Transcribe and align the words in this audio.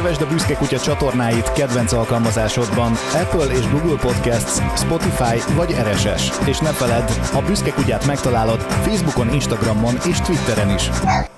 Kövesd 0.00 0.22
a 0.22 0.26
Büszke 0.26 0.54
Kutya 0.54 0.78
csatornáit 0.78 1.52
kedvenc 1.52 1.92
alkalmazásodban, 1.92 2.92
Apple 2.92 3.54
és 3.54 3.68
Google 3.68 3.98
Podcasts, 4.00 4.80
Spotify 4.80 5.54
vagy 5.54 5.70
RSS. 5.70 6.48
És 6.48 6.58
ne 6.58 6.72
feledd, 6.72 7.08
a 7.34 7.42
Büszke 7.46 7.70
Kutyát 7.70 8.06
megtalálod 8.06 8.60
Facebookon, 8.60 9.32
Instagramon 9.32 9.94
és 10.08 10.20
Twitteren 10.20 10.74
is. 10.74 10.88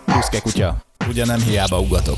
Büszke 0.07 0.41
Kutya. 0.41 0.77
Ugye 1.09 1.25
nem 1.25 1.41
hiába 1.41 1.81
ugatok. 1.81 2.17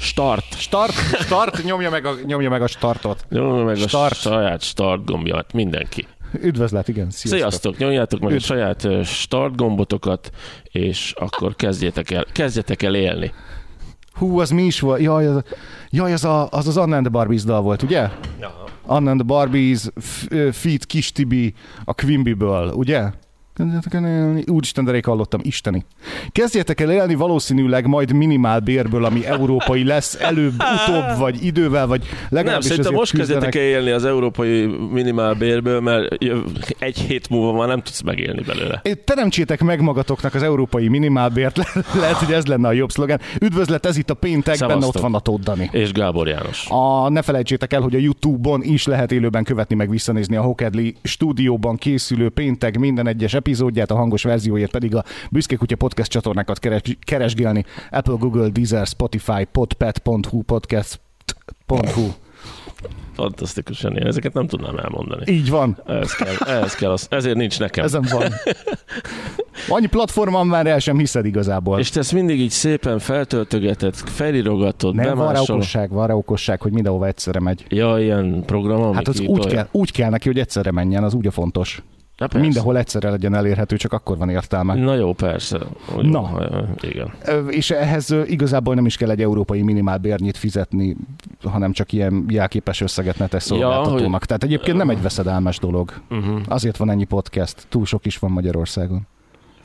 Start. 0.00 0.44
Start, 0.56 0.92
start, 1.20 1.64
nyomja 1.64 1.90
meg 1.90 2.06
a, 2.06 2.14
nyomja 2.26 2.48
meg 2.50 2.62
a 2.62 2.66
startot. 2.66 3.24
Nyomja 3.28 3.64
meg 3.64 3.76
Start. 3.76 4.12
a 4.12 4.14
saját 4.14 4.62
start 4.62 5.04
gombját 5.04 5.52
mindenki. 5.52 6.06
Üdvözlet, 6.42 6.88
igen, 6.88 7.10
sziasztok. 7.10 7.38
Sziasztok, 7.38 7.76
nyomjátok 7.76 8.20
meg 8.20 8.30
a 8.30 8.34
Üdv. 8.34 8.44
saját 8.44 8.84
ö, 8.84 9.02
start 9.02 9.56
gombotokat, 9.56 10.30
és 10.62 11.12
akkor 11.16 11.54
kezdjétek 11.54 12.10
el, 12.10 12.24
kezdjetek 12.32 12.82
el 12.82 12.94
élni. 12.94 13.32
Hú, 14.14 14.38
az 14.40 14.50
mi 14.50 14.62
is 14.62 14.80
volt? 14.80 15.00
Jaj, 15.00 15.26
az, 15.26 15.42
jaj, 15.90 16.12
az, 16.12 16.24
a, 16.24 16.48
az 16.50 16.66
az 16.68 16.76
Anna 16.76 16.94
and 16.94 17.04
the 17.04 17.12
Barbies 17.12 17.44
dal 17.44 17.62
volt, 17.62 17.82
ugye? 17.82 18.08
Anna 18.86 19.10
and 19.10 19.20
the 19.20 19.28
Barbies, 19.28 19.88
Feet 20.52 20.84
Kis 20.86 21.12
Tibi, 21.12 21.54
a 21.84 21.94
Quimbyből, 21.94 22.72
ugye? 22.72 23.10
Kezdjetek 23.54 23.94
el 23.94 24.06
élni. 24.06 24.44
Úristen, 24.46 24.84
de 24.84 24.90
rég 24.90 25.04
hallottam, 25.04 25.40
isteni. 25.42 25.84
Kezdjetek 26.32 26.80
el 26.80 26.90
élni 26.90 27.14
valószínűleg 27.14 27.86
majd 27.86 28.12
minimál 28.12 28.60
bérből, 28.60 29.04
ami 29.04 29.26
európai 29.26 29.84
lesz 29.84 30.14
előbb, 30.20 30.52
utóbb, 30.88 31.18
vagy 31.18 31.44
idővel, 31.44 31.86
vagy 31.86 32.00
Nem, 32.00 32.10
legalábbis 32.28 32.66
szerintem 32.66 32.94
azért 32.94 32.98
most 33.12 33.16
kezdjetek 33.16 33.50
küzdenek. 33.50 33.72
el 33.74 33.78
élni 33.78 33.90
az 33.90 34.04
európai 34.04 34.66
minimálbérből, 34.92 35.80
mert 35.80 36.22
jöv- 36.24 36.74
egy 36.78 36.98
hét 36.98 37.28
múlva 37.28 37.58
már 37.58 37.68
nem 37.68 37.82
tudsz 37.82 38.00
megélni 38.02 38.42
belőle. 38.42 38.82
Teremtsétek 39.04 39.60
meg 39.62 39.80
magatoknak 39.80 40.34
az 40.34 40.42
európai 40.42 40.88
minimálbért, 40.88 41.56
Le- 41.56 41.66
lehet, 42.00 42.16
hogy 42.16 42.32
ez 42.34 42.46
lenne 42.46 42.68
a 42.68 42.72
jobb 42.72 42.90
szlogen. 42.90 43.20
Üdvözlet, 43.40 43.86
ez 43.86 43.96
itt 43.96 44.10
a 44.10 44.14
péntek, 44.14 44.58
benne 44.58 44.86
ott 44.86 44.98
van 44.98 45.14
a 45.14 45.20
Tóth 45.20 45.42
Dani. 45.42 45.68
És 45.72 45.92
Gábor 45.92 46.28
János. 46.28 46.66
A, 46.68 47.08
ne 47.08 47.22
felejtsétek 47.22 47.72
el, 47.72 47.80
hogy 47.80 47.94
a 47.94 47.98
YouTube-on 47.98 48.62
is 48.62 48.86
lehet 48.86 49.12
élőben 49.12 49.44
követni, 49.44 49.74
meg 49.74 49.90
visszanézni 49.90 50.36
a 50.36 50.42
Hokedli 50.42 50.94
stúdióban 51.02 51.76
készülő 51.76 52.28
péntek 52.28 52.78
minden 52.78 53.06
egyes 53.06 53.34
epizódját, 53.44 53.90
a 53.90 53.94
hangos 53.94 54.22
verzióért 54.22 54.70
pedig 54.70 54.94
a 54.94 55.04
Büszke 55.30 55.56
Kutya 55.56 55.76
podcast 55.76 56.10
csatornákat 56.10 56.58
keres, 56.58 56.80
keresgélni. 57.06 57.64
Apple, 57.90 58.14
Google, 58.18 58.48
Deezer, 58.48 58.86
Spotify, 58.86 59.44
podpet.hu, 59.52 60.42
podcast.hu. 60.42 62.06
Fantasztikusan 63.14 63.96
én 63.96 64.06
ezeket 64.06 64.32
nem 64.32 64.46
tudnám 64.46 64.76
elmondani. 64.76 65.32
Így 65.32 65.50
van, 65.50 65.76
Ez 65.86 66.14
kell, 66.14 66.34
ez 66.62 66.74
kell 66.74 66.90
az, 66.90 67.06
ezért 67.10 67.36
nincs 67.36 67.58
nekem. 67.58 67.84
ezen 67.84 68.04
van. 68.10 68.32
Annyi 69.68 69.86
platform 69.86 70.32
van 70.32 70.46
már, 70.46 70.66
el 70.66 70.78
sem 70.78 70.98
hiszed 70.98 71.26
igazából. 71.26 71.78
És 71.78 71.90
te 71.90 72.00
ezt 72.00 72.12
mindig 72.12 72.40
így 72.40 72.50
szépen 72.50 72.98
feltöltögeted, 72.98 73.94
felirogatod, 73.94 74.94
Nem, 74.94 75.04
van 75.04 75.26
rá 75.26 75.32
bemásol. 75.32 75.54
okosság, 75.56 75.90
van 75.90 76.06
rá 76.06 76.14
okosság, 76.14 76.60
hogy 76.60 76.72
mindenhova 76.72 77.06
egyszerre 77.06 77.40
megy. 77.40 77.64
Ja, 77.68 77.98
ilyen 77.98 78.42
program, 78.46 78.82
ami 78.82 78.94
Hát 78.94 79.08
az 79.08 79.20
úgy 79.20 79.46
kell, 79.46 79.68
úgy 79.72 79.92
kell 79.92 80.10
neki, 80.10 80.28
hogy 80.28 80.38
egyszerre 80.38 80.70
menjen, 80.70 81.04
az 81.04 81.14
úgy 81.14 81.26
a 81.26 81.30
fontos. 81.30 81.82
Persze. 82.16 82.38
Mindenhol 82.38 82.76
egyszerre 82.78 83.10
legyen 83.10 83.34
elérhető, 83.34 83.76
csak 83.76 83.92
akkor 83.92 84.18
van 84.18 84.28
értelme. 84.28 84.74
Na 84.74 84.94
jó, 84.94 85.12
persze. 85.12 85.58
Jó, 85.94 86.00
Na. 86.02 86.30
Igen. 86.80 87.12
És 87.48 87.70
ehhez 87.70 88.14
igazából 88.26 88.74
nem 88.74 88.86
is 88.86 88.96
kell 88.96 89.10
egy 89.10 89.22
európai 89.22 89.62
minimálbérnyit 89.62 90.36
fizetni, 90.36 90.96
hanem 91.42 91.72
csak 91.72 91.92
ilyen 91.92 92.24
jelképes 92.28 92.80
összeget 92.80 93.18
netes 93.18 93.42
szolgáltatónak. 93.42 94.10
hogy- 94.18 94.26
Tehát 94.26 94.44
egyébként 94.44 94.76
nem 94.76 94.90
egy 94.90 95.02
veszedelmes 95.02 95.58
dolog. 95.58 95.92
Uh-huh. 96.10 96.40
Azért 96.48 96.76
van 96.76 96.90
ennyi 96.90 97.04
podcast. 97.04 97.66
Túl 97.68 97.84
sok 97.86 98.06
is 98.06 98.18
van 98.18 98.30
Magyarországon. 98.30 99.06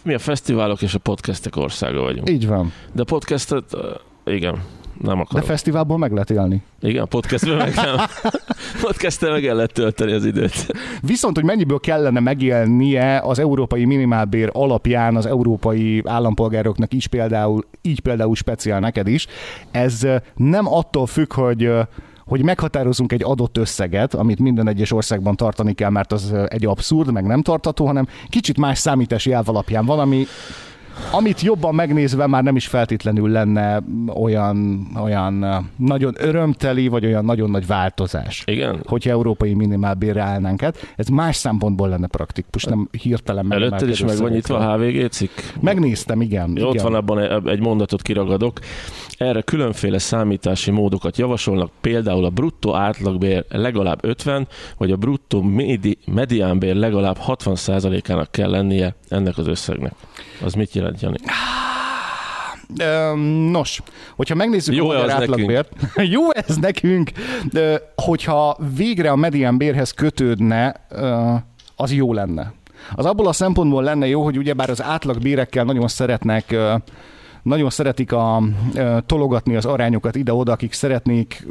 Mi 0.03 0.13
a 0.13 0.19
fesztiválok 0.19 0.81
és 0.81 0.93
a 0.93 0.99
podcastek 0.99 1.55
országa 1.55 2.01
vagyunk. 2.01 2.29
Így 2.29 2.47
van. 2.47 2.71
De 2.91 3.03
podcastet, 3.03 3.77
igen, 4.25 4.63
nem 5.01 5.15
De 5.15 5.21
akarom. 5.21 5.45
fesztiválból 5.45 5.97
meg 5.97 6.11
lehet 6.11 6.29
élni. 6.29 6.61
Igen, 6.81 7.07
podcastben 7.07 7.57
meg 7.57 7.75
nem. 7.75 7.95
Podcasttel 8.81 9.31
meg 9.31 9.45
el 9.45 9.55
lehet 9.55 9.73
tölteni 9.73 10.11
az 10.11 10.25
időt. 10.25 10.67
Viszont, 11.01 11.35
hogy 11.35 11.45
mennyiből 11.45 11.79
kellene 11.79 12.19
megélnie 12.19 13.19
az 13.19 13.39
európai 13.39 13.85
minimálbér 13.85 14.49
alapján 14.53 15.15
az 15.15 15.25
európai 15.25 16.01
állampolgároknak 16.05 16.93
is 16.93 17.07
például, 17.07 17.65
így 17.81 17.99
például 17.99 18.35
speciál 18.35 18.79
neked 18.79 19.07
is, 19.07 19.27
ez 19.71 20.07
nem 20.35 20.73
attól 20.73 21.05
függ, 21.05 21.33
hogy 21.33 21.71
hogy 22.25 22.43
meghatározunk 22.43 23.11
egy 23.11 23.23
adott 23.23 23.57
összeget, 23.57 24.13
amit 24.13 24.39
minden 24.39 24.67
egyes 24.67 24.91
országban 24.91 25.35
tartani 25.35 25.73
kell, 25.73 25.89
mert 25.89 26.11
az 26.11 26.33
egy 26.47 26.65
abszurd, 26.65 27.11
meg 27.11 27.25
nem 27.25 27.41
tartató, 27.41 27.85
hanem 27.85 28.07
kicsit 28.29 28.57
más 28.57 28.77
számítási 28.77 29.31
elv 29.31 29.49
alapján 29.49 29.85
van, 29.85 29.99
ami 29.99 30.25
amit 31.11 31.41
jobban 31.41 31.75
megnézve 31.75 32.27
már 32.27 32.43
nem 32.43 32.55
is 32.55 32.67
feltétlenül 32.67 33.29
lenne 33.29 33.83
olyan, 34.13 34.87
olyan 35.03 35.65
nagyon 35.75 36.13
örömteli, 36.17 36.87
vagy 36.87 37.05
olyan 37.05 37.25
nagyon 37.25 37.49
nagy 37.49 37.67
változás 37.67 38.43
Igen? 38.45 38.83
hogyha 38.85 39.09
európai 39.09 39.53
minimálbérre 39.53 40.21
állnánk 40.21 40.63
át. 40.63 40.93
Ez 40.95 41.07
más 41.07 41.35
szempontból 41.35 41.89
lenne 41.89 42.07
praktikus, 42.07 42.63
nem 42.63 42.89
hirtelen 43.01 43.51
Előtted 43.51 43.89
is 43.89 44.03
meg 44.03 44.17
van 44.17 44.31
nyitva 44.31 44.57
a 44.57 44.77
HVG 44.77 45.09
cikk? 45.09 45.37
Megnéztem, 45.59 46.21
igen. 46.21 46.53
Jó, 46.55 46.67
ott 46.67 46.73
igen. 46.73 46.85
van 46.85 46.93
abban 46.93 47.47
egy 47.47 47.59
mondatot 47.59 48.01
kiragadok. 48.01 48.59
Erre 49.19 49.41
különféle 49.41 49.97
számítási 49.97 50.71
módokat 50.71 51.17
javasolnak, 51.17 51.71
például 51.81 52.25
a 52.25 52.29
bruttó 52.29 52.75
átlagbér 52.75 53.45
legalább 53.49 54.03
50, 54.03 54.47
vagy 54.77 54.91
a 54.91 54.95
bruttó 54.95 55.41
médi, 55.41 55.97
mediánbér 56.05 56.75
legalább 56.75 57.17
60%-ának 57.27 58.31
kell 58.31 58.49
lennie 58.49 58.95
ennek 59.09 59.37
az 59.37 59.47
összegnek. 59.47 59.93
Az 60.43 60.53
mit 60.53 60.73
jelent, 60.73 61.01
Jani? 61.01 61.17
Nos, 63.51 63.81
hogyha 64.15 64.35
megnézzük 64.35 64.75
Jó 64.75 64.89
a 64.89 64.93
magyar 64.93 65.09
átlagbért, 65.09 65.71
jó 66.15 66.31
ez 66.33 66.57
nekünk, 66.57 67.11
Ö, 67.53 67.75
hogyha 67.95 68.57
végre 68.75 69.11
a 69.11 69.15
medián 69.15 69.57
bérhez 69.57 69.91
kötődne, 69.91 70.85
az 71.75 71.93
jó 71.93 72.13
lenne. 72.13 72.53
Az 72.95 73.05
abból 73.05 73.27
a 73.27 73.33
szempontból 73.33 73.83
lenne 73.83 74.07
jó, 74.07 74.23
hogy 74.23 74.37
ugyebár 74.37 74.69
az 74.69 74.83
átlagbérekkel 74.83 75.63
nagyon 75.63 75.87
szeretnek 75.87 76.55
nagyon 77.43 77.69
szeretik 77.69 78.11
a, 78.11 78.43
tologatni 79.05 79.55
az 79.55 79.65
arányokat 79.65 80.15
ide-oda, 80.15 80.51
akik 80.51 80.73
szeretnék 80.73 81.47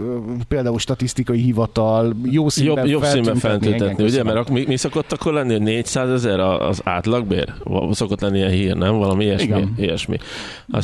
például 0.48 0.78
statisztikai 0.78 1.40
hivatal, 1.40 2.16
jó 2.24 2.48
színben 2.48 2.76
Jobb, 2.76 3.02
jobb 3.02 3.10
színben 3.10 3.36
feltüntetni, 3.36 4.04
ugye? 4.04 4.22
Mert 4.22 4.50
mi, 4.50 4.64
mi 4.66 4.76
szokott 4.76 5.12
akkor 5.12 5.32
lenni, 5.32 5.52
hogy 5.52 5.62
400 5.62 6.10
ezer 6.10 6.40
az 6.40 6.80
átlagbér? 6.84 7.52
Szokott 7.90 8.20
lenni 8.20 8.38
ilyen 8.38 8.50
hír, 8.50 8.76
nem? 8.76 8.96
Valami 8.96 9.24
ilyesmi. 9.24 9.46
Igen. 9.46 9.74
ilyesmi. 9.76 10.16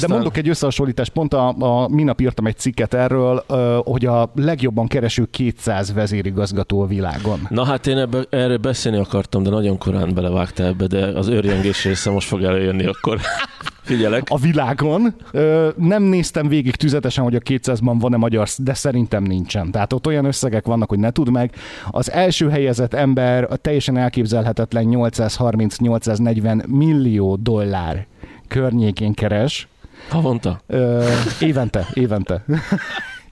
De 0.01 0.07
mondok 0.09 0.37
egy 0.37 0.49
összehasonlítást, 0.49 1.13
pont 1.13 1.35
a, 1.35 1.49
a 1.49 1.89
minap 1.89 2.21
írtam 2.21 2.47
egy 2.47 2.57
cikket 2.57 2.95
erről, 2.95 3.45
hogy 3.85 4.07
a 4.07 4.33
legjobban 4.35 4.87
kereső 4.87 5.29
200 5.31 5.93
vezérigazgató 5.93 6.81
a 6.81 6.87
világon. 6.87 7.47
Na 7.49 7.65
hát 7.65 7.87
én 7.87 7.97
ebbe, 7.99 8.25
erről 8.31 8.57
beszélni 8.57 8.99
akartam, 8.99 9.43
de 9.43 9.51
nagyon 9.51 9.79
korán 9.79 10.15
belevágtál 10.15 10.67
ebbe, 10.67 10.87
de 10.87 11.07
az 11.07 11.29
őrjengés 11.29 11.85
része 11.85 12.11
most 12.11 12.29
fog 12.29 12.43
előjönni, 12.43 12.87
akkor 12.87 13.19
figyelek. 13.85 14.23
A 14.29 14.39
világon 14.39 15.15
ö, 15.33 15.69
nem 15.77 16.03
néztem 16.03 16.49
végig 16.49 16.77
tüzetesen, 16.77 17.25
hogy 17.25 17.35
a 17.35 17.39
200-ban 17.39 17.97
van-e 17.99 18.17
magyar, 18.17 18.49
de 18.59 18.75
szerintem 18.75 19.23
nincsen. 19.23 19.71
Tehát 19.71 19.93
ott 19.93 20.07
olyan 20.07 20.25
összegek 20.25 20.67
vannak, 20.67 20.89
hogy 20.89 20.99
ne 20.99 21.11
tud 21.11 21.31
meg. 21.31 21.53
Az 21.91 22.13
első 22.13 22.49
helyezett 22.51 22.95
ember 22.95 23.47
a 23.51 23.57
teljesen 23.57 23.97
elképzelhetetlen 23.97 24.85
830-840 24.89 26.67
millió 26.67 27.37
dollár 27.37 28.07
környékén 28.49 29.13
keres. 29.13 29.69
Havonta? 30.09 30.61
Ö, 30.67 31.05
évente, 31.41 31.87
évente. 31.93 32.45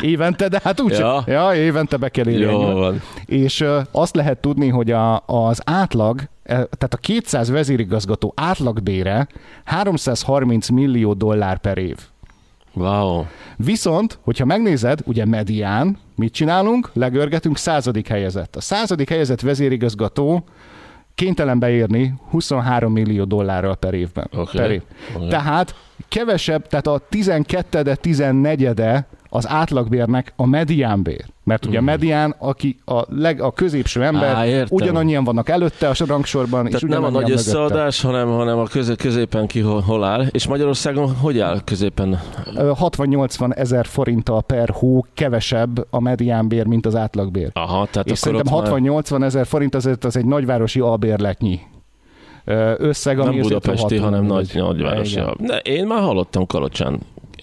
évente, 0.03 0.49
de 0.49 0.61
hát 0.65 0.81
úgy 0.81 0.99
Ja. 0.99 1.23
ja, 1.27 1.55
évente 1.55 1.97
be 1.97 2.09
kell 2.09 2.47
van. 2.47 3.03
És 3.27 3.61
ö, 3.61 3.81
azt 3.91 4.15
lehet 4.15 4.39
tudni, 4.39 4.69
hogy 4.69 4.91
a, 4.91 5.23
az 5.27 5.61
átlag, 5.65 6.21
tehát 6.45 6.95
a 6.95 6.97
200 6.97 7.51
vezérigazgató 7.51 8.33
átlagbére 8.37 9.27
330 9.65 10.69
millió 10.69 11.13
dollár 11.13 11.59
per 11.59 11.79
év. 11.79 11.99
Wow. 12.75 13.25
Viszont, 13.57 14.19
hogyha 14.23 14.45
megnézed, 14.45 15.01
ugye 15.05 15.25
medián, 15.25 15.99
mit 16.17 16.33
csinálunk? 16.33 16.91
Legörgetünk 16.93 17.57
századik 17.57 18.09
helyezett. 18.09 18.57
A 18.57 18.61
századik 18.61 19.09
helyezett 19.09 19.41
vezérigazgató 19.41 20.45
kénytelen 21.15 21.59
beérni 21.59 22.15
23 22.31 22.93
millió 22.93 23.25
dollárral 23.25 23.77
per 23.77 23.95
évben. 23.95 24.29
Oké. 24.37 24.59
Per 24.59 24.71
év. 24.71 24.83
Oké. 25.17 25.27
Tehát 25.27 25.75
kevesebb, 26.09 26.67
tehát 26.67 26.87
a 26.87 27.01
12 27.09 27.95
14 27.95 28.81
az 29.35 29.49
átlagbérnek 29.49 30.33
a 30.37 30.47
mediánbér. 30.47 31.25
Mert 31.45 31.67
ugye 31.67 31.79
a 31.79 31.83
medián, 31.83 32.35
aki 32.39 32.79
a, 32.85 33.03
leg, 33.09 33.41
a 33.41 33.51
középső 33.51 34.03
ember. 34.03 34.35
Á, 34.35 34.47
értem. 34.47 34.67
ugyanannyian 34.71 35.25
vannak 35.25 35.49
előtte 35.49 35.89
a 35.89 35.95
rangsorban, 36.07 36.67
és 36.67 36.73
Tehát 36.73 36.89
nem 36.89 37.05
a 37.05 37.11
nagy 37.11 37.23
mögötte. 37.23 37.33
összeadás, 37.33 38.01
hanem, 38.01 38.29
hanem 38.29 38.59
a 38.59 38.65
közé, 38.65 38.95
középen 38.95 39.47
ki 39.47 39.61
hol, 39.61 39.81
hol 39.81 40.05
áll. 40.05 40.27
És 40.31 40.47
Magyarországon 40.47 41.15
hogy 41.15 41.39
áll 41.39 41.61
középen? 41.65 42.21
Ö, 42.57 42.73
60-80 42.81 43.57
ezer 43.57 43.87
forinttal 43.87 44.43
per 44.43 44.69
hó 44.69 45.07
kevesebb 45.15 45.87
a 45.91 46.01
mediánbér, 46.01 46.67
mint 46.67 46.87
az 46.87 46.97
átlagbér. 46.97 47.51
Aha, 47.53 47.87
tehát 47.91 48.11
És 48.11 48.19
szerintem 48.19 48.55
ott 48.55 48.71
már 48.71 48.81
60-80 48.81 49.23
ezer 49.23 49.47
forint 49.47 49.75
azért 49.75 50.05
az 50.05 50.17
egy 50.17 50.27
nagyvárosi 50.27 50.81
albérletnyi 50.81 51.61
összeg, 52.77 53.19
ami 53.19 53.35
nem 53.35 53.43
budapesti, 53.43 53.97
hanem 53.97 54.25
nagy. 54.25 54.51
nagy, 54.55 54.63
nagyvárosi. 54.63 55.13
Igen. 55.13 55.35
De 55.39 55.57
én 55.57 55.87
már 55.87 56.01
hallottam 56.01 56.47
Kalocsán 56.47 57.01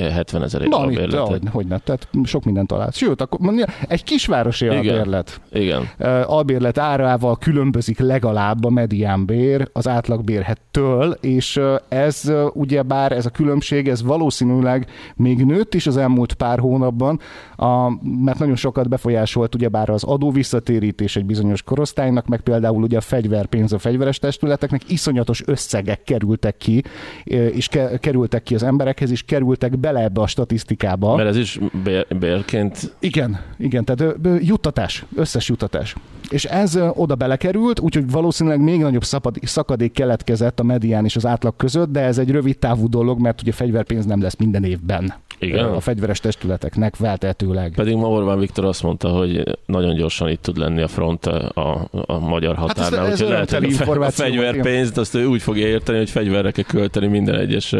70 0.07 0.43
ezer 0.43 0.61
Na, 0.61 0.77
a 0.77 0.91
itt, 0.91 1.13
hogy, 1.13 1.41
hogy 1.51 1.67
ne, 1.67 1.77
tehát 1.77 2.07
sok 2.23 2.43
mindent 2.43 2.67
talált. 2.67 2.95
Sőt, 2.95 3.21
akkor 3.21 3.39
mondja, 3.39 3.65
egy 3.87 4.03
kisvárosi 4.03 4.65
Igen. 4.65 4.77
albérlet. 4.77 5.41
Igen. 5.51 5.89
Uh, 5.99 6.31
albérlet 6.31 6.77
árával 6.77 7.37
különbözik 7.37 7.99
legalább 7.99 8.65
a 8.65 8.69
mediánbér 8.69 9.69
az 9.73 9.87
átlagbérhettől, 9.87 11.17
és 11.21 11.55
uh, 11.55 11.75
ez 11.87 12.21
uh, 12.27 12.45
ugyebár 12.53 13.11
ez 13.11 13.25
a 13.25 13.29
különbség, 13.29 13.87
ez 13.87 14.03
valószínűleg 14.03 14.87
még 15.15 15.45
nőtt 15.45 15.73
is 15.73 15.87
az 15.87 15.97
elmúlt 15.97 16.33
pár 16.33 16.59
hónapban, 16.59 17.19
a, 17.55 17.89
mert 18.23 18.39
nagyon 18.39 18.55
sokat 18.55 18.89
befolyásolt 18.89 19.55
ugyebár 19.55 19.89
az 19.89 20.03
adó 20.03 20.31
visszatérítés 20.31 21.15
egy 21.15 21.25
bizonyos 21.25 21.61
korosztálynak, 21.61 22.27
meg 22.27 22.41
például 22.41 22.83
ugye 22.83 22.97
a 22.97 23.01
fegyverpénz 23.01 23.73
a 23.73 23.79
fegyveres 23.79 24.19
testületeknek, 24.19 24.89
iszonyatos 24.89 25.41
összegek 25.45 26.03
kerültek 26.03 26.57
ki, 26.57 26.83
és 27.23 27.67
ke- 27.67 27.99
kerültek 27.99 28.43
ki 28.43 28.55
az 28.55 28.63
emberekhez, 28.63 29.11
és 29.11 29.23
kerültek 29.23 29.77
bele 29.91 30.03
ebbe 30.03 30.21
a 30.21 30.27
statisztikába. 30.27 31.15
Mert 31.15 31.29
ez 31.29 31.37
is 31.37 31.59
bér, 31.83 32.05
bérként 32.19 32.95
Igen, 32.99 33.39
igen, 33.57 33.85
tehát 33.85 34.15
juttatás, 34.41 35.05
összes 35.15 35.47
juttatás. 35.47 35.95
És 36.29 36.45
ez 36.45 36.79
oda 36.93 37.15
belekerült, 37.15 37.79
úgyhogy 37.79 38.11
valószínűleg 38.11 38.61
még 38.61 38.79
nagyobb 38.79 39.03
szakadék 39.41 39.91
keletkezett 39.91 40.59
a 40.59 40.63
medián 40.63 41.05
és 41.05 41.15
az 41.15 41.25
átlag 41.25 41.55
között, 41.55 41.89
de 41.91 41.99
ez 41.99 42.17
egy 42.17 42.31
rövid 42.31 42.57
távú 42.57 42.89
dolog, 42.89 43.19
mert 43.19 43.41
ugye 43.41 43.51
fegyverpénz 43.51 44.05
nem 44.05 44.21
lesz 44.21 44.35
minden 44.35 44.63
évben. 44.63 45.13
Igen. 45.39 45.65
A 45.65 45.79
fegyveres 45.79 46.19
testületeknek 46.19 46.95
feltehetőleg. 46.95 47.73
Pedig 47.75 47.95
ma 47.95 48.07
Orbán 48.07 48.39
Viktor 48.39 48.65
azt 48.65 48.83
mondta, 48.83 49.09
hogy 49.09 49.57
nagyon 49.65 49.95
gyorsan 49.95 50.29
itt 50.29 50.41
tud 50.41 50.57
lenni 50.57 50.81
a 50.81 50.87
front 50.87 51.25
a, 51.25 51.89
a 52.05 52.19
magyar 52.19 52.55
Hát 52.55 52.69
ez- 52.69 52.83
határnál. 52.83 53.11
ez 53.11 53.19
lehet, 53.21 53.51
hogy 53.51 53.75
a, 54.01 54.09
fegyverpénzt 54.09 54.97
azt 54.97 55.15
ő 55.15 55.25
úgy 55.25 55.41
fogja 55.41 55.67
érteni, 55.67 55.97
hogy 55.97 56.09
fegyverre 56.09 56.51
kell 56.51 56.63
költeni 56.63 57.07
minden 57.07 57.35
egyes 57.35 57.75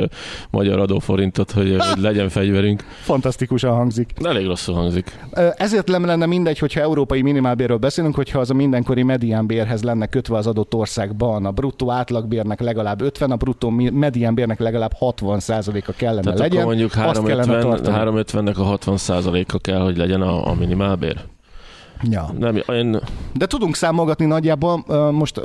magyar 0.49 0.79
adóforintot, 0.79 1.51
hogy, 1.51 1.75
hogy 1.93 2.01
legyen 2.01 2.29
fegyverünk. 2.29 2.83
Fantasztikusan 3.01 3.73
hangzik. 3.73 4.09
Elég 4.23 4.45
rosszul 4.45 4.75
hangzik. 4.75 5.19
Ezért 5.57 5.87
nem 5.87 6.05
lenne 6.05 6.25
mindegy, 6.25 6.59
hogyha 6.59 6.79
európai 6.81 7.21
minimálbérről 7.21 7.77
beszélünk, 7.77 8.15
hogyha 8.15 8.38
az 8.39 8.49
a 8.49 8.53
mindenkori 8.53 9.03
mediánbérhez 9.03 9.83
lenne 9.83 10.05
kötve 10.05 10.37
az 10.37 10.47
adott 10.47 10.73
országban. 10.73 11.45
A 11.45 11.51
bruttó 11.51 11.91
átlagbérnek 11.91 12.59
legalább 12.59 13.01
50, 13.01 13.31
a 13.31 13.35
bruttó 13.35 13.69
mediánbérnek 13.91 14.59
legalább 14.59 14.93
60 14.93 15.39
a 15.87 15.91
kellene 15.97 16.21
Tehát 16.21 16.39
legyen. 16.39 16.57
akkor 16.57 16.65
mondjuk 16.65 16.91
Azt 16.95 17.23
kellene 17.23 17.53
350, 17.53 17.83
tartani. 17.83 18.23
350-nek 18.25 18.55
a 18.55 18.77
60%-a 18.77 19.57
kell, 19.57 19.79
hogy 19.79 19.97
legyen 19.97 20.21
a, 20.21 20.47
a 20.47 20.53
minimálbér. 20.53 21.17
Ja. 22.03 22.29
Nem, 22.37 22.61
én, 22.67 22.99
De 23.33 23.45
tudunk 23.45 23.75
számolgatni 23.75 24.25
nagyjából, 24.25 24.83
most 25.11 25.41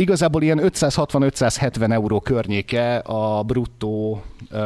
igazából 0.00 0.42
ilyen 0.42 0.60
560-570 0.62 1.92
euró 1.92 2.20
környéke 2.20 2.96
a 2.96 3.42
bruttó, 3.42 4.22
ö, 4.50 4.62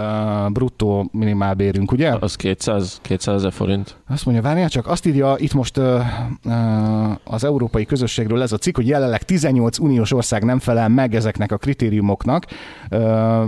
bruttó 0.52 1.08
minimálbérünk, 1.12 1.92
ugye? 1.92 2.16
az 2.20 2.36
200, 2.36 2.98
200 3.02 3.34
ezer 3.34 3.52
forint. 3.52 3.96
Azt 4.08 4.24
mondja, 4.24 4.42
várjál 4.42 4.68
csak, 4.68 4.86
azt 4.86 5.06
írja 5.06 5.34
itt 5.38 5.54
most 5.54 5.76
ö, 5.76 5.98
ö, 6.44 6.52
az 7.24 7.44
európai 7.44 7.84
közösségről 7.84 8.42
ez 8.42 8.52
a 8.52 8.56
cikk, 8.56 8.76
hogy 8.76 8.88
jelenleg 8.88 9.22
18 9.22 9.78
uniós 9.78 10.12
ország 10.12 10.44
nem 10.44 10.58
felel 10.58 10.88
meg 10.88 11.14
ezeknek 11.14 11.52
a 11.52 11.56
kritériumoknak, 11.56 12.46
ö, 12.88 12.98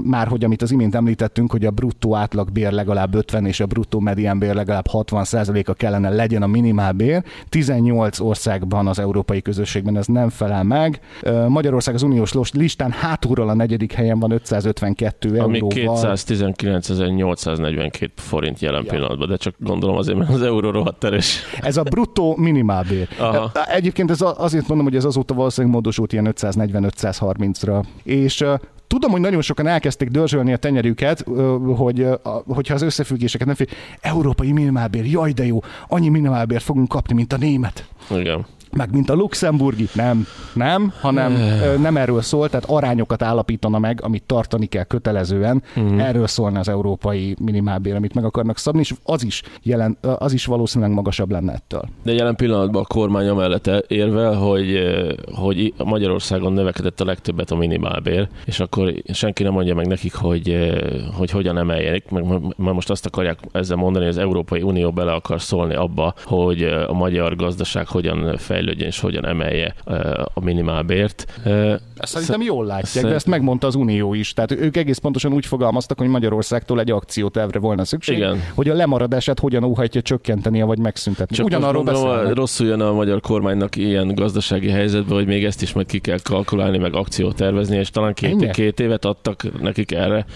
már 0.04 0.26
hogy 0.28 0.44
amit 0.44 0.62
az 0.62 0.70
imént 0.70 0.94
említettünk, 0.94 1.50
hogy 1.50 1.64
a 1.64 1.70
bruttó 1.70 2.14
átlagbér 2.14 2.72
legalább 2.72 3.14
50 3.14 3.46
és 3.46 3.60
a 3.60 3.66
bruttó 3.66 4.00
mediánbér 4.00 4.54
legalább 4.54 4.86
60% 4.92 5.68
a 5.68 5.72
kellene 5.72 6.08
legyen 6.08 6.42
a 6.42 6.46
minimálbér. 6.46 7.22
18 7.48 8.20
országban 8.20 8.86
az 8.86 8.98
európai 8.98 9.42
közösségben 9.42 9.96
ez 9.96 10.06
nem 10.06 10.28
felel 10.28 10.62
meg. 10.62 11.00
Ö, 11.22 11.48
Magyarország 11.76 11.94
az 11.94 12.02
uniós 12.32 12.50
listán 12.52 12.90
hátulról 12.90 13.48
a 13.48 13.54
negyedik 13.54 13.92
helyen 13.92 14.18
van 14.18 14.30
552 14.30 15.38
Ami 15.38 15.58
euróval. 15.58 15.96
219.842 15.96 18.08
forint 18.16 18.60
jelen 18.60 18.82
Ja. 18.84 18.90
pillanatban, 18.90 19.28
de 19.28 19.36
csak 19.36 19.54
gondolom 19.58 19.96
azért, 19.96 20.18
mert 20.18 20.30
az 20.30 20.42
euró 20.42 20.70
rohadt 20.70 21.04
erős. 21.04 21.42
Ez 21.60 21.76
a 21.76 21.82
bruttó 21.82 22.36
minimálbér. 22.36 23.08
Aha. 23.18 23.50
Egyébként 23.68 24.10
ez 24.10 24.18
azért 24.36 24.68
mondom, 24.68 24.86
hogy 24.86 24.96
ez 24.96 25.04
azóta 25.04 25.34
valószínűleg 25.34 25.74
módosult 25.74 26.12
ilyen 26.12 26.32
540-530-ra. 26.40 27.84
És 28.02 28.40
uh, 28.40 28.54
Tudom, 28.88 29.10
hogy 29.10 29.20
nagyon 29.20 29.40
sokan 29.40 29.66
elkezdték 29.66 30.08
dörzsölni 30.08 30.52
a 30.52 30.56
tenyerüket, 30.56 31.24
hogy 31.76 32.02
a- 32.02 32.20
hogyha 32.46 32.74
az 32.74 32.82
összefüggéseket 32.82 33.46
nem 33.46 33.54
fél. 33.56 33.66
Európai 34.00 34.52
minimálbér, 34.52 35.06
jaj 35.10 35.32
de 35.32 35.46
jó, 35.46 35.58
annyi 35.88 36.08
minimálbért 36.08 36.62
fogunk 36.62 36.88
kapni, 36.88 37.14
mint 37.14 37.32
a 37.32 37.36
német. 37.36 37.88
Igen. 38.10 38.46
Meg 38.76 38.92
mint 38.92 39.10
a 39.10 39.14
luxemburgi. 39.14 39.88
Nem, 39.92 40.26
nem, 40.54 40.92
hanem 41.00 41.32
ö, 41.34 41.78
nem 41.78 41.96
erről 41.96 42.22
szól, 42.22 42.48
tehát 42.48 42.64
arányokat 42.68 43.22
állapítana 43.22 43.78
meg, 43.78 44.00
amit 44.02 44.22
tartani 44.22 44.66
kell 44.66 44.84
kötelezően. 44.84 45.62
Mhm. 45.74 45.98
Erről 45.98 46.26
szólna 46.26 46.58
az 46.58 46.68
európai 46.68 47.36
minimálbér, 47.40 47.94
amit 47.94 48.14
meg 48.14 48.24
akarnak 48.24 48.58
szabni, 48.58 48.80
és 48.80 48.94
az 49.02 49.24
is, 49.24 49.42
jelen, 49.62 49.98
az 50.18 50.32
is 50.32 50.44
valószínűleg 50.44 50.94
magasabb 50.94 51.30
lenne 51.30 51.52
ettől. 51.52 51.82
De 52.02 52.12
jelen 52.12 52.36
pillanatban 52.36 52.82
a 52.82 52.86
kormány 52.86 53.28
amellett 53.28 53.66
érvel, 53.88 54.34
hogy, 54.34 54.78
hogy 55.34 55.74
Magyarországon 55.84 56.52
növekedett 56.52 57.00
a 57.00 57.04
legtöbbet 57.04 57.50
a 57.50 57.56
minimálbér, 57.56 58.28
és 58.44 58.60
akkor 58.60 58.92
senki 59.12 59.42
nem 59.42 59.52
mondja 59.52 59.74
meg 59.74 59.86
nekik, 59.86 60.14
hogy, 60.14 60.70
hogy 61.12 61.30
hogyan 61.30 61.58
emeljenek, 61.58 62.10
meg 62.10 62.24
most 62.56 62.90
azt 62.90 63.06
akarják 63.06 63.38
ezzel 63.52 63.76
mondani, 63.76 64.04
hogy 64.04 64.14
az 64.14 64.20
Európai 64.20 64.62
Unió 64.62 64.90
bele 64.90 65.12
akar 65.12 65.40
szólni 65.40 65.74
abba, 65.74 66.14
hogy 66.24 66.62
a 66.62 66.92
magyar 66.92 67.36
gazdaság 67.36 67.88
hogyan 67.88 68.36
fejlődjön 68.66 68.88
és 68.88 69.00
hogyan 69.00 69.26
emelje 69.26 69.74
a 70.34 70.44
minimálbért. 70.44 71.26
Ezt 71.96 72.12
szerintem 72.12 72.42
jól 72.42 72.64
látják, 72.66 72.86
szerint- 72.86 73.08
de 73.08 73.14
ezt 73.14 73.26
megmondta 73.26 73.66
az 73.66 73.74
Unió 73.74 74.14
is. 74.14 74.32
Tehát 74.32 74.50
ők 74.50 74.76
egész 74.76 74.98
pontosan 74.98 75.32
úgy 75.32 75.46
fogalmaztak, 75.46 75.98
hogy 75.98 76.08
Magyarországtól 76.08 76.80
egy 76.80 76.90
akciótervre 76.90 77.58
volna 77.58 77.84
szükség, 77.84 78.16
Igen. 78.16 78.40
hogy 78.54 78.68
a 78.68 78.74
lemaradását 78.74 79.38
hogyan 79.40 79.64
óhajtja 79.64 80.02
csökkentenie 80.02 80.64
vagy 80.64 80.78
megszüntetni. 80.78 81.36
Csak 81.36 81.46
Ugyanarról 81.46 81.82
gondolom, 81.82 82.34
rosszul 82.34 82.66
jön 82.66 82.80
a 82.80 82.92
magyar 82.92 83.20
kormánynak 83.20 83.76
ilyen 83.76 84.14
gazdasági 84.14 84.68
helyzetbe, 84.68 85.14
hogy 85.14 85.26
még 85.26 85.44
ezt 85.44 85.62
is 85.62 85.72
majd 85.72 85.86
ki 85.86 85.98
kell 85.98 86.18
kalkulálni, 86.22 86.78
meg 86.78 86.94
akciót 86.94 87.36
tervezni, 87.36 87.76
és 87.76 87.90
talán 87.90 88.14
két, 88.14 88.30
Ennyi? 88.30 88.50
két 88.50 88.80
évet 88.80 89.04
adtak 89.04 89.60
nekik 89.60 89.92
erre, 89.92 90.26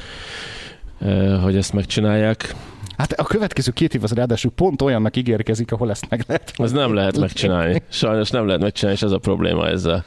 hogy 1.42 1.56
ezt 1.56 1.72
megcsinálják. 1.72 2.54
Hát 3.00 3.12
a 3.12 3.24
következő 3.24 3.70
két 3.70 3.94
év 3.94 4.02
az 4.02 4.12
ráadásul 4.12 4.50
pont 4.50 4.82
olyannak 4.82 5.16
ígérkezik, 5.16 5.72
ahol 5.72 5.90
ezt 5.90 6.06
meg 6.10 6.24
lehet. 6.26 6.52
Ez 6.56 6.72
nem 6.72 6.94
lehet 6.94 7.18
megcsinálni. 7.18 7.82
Sajnos 7.88 8.30
nem 8.30 8.46
lehet 8.46 8.62
megcsinálni, 8.62 8.98
és 8.98 9.04
ez 9.04 9.12
a 9.12 9.18
probléma 9.18 9.66
ezzel. 9.66 10.04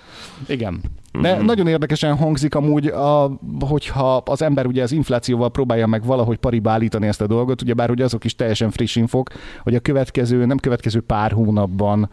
Igen. 0.47 0.81
De 1.21 1.35
Mhm. 1.35 1.45
nagyon 1.45 1.67
érdekesen 1.67 2.15
hangzik 2.15 2.55
amúgy, 2.55 2.87
a, 2.87 3.37
hogyha 3.59 4.15
az 4.17 4.41
ember 4.41 4.65
ugye 4.65 4.83
az 4.83 4.91
inflációval 4.91 5.51
próbálja 5.51 5.87
meg 5.87 6.05
valahogy 6.05 6.37
pariba 6.37 6.71
állítani 6.71 7.07
ezt 7.07 7.21
a 7.21 7.27
dolgot, 7.27 7.61
ugye 7.61 7.73
bár 7.73 7.89
ugye 7.91 8.03
azok 8.03 8.23
is 8.23 8.35
teljesen 8.35 8.71
friss 8.71 8.95
infok, 8.95 9.29
hogy 9.63 9.75
a 9.75 9.79
következő, 9.79 10.45
nem 10.45 10.57
következő 10.57 11.01
pár 11.01 11.31
hónapban 11.31 12.09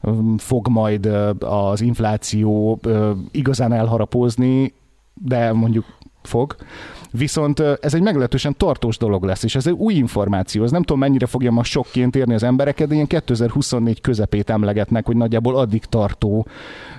öm, 0.00 0.38
fog 0.38 0.68
majd 0.68 1.06
az 1.40 1.80
infláció 1.80 2.80
igazán 3.30 3.72
elharapozni, 3.72 4.74
de 5.14 5.52
mondjuk 5.52 5.84
fog. 6.26 6.54
Viszont 7.10 7.60
ez 7.60 7.94
egy 7.94 8.02
meglehetősen 8.02 8.54
tartós 8.56 8.96
dolog 8.98 9.24
lesz, 9.24 9.42
és 9.42 9.54
ez 9.54 9.66
egy 9.66 9.72
új 9.72 9.94
információ. 9.94 10.62
Ez 10.64 10.70
nem 10.70 10.82
tudom, 10.82 10.98
mennyire 10.98 11.26
fogja 11.26 11.50
ma 11.50 11.62
sokként 11.64 12.16
érni 12.16 12.34
az 12.34 12.42
embereket, 12.42 12.88
de 12.88 12.94
ilyen 12.94 13.06
2024 13.06 14.00
közepét 14.00 14.50
emlegetnek, 14.50 15.06
hogy 15.06 15.16
nagyjából 15.16 15.56
addig 15.56 15.84
tartó 15.84 16.46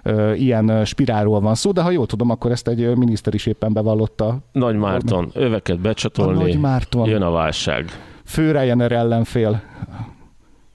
ö, 0.04 0.34
ilyen 0.34 0.86
spirálról 0.86 1.40
van 1.40 1.56
szó, 1.56 1.72
de 1.72 1.82
ha 1.82 1.92
jól 1.92 2.06
tudom, 2.06 2.30
akkor 2.30 2.52
ezt 2.52 2.68
egy 2.68 2.96
miniszter 2.98 3.34
is 3.34 3.46
éppen 3.46 3.74
bevallotta. 3.74 4.38
Nagy 4.52 4.76
Márton, 4.76 5.30
öveket 5.34 5.78
A 5.78 5.80
becsatolni, 5.80 6.42
Nagy 6.42 6.60
Márton, 6.60 7.10
jön 7.10 7.22
a 7.22 7.32
válság. 7.32 7.86
fő 8.26 8.52
Ryanair 8.52 8.92
ellenfél, 8.92 9.62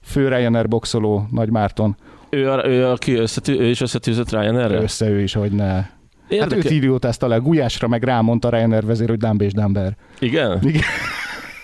fő 0.03 0.27
Ryanair 0.27 0.67
boxoló 0.67 1.27
Nagy 1.31 1.49
Márton, 1.49 1.95
Ő, 2.29 2.49
a, 2.51 2.67
ő, 2.67 2.85
aki 2.85 3.13
összetű, 3.13 3.59
ő 3.59 3.65
is 3.69 3.81
összetűzött 3.81 4.31
Ryanair-re? 4.31 4.81
össze 4.81 5.09
ő 5.09 5.21
is, 5.21 5.33
hogy 5.33 5.51
ne. 5.51 5.85
Hát 6.31 6.39
Érdeke- 6.39 6.65
őt 6.65 6.71
idiótázta 6.71 7.27
le, 7.27 7.37
Gulyásra 7.37 7.87
meg 7.87 8.03
rámondta 8.03 8.47
a 8.47 8.51
Ryanair 8.51 8.85
vezér, 8.85 9.09
hogy 9.09 9.17
Dumb 9.17 9.41
és 9.41 9.51
Dumber. 9.53 9.95
Igen? 10.19 10.59
Igen. 10.63 10.81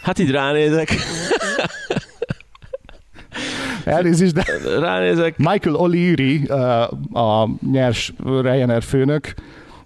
Hát 0.02 0.20
így 0.20 0.32
ránézek, 0.32 0.90
Elnézést, 3.84 4.34
de 4.34 4.44
ránézek, 4.80 5.38
Michael 5.38 5.76
O'Leary, 5.80 6.50
a 7.14 7.50
nyers 7.72 8.14
Ryanair 8.26 8.84
főnök, 8.84 9.34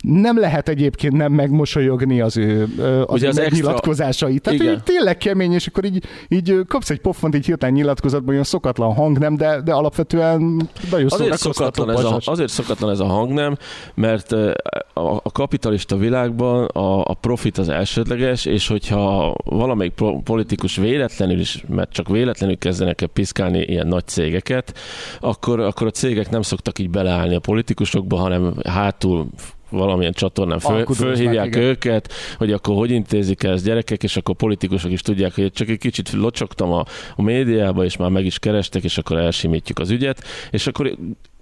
nem 0.01 0.39
lehet 0.39 0.69
egyébként 0.69 1.13
nem 1.13 1.31
megmosolyogni 1.31 2.21
az 2.21 2.37
ő, 2.37 2.61
az, 2.61 2.69
Ugye 2.79 2.89
ő 2.89 3.05
az 3.07 3.23
extra- 3.23 3.43
megnyilatkozásait. 3.43 4.41
Tehát 4.41 4.59
Igen. 4.59 4.73
ő 4.73 4.81
tényleg 4.83 5.17
kemény, 5.17 5.51
és 5.51 5.67
akkor 5.67 5.85
így, 5.85 6.03
így 6.27 6.59
kapsz 6.67 6.89
egy 6.89 7.01
pofont 7.01 7.35
így 7.35 7.45
hirtelen 7.45 7.75
nyilatkozatban, 7.75 8.29
olyan 8.29 8.43
szokatlan 8.43 8.93
hang, 8.93 9.17
nem, 9.17 9.35
de, 9.35 9.61
de 9.61 9.73
alapvetően 9.73 10.69
nagyon 10.91 11.07
Azért 11.09 11.37
szokatlan, 11.37 11.89
ez 11.89 12.03
a, 12.03 12.19
azért 12.25 12.49
szokatlan 12.49 12.89
ez 12.89 12.99
a 12.99 13.05
hangnem, 13.05 13.57
mert 13.93 14.33
eh, 14.33 14.51
a, 14.93 15.15
a 15.23 15.31
kapitalista 15.31 15.97
világban 15.97 16.65
a, 16.65 17.01
a 17.05 17.13
profit 17.13 17.57
az 17.57 17.69
elsődleges, 17.69 18.45
és 18.45 18.67
hogyha 18.67 19.35
valamelyik 19.43 19.93
pro- 19.93 20.23
politikus 20.23 20.75
véletlenül 20.75 21.39
is, 21.39 21.63
mert 21.67 21.91
csak 21.91 22.07
véletlenül 22.09 22.57
kezdenek 22.57 23.01
el 23.01 23.07
piszkálni 23.07 23.59
ilyen 23.59 23.87
nagy 23.87 24.07
cégeket, 24.07 24.77
akkor, 25.19 25.59
akkor 25.59 25.87
a 25.87 25.91
cégek 25.91 26.29
nem 26.29 26.41
szoktak 26.41 26.79
így 26.79 26.89
beleállni 26.89 27.35
a 27.35 27.39
politikusokba, 27.39 28.17
hanem 28.17 28.53
hátul 28.63 29.27
valamilyen 29.71 30.13
csatornán 30.13 30.59
föl, 30.59 30.75
Alkudoznak, 30.75 31.15
fölhívják 31.15 31.45
igen. 31.45 31.61
őket, 31.61 32.13
hogy 32.37 32.51
akkor 32.51 32.75
hogy 32.75 32.91
intézik 32.91 33.43
ezt 33.43 33.65
gyerekek, 33.65 34.03
és 34.03 34.17
akkor 34.17 34.35
politikusok 34.35 34.91
is 34.91 35.01
tudják, 35.01 35.35
hogy 35.35 35.51
csak 35.51 35.69
egy 35.69 35.77
kicsit 35.77 36.11
locsogtam 36.11 36.71
a, 36.71 36.85
a 37.15 37.21
médiába, 37.21 37.83
és 37.83 37.97
már 37.97 38.09
meg 38.09 38.25
is 38.25 38.39
kerestek, 38.39 38.83
és 38.83 38.97
akkor 38.97 39.17
elsimítjuk 39.17 39.79
az 39.79 39.89
ügyet, 39.89 40.23
és 40.51 40.67
akkor 40.67 40.97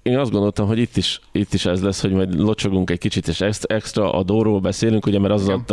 én 0.10 0.18
azt 0.18 0.32
gondoltam, 0.32 0.68
hogy 0.68 0.80
itt 0.80 0.98
is, 0.98 1.20
itt 1.32 1.54
is 1.54 1.66
ez 1.66 1.84
lesz, 1.84 2.02
hogy 2.02 2.12
majd 2.12 2.40
locsogunk 2.40 2.90
egy 2.90 2.98
kicsit, 2.98 3.28
és 3.28 3.42
extra, 3.62 4.14
adóról 4.14 4.60
beszélünk, 4.60 5.06
ugye, 5.06 5.20
mert 5.20 5.34
azzal 5.34 5.64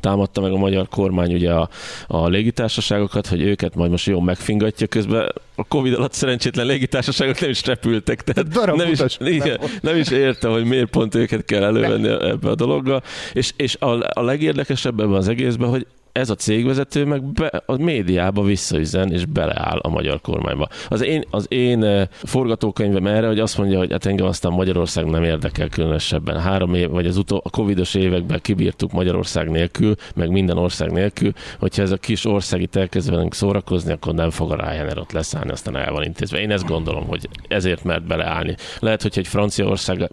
támadta 0.00 0.40
meg 0.40 0.52
a 0.52 0.56
magyar 0.56 0.88
kormány 0.88 1.34
ugye 1.34 1.52
a, 1.52 1.68
a 2.06 2.28
légitársaságokat, 2.28 3.26
hogy 3.26 3.42
őket 3.42 3.74
majd 3.74 3.90
most 3.90 4.06
jól 4.06 4.22
megfingatja, 4.22 4.86
közben. 4.86 5.32
A 5.54 5.64
Covid 5.64 5.92
alatt 5.92 6.12
szerencsétlen 6.12 6.66
légitársaságok 6.66 7.40
nem 7.40 7.50
is 7.50 7.66
repültek, 7.66 8.22
tehát 8.22 8.76
nem 8.76 8.90
is, 8.90 9.18
igen, 9.18 9.60
nem. 9.80 9.96
is 9.96 10.10
érte, 10.10 10.48
hogy 10.48 10.64
miért 10.64 10.90
pont 10.90 11.14
őket 11.14 11.44
kell 11.44 11.62
elővenni 11.62 12.08
ebbe 12.08 12.50
a 12.50 12.54
dologba, 12.54 13.02
és, 13.32 13.52
és 13.56 13.76
a, 13.78 14.20
a 14.20 14.22
legérdekesebb 14.22 15.00
ebben 15.00 15.14
az 15.14 15.28
egészben, 15.28 15.68
hogy 15.68 15.86
ez 16.20 16.30
a 16.30 16.34
cégvezető 16.34 17.04
meg 17.04 17.24
be, 17.24 17.62
a 17.66 17.76
médiába 17.76 18.42
visszaüzen, 18.42 19.12
és 19.12 19.24
beleáll 19.24 19.78
a 19.78 19.88
magyar 19.88 20.20
kormányba. 20.20 20.68
Az 20.88 21.02
én, 21.02 21.24
az 21.30 21.46
én 21.48 21.84
eh, 21.84 22.06
forgatókönyvem 22.10 23.06
erre, 23.06 23.26
hogy 23.26 23.38
azt 23.38 23.58
mondja, 23.58 23.78
hogy 23.78 23.90
hát 23.90 24.06
engem 24.06 24.26
aztán 24.26 24.52
Magyarország 24.52 25.04
nem 25.04 25.24
érdekel 25.24 25.68
különösebben. 25.68 26.40
Három 26.40 26.74
év, 26.74 26.90
vagy 26.90 27.06
az 27.06 27.16
utó, 27.16 27.40
a 27.44 27.50
covidos 27.50 27.94
években 27.94 28.40
kibírtuk 28.42 28.92
Magyarország 28.92 29.50
nélkül, 29.50 29.94
meg 30.14 30.30
minden 30.30 30.58
ország 30.58 30.90
nélkül, 30.90 31.32
hogyha 31.58 31.82
ez 31.82 31.90
a 31.90 31.96
kis 31.96 32.24
ország 32.24 32.60
itt 32.60 32.76
elkezd 32.76 33.10
velünk 33.10 33.34
szórakozni, 33.34 33.92
akkor 33.92 34.14
nem 34.14 34.30
fog 34.30 34.52
a 34.52 34.54
Ryanair 34.54 34.98
ott 34.98 35.12
leszállni, 35.12 35.50
aztán 35.50 35.76
el 35.76 35.92
van 35.92 36.02
intézve. 36.02 36.40
Én 36.40 36.50
ezt 36.50 36.66
gondolom, 36.66 37.06
hogy 37.06 37.28
ezért 37.48 37.84
mert 37.84 38.06
beleállni. 38.06 38.56
Lehet, 38.78 39.02
hogy 39.02 39.18
egy 39.18 39.28
Franciaország 39.28 40.10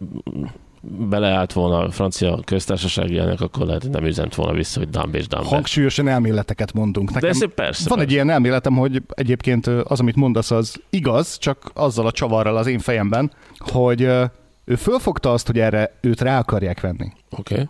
beleállt 0.82 1.54
volna 1.54 1.78
a 1.80 1.92
francia 1.92 2.40
köztársasági 2.46 3.18
elnök, 3.18 3.42
akkor 3.42 3.66
lehet, 3.66 3.82
hogy 3.82 3.92
nem 3.92 4.06
üzent 4.06 4.36
volna 4.36 4.54
vissza, 4.54 4.80
hogy 4.80 4.90
Dumb 4.90 5.16
és 5.16 5.28
Dumber. 5.28 5.50
Hangsúlyosan 5.50 6.08
elméleteket 6.08 6.74
mondunk. 6.74 7.12
De 7.12 7.28
ez 7.28 7.54
persze. 7.56 7.90
Van 7.90 8.00
egy 8.00 8.04
persze. 8.04 8.14
ilyen 8.14 8.30
elméletem, 8.30 8.74
hogy 8.74 9.02
egyébként 9.08 9.68
az, 9.68 10.00
amit 10.00 10.16
mondasz, 10.16 10.52
az 10.52 10.82
igaz, 10.90 11.38
csak 11.38 11.72
azzal 11.74 12.06
a 12.06 12.12
csavarral 12.12 12.58
az 12.58 12.68
én 12.68 12.80
fejemben, 12.80 13.32
hogy 13.58 14.10
ő 14.70 14.76
fölfogta 14.76 15.32
azt, 15.32 15.48
hogy 15.48 15.60
erre 15.60 15.98
őt 16.02 16.22
rá 16.22 16.40
akarják 16.40 16.82
venni. 16.82 17.12
Okay. 17.30 17.68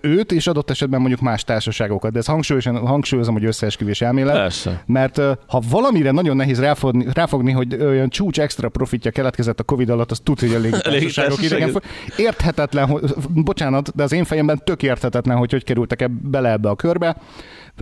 Őt 0.00 0.32
és 0.32 0.46
adott 0.46 0.70
esetben 0.70 1.00
mondjuk 1.00 1.20
más 1.20 1.44
társaságokat, 1.44 2.12
de 2.12 2.18
ez 2.18 2.26
hangsúlyosan, 2.26 2.86
hangsúlyozom, 2.86 3.34
hogy 3.34 3.44
összeesküvés 3.44 4.00
elmélet. 4.00 4.34
Persze. 4.34 4.82
Mert 4.86 5.16
ha 5.46 5.62
valamire 5.70 6.10
nagyon 6.10 6.36
nehéz 6.36 6.60
ráfogni, 6.60 7.06
ráfogni, 7.12 7.52
hogy 7.52 7.74
olyan 7.74 8.08
csúcs 8.08 8.40
extra 8.40 8.68
profitja 8.68 9.10
keletkezett 9.10 9.60
a 9.60 9.62
Covid 9.62 9.90
alatt, 9.90 10.10
az 10.10 10.20
tudja, 10.22 10.48
hogy 10.48 10.56
a 10.56 10.60
légitársaságok 10.60 11.38
Légitársaság. 11.40 11.68
idegen. 11.68 11.82
Érthetetlen, 12.16 12.86
hogy, 12.86 13.14
bocsánat, 13.28 13.94
de 13.94 14.02
az 14.02 14.12
én 14.12 14.24
fejemben 14.24 14.60
tök 14.64 14.82
érthetetlen, 14.82 15.36
hogy 15.36 15.50
hogy 15.50 15.64
kerültek 15.64 16.02
eb- 16.02 16.28
bele 16.28 16.50
ebbe 16.50 16.68
a 16.68 16.76
körbe. 16.76 17.16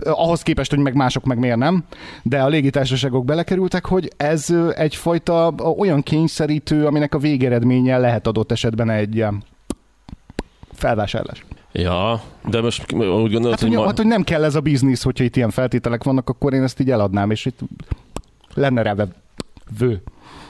Ahhoz 0.03 0.41
képest, 0.41 0.69
hogy 0.69 0.79
meg 0.79 0.93
mások 0.95 1.23
meg 1.23 1.39
miért 1.39 1.57
nem, 1.57 1.83
de 2.23 2.41
a 2.41 2.47
légitársaságok 2.47 3.25
belekerültek, 3.25 3.85
hogy 3.85 4.11
ez 4.17 4.47
egyfajta 4.75 5.53
olyan 5.77 6.01
kényszerítő, 6.03 6.85
aminek 6.85 7.13
a 7.15 7.17
végeredménye 7.17 7.97
lehet 7.97 8.27
adott 8.27 8.51
esetben 8.51 8.89
egy 8.89 9.25
felvásárlás. 10.73 11.45
Ja, 11.71 12.21
de 12.49 12.61
most 12.61 12.91
úgy 12.93 13.31
gondolod, 13.31 13.49
Hát 13.49 13.59
hogy, 13.59 13.71
ma... 13.71 13.85
hát, 13.85 13.97
hogy 13.97 14.05
nem 14.07 14.23
kell 14.23 14.43
ez 14.43 14.55
a 14.55 14.59
biznisz, 14.59 15.03
hogyha 15.03 15.23
itt 15.23 15.35
ilyen 15.35 15.49
feltételek 15.49 16.03
vannak, 16.03 16.29
akkor 16.29 16.53
én 16.53 16.63
ezt 16.63 16.79
így 16.79 16.91
eladnám, 16.91 17.31
és 17.31 17.45
itt 17.45 17.59
lenne 18.53 18.81
rá 18.81 18.95
vő. 19.77 20.01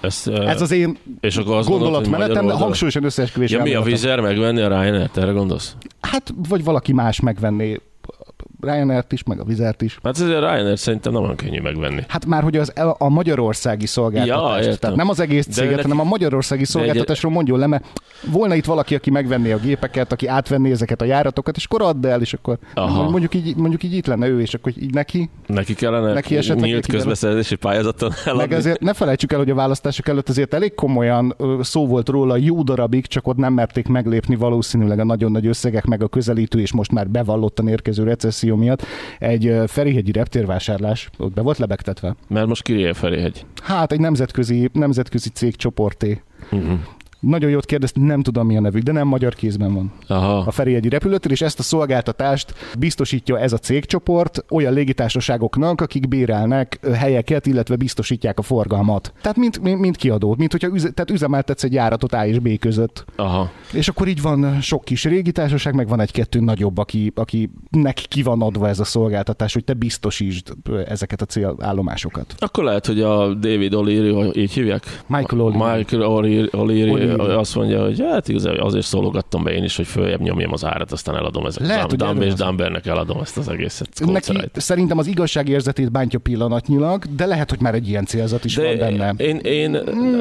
ezt, 0.01 0.27
Ez 0.27 0.61
az 0.61 0.71
én 0.71 0.97
és 1.19 1.37
akkor 1.37 1.55
azt 1.55 1.67
gondolod, 1.67 1.93
gondolatmenetem, 1.93 2.43
oldalon- 2.43 2.61
hangsúlyosan 2.63 3.03
összeesküvés 3.03 3.51
Ja, 3.51 3.61
mi 3.61 3.73
a 3.73 3.81
vizer 3.81 4.19
megvenni 4.19 4.61
a 4.61 4.67
Ryanair-t, 4.67 5.17
erre 5.17 5.31
gondolsz? 5.31 5.75
Hát, 6.01 6.33
vagy 6.49 6.63
valaki 6.63 6.93
más 6.93 7.19
megvenné 7.19 7.79
Ryanair-t 8.61 9.11
is, 9.11 9.23
meg 9.23 9.39
a 9.39 9.43
Vizert 9.43 9.81
is. 9.81 9.99
Hát 10.03 10.15
ez 10.15 10.21
a 10.21 10.39
Ryanair 10.39 10.77
szerintem 10.79 11.13
nem 11.13 11.21
olyan 11.23 11.35
könnyű 11.35 11.61
megvenni. 11.61 12.03
Hát 12.07 12.25
már, 12.25 12.43
hogy 12.43 12.57
az 12.57 12.73
a 12.97 13.09
magyarországi 13.09 13.85
szolgáltatást, 13.85 14.65
Ja, 14.67 14.75
tehát 14.75 14.95
nem 14.95 15.09
az 15.09 15.19
egész 15.19 15.47
céget, 15.47 15.69
neki- 15.69 15.81
hanem 15.81 15.99
a 15.99 16.03
magyarországi 16.03 16.65
szolgáltatásról 16.65 17.31
mondjon 17.31 17.59
le, 17.59 17.67
mert 17.67 17.85
volna 18.31 18.55
itt 18.55 18.65
valaki, 18.65 18.95
aki 18.95 19.09
megvenné 19.09 19.51
a 19.51 19.57
gépeket, 19.57 20.11
aki 20.11 20.27
átvenné 20.27 20.71
ezeket 20.71 21.01
a 21.01 21.05
járatokat, 21.05 21.55
és 21.55 21.65
akkor 21.65 21.81
add 21.81 22.05
el, 22.05 22.21
és 22.21 22.33
akkor 22.33 22.57
Aha. 22.73 23.09
mondjuk 23.09 23.35
így, 23.35 23.55
mondjuk 23.55 23.83
így 23.83 23.93
itt 23.93 24.05
lenne 24.05 24.27
ő, 24.27 24.41
és 24.41 24.53
akkor 24.53 24.71
így 24.79 24.93
neki. 24.93 25.29
Neki 25.47 25.73
kellene 25.73 26.13
Neki 26.13 26.37
esetleg 26.37 26.69
nyílt 26.69 26.85
közbeszerzési 26.85 27.55
pályázaton 27.55 28.09
Meg 28.25 28.35
eladni. 28.35 28.55
ezért 28.55 28.79
ne 28.79 28.93
felejtsük 28.93 29.31
el, 29.31 29.37
hogy 29.37 29.49
a 29.49 29.55
választások 29.55 30.07
előtt 30.07 30.29
azért 30.29 30.53
elég 30.53 30.73
komolyan 30.75 31.35
szó 31.61 31.87
volt 31.87 32.09
róla 32.09 32.35
jó 32.37 32.63
darabig, 32.63 33.05
csak 33.07 33.27
ott 33.27 33.37
nem 33.37 33.53
merték 33.53 33.87
meglépni 33.87 34.35
valószínűleg 34.35 34.99
a 34.99 35.03
nagyon 35.03 35.31
nagy 35.31 35.45
összegek, 35.47 35.85
meg 35.85 36.03
a 36.03 36.07
közelítő 36.07 36.59
és 36.59 36.73
most 36.73 36.91
már 36.91 37.09
bevallottan 37.09 37.67
érkező 37.67 38.03
recesszió 38.03 38.48
miatt. 38.55 38.85
Egy 39.19 39.55
Ferihegyi 39.67 40.11
reptérvásárlás 40.11 41.09
ott 41.17 41.33
be 41.33 41.41
volt 41.41 41.57
lebegtetve. 41.57 42.15
Mert 42.27 42.47
most 42.47 42.63
kirje 42.63 42.93
Ferihegy. 42.93 43.45
Hát 43.63 43.91
egy 43.91 43.99
nemzetközi, 43.99 44.69
nemzetközi 44.73 45.29
cég 45.29 45.55
csoporté. 45.55 46.21
Uh-huh. 46.51 46.79
Nagyon 47.19 47.49
jót 47.49 47.65
kérdezt, 47.65 47.95
nem 47.95 48.21
tudom 48.21 48.45
mi 48.45 48.57
a 48.57 48.61
nevük, 48.61 48.83
de 48.83 48.91
nem 48.91 49.07
magyar 49.07 49.35
kézben 49.35 49.73
van. 49.73 49.91
Aha. 50.07 50.37
A 50.37 50.51
Ferihegyi 50.51 50.89
repülőtér, 50.89 51.31
és 51.31 51.41
ezt 51.41 51.59
a 51.59 51.63
szolgáltatást 51.63 52.53
biztosítja 52.79 53.39
ez 53.39 53.53
a 53.53 53.57
cégcsoport 53.57 54.45
olyan 54.49 54.73
légitársaságoknak, 54.73 55.81
akik 55.81 56.07
bérelnek 56.07 56.79
helyeket, 56.93 57.45
illetve 57.45 57.75
biztosítják 57.75 58.39
a 58.39 58.41
forgalmat. 58.41 59.13
Tehát 59.21 59.37
mint, 59.37 59.61
mint, 59.61 59.79
mint 59.79 59.95
kiadó, 59.95 60.35
mint 60.37 60.51
hogyha 60.51 60.67
üze, 60.73 60.89
tehát 60.89 61.11
üzemeltetsz 61.11 61.63
egy 61.63 61.73
járatot 61.73 62.13
A 62.13 62.25
és 62.25 62.39
B 62.39 62.59
között. 62.59 63.05
Aha. 63.15 63.51
És 63.73 63.87
akkor 63.87 64.07
így 64.07 64.21
van 64.21 64.61
sok 64.61 64.85
kis 64.85 65.03
régitársaság, 65.03 65.73
meg 65.73 65.87
van 65.87 65.99
egy-kettő 65.99 66.39
nagyobb, 66.39 66.77
aki, 66.77 67.11
akinek 67.15 67.95
ki 68.07 68.23
van 68.23 68.41
adva 68.41 68.67
ez 68.67 68.79
a 68.79 68.83
szolgáltatás, 68.83 69.53
hogy 69.53 69.63
te 69.63 69.73
biztosítsd 69.73 70.53
ezeket 70.87 71.21
a 71.21 71.25
célállomásokat. 71.25 72.35
Akkor 72.37 72.63
lehet, 72.63 72.85
hogy 72.85 73.01
a 73.01 73.33
David 73.33 73.73
O'Leary, 73.75 74.35
így 74.35 74.51
hívják? 74.51 75.01
Michael 75.07 75.41
O'Leary. 75.41 75.77
Michael 75.77 76.03
O'Leary 76.09 76.49
O'Leary. 76.51 77.08
Azt 77.17 77.55
mondja, 77.55 77.83
hogy 77.83 78.01
hát 78.11 78.27
igazából 78.27 78.59
azért 78.59 78.85
szólogattam 78.85 79.43
be 79.43 79.51
én 79.51 79.63
is, 79.63 79.75
hogy 79.75 79.87
följebb 79.87 80.21
nyomjam 80.21 80.53
az 80.53 80.65
árat, 80.65 80.91
aztán 80.91 81.15
eladom 81.15 81.45
ezeket. 81.45 81.67
Lehet, 81.67 81.95
Dumb 81.95 82.01
erről 82.11 82.23
és 82.23 82.33
szó. 82.37 82.45
Dumbernek 82.45 82.85
eladom 82.85 83.19
ezt 83.21 83.37
az 83.37 83.49
egészet. 83.49 83.89
Neki 84.05 84.37
szerintem 84.53 84.97
az 84.97 85.07
igazságérzetét 85.07 85.91
bántja 85.91 86.19
pillanatnyilag, 86.19 87.03
de 87.15 87.25
lehet, 87.25 87.49
hogy 87.49 87.61
már 87.61 87.73
egy 87.73 87.87
ilyen 87.89 88.05
célzat 88.05 88.45
is 88.45 88.55
van 88.55 88.77
benne. 88.77 89.13
én, 89.17 89.35
én, 89.37 89.77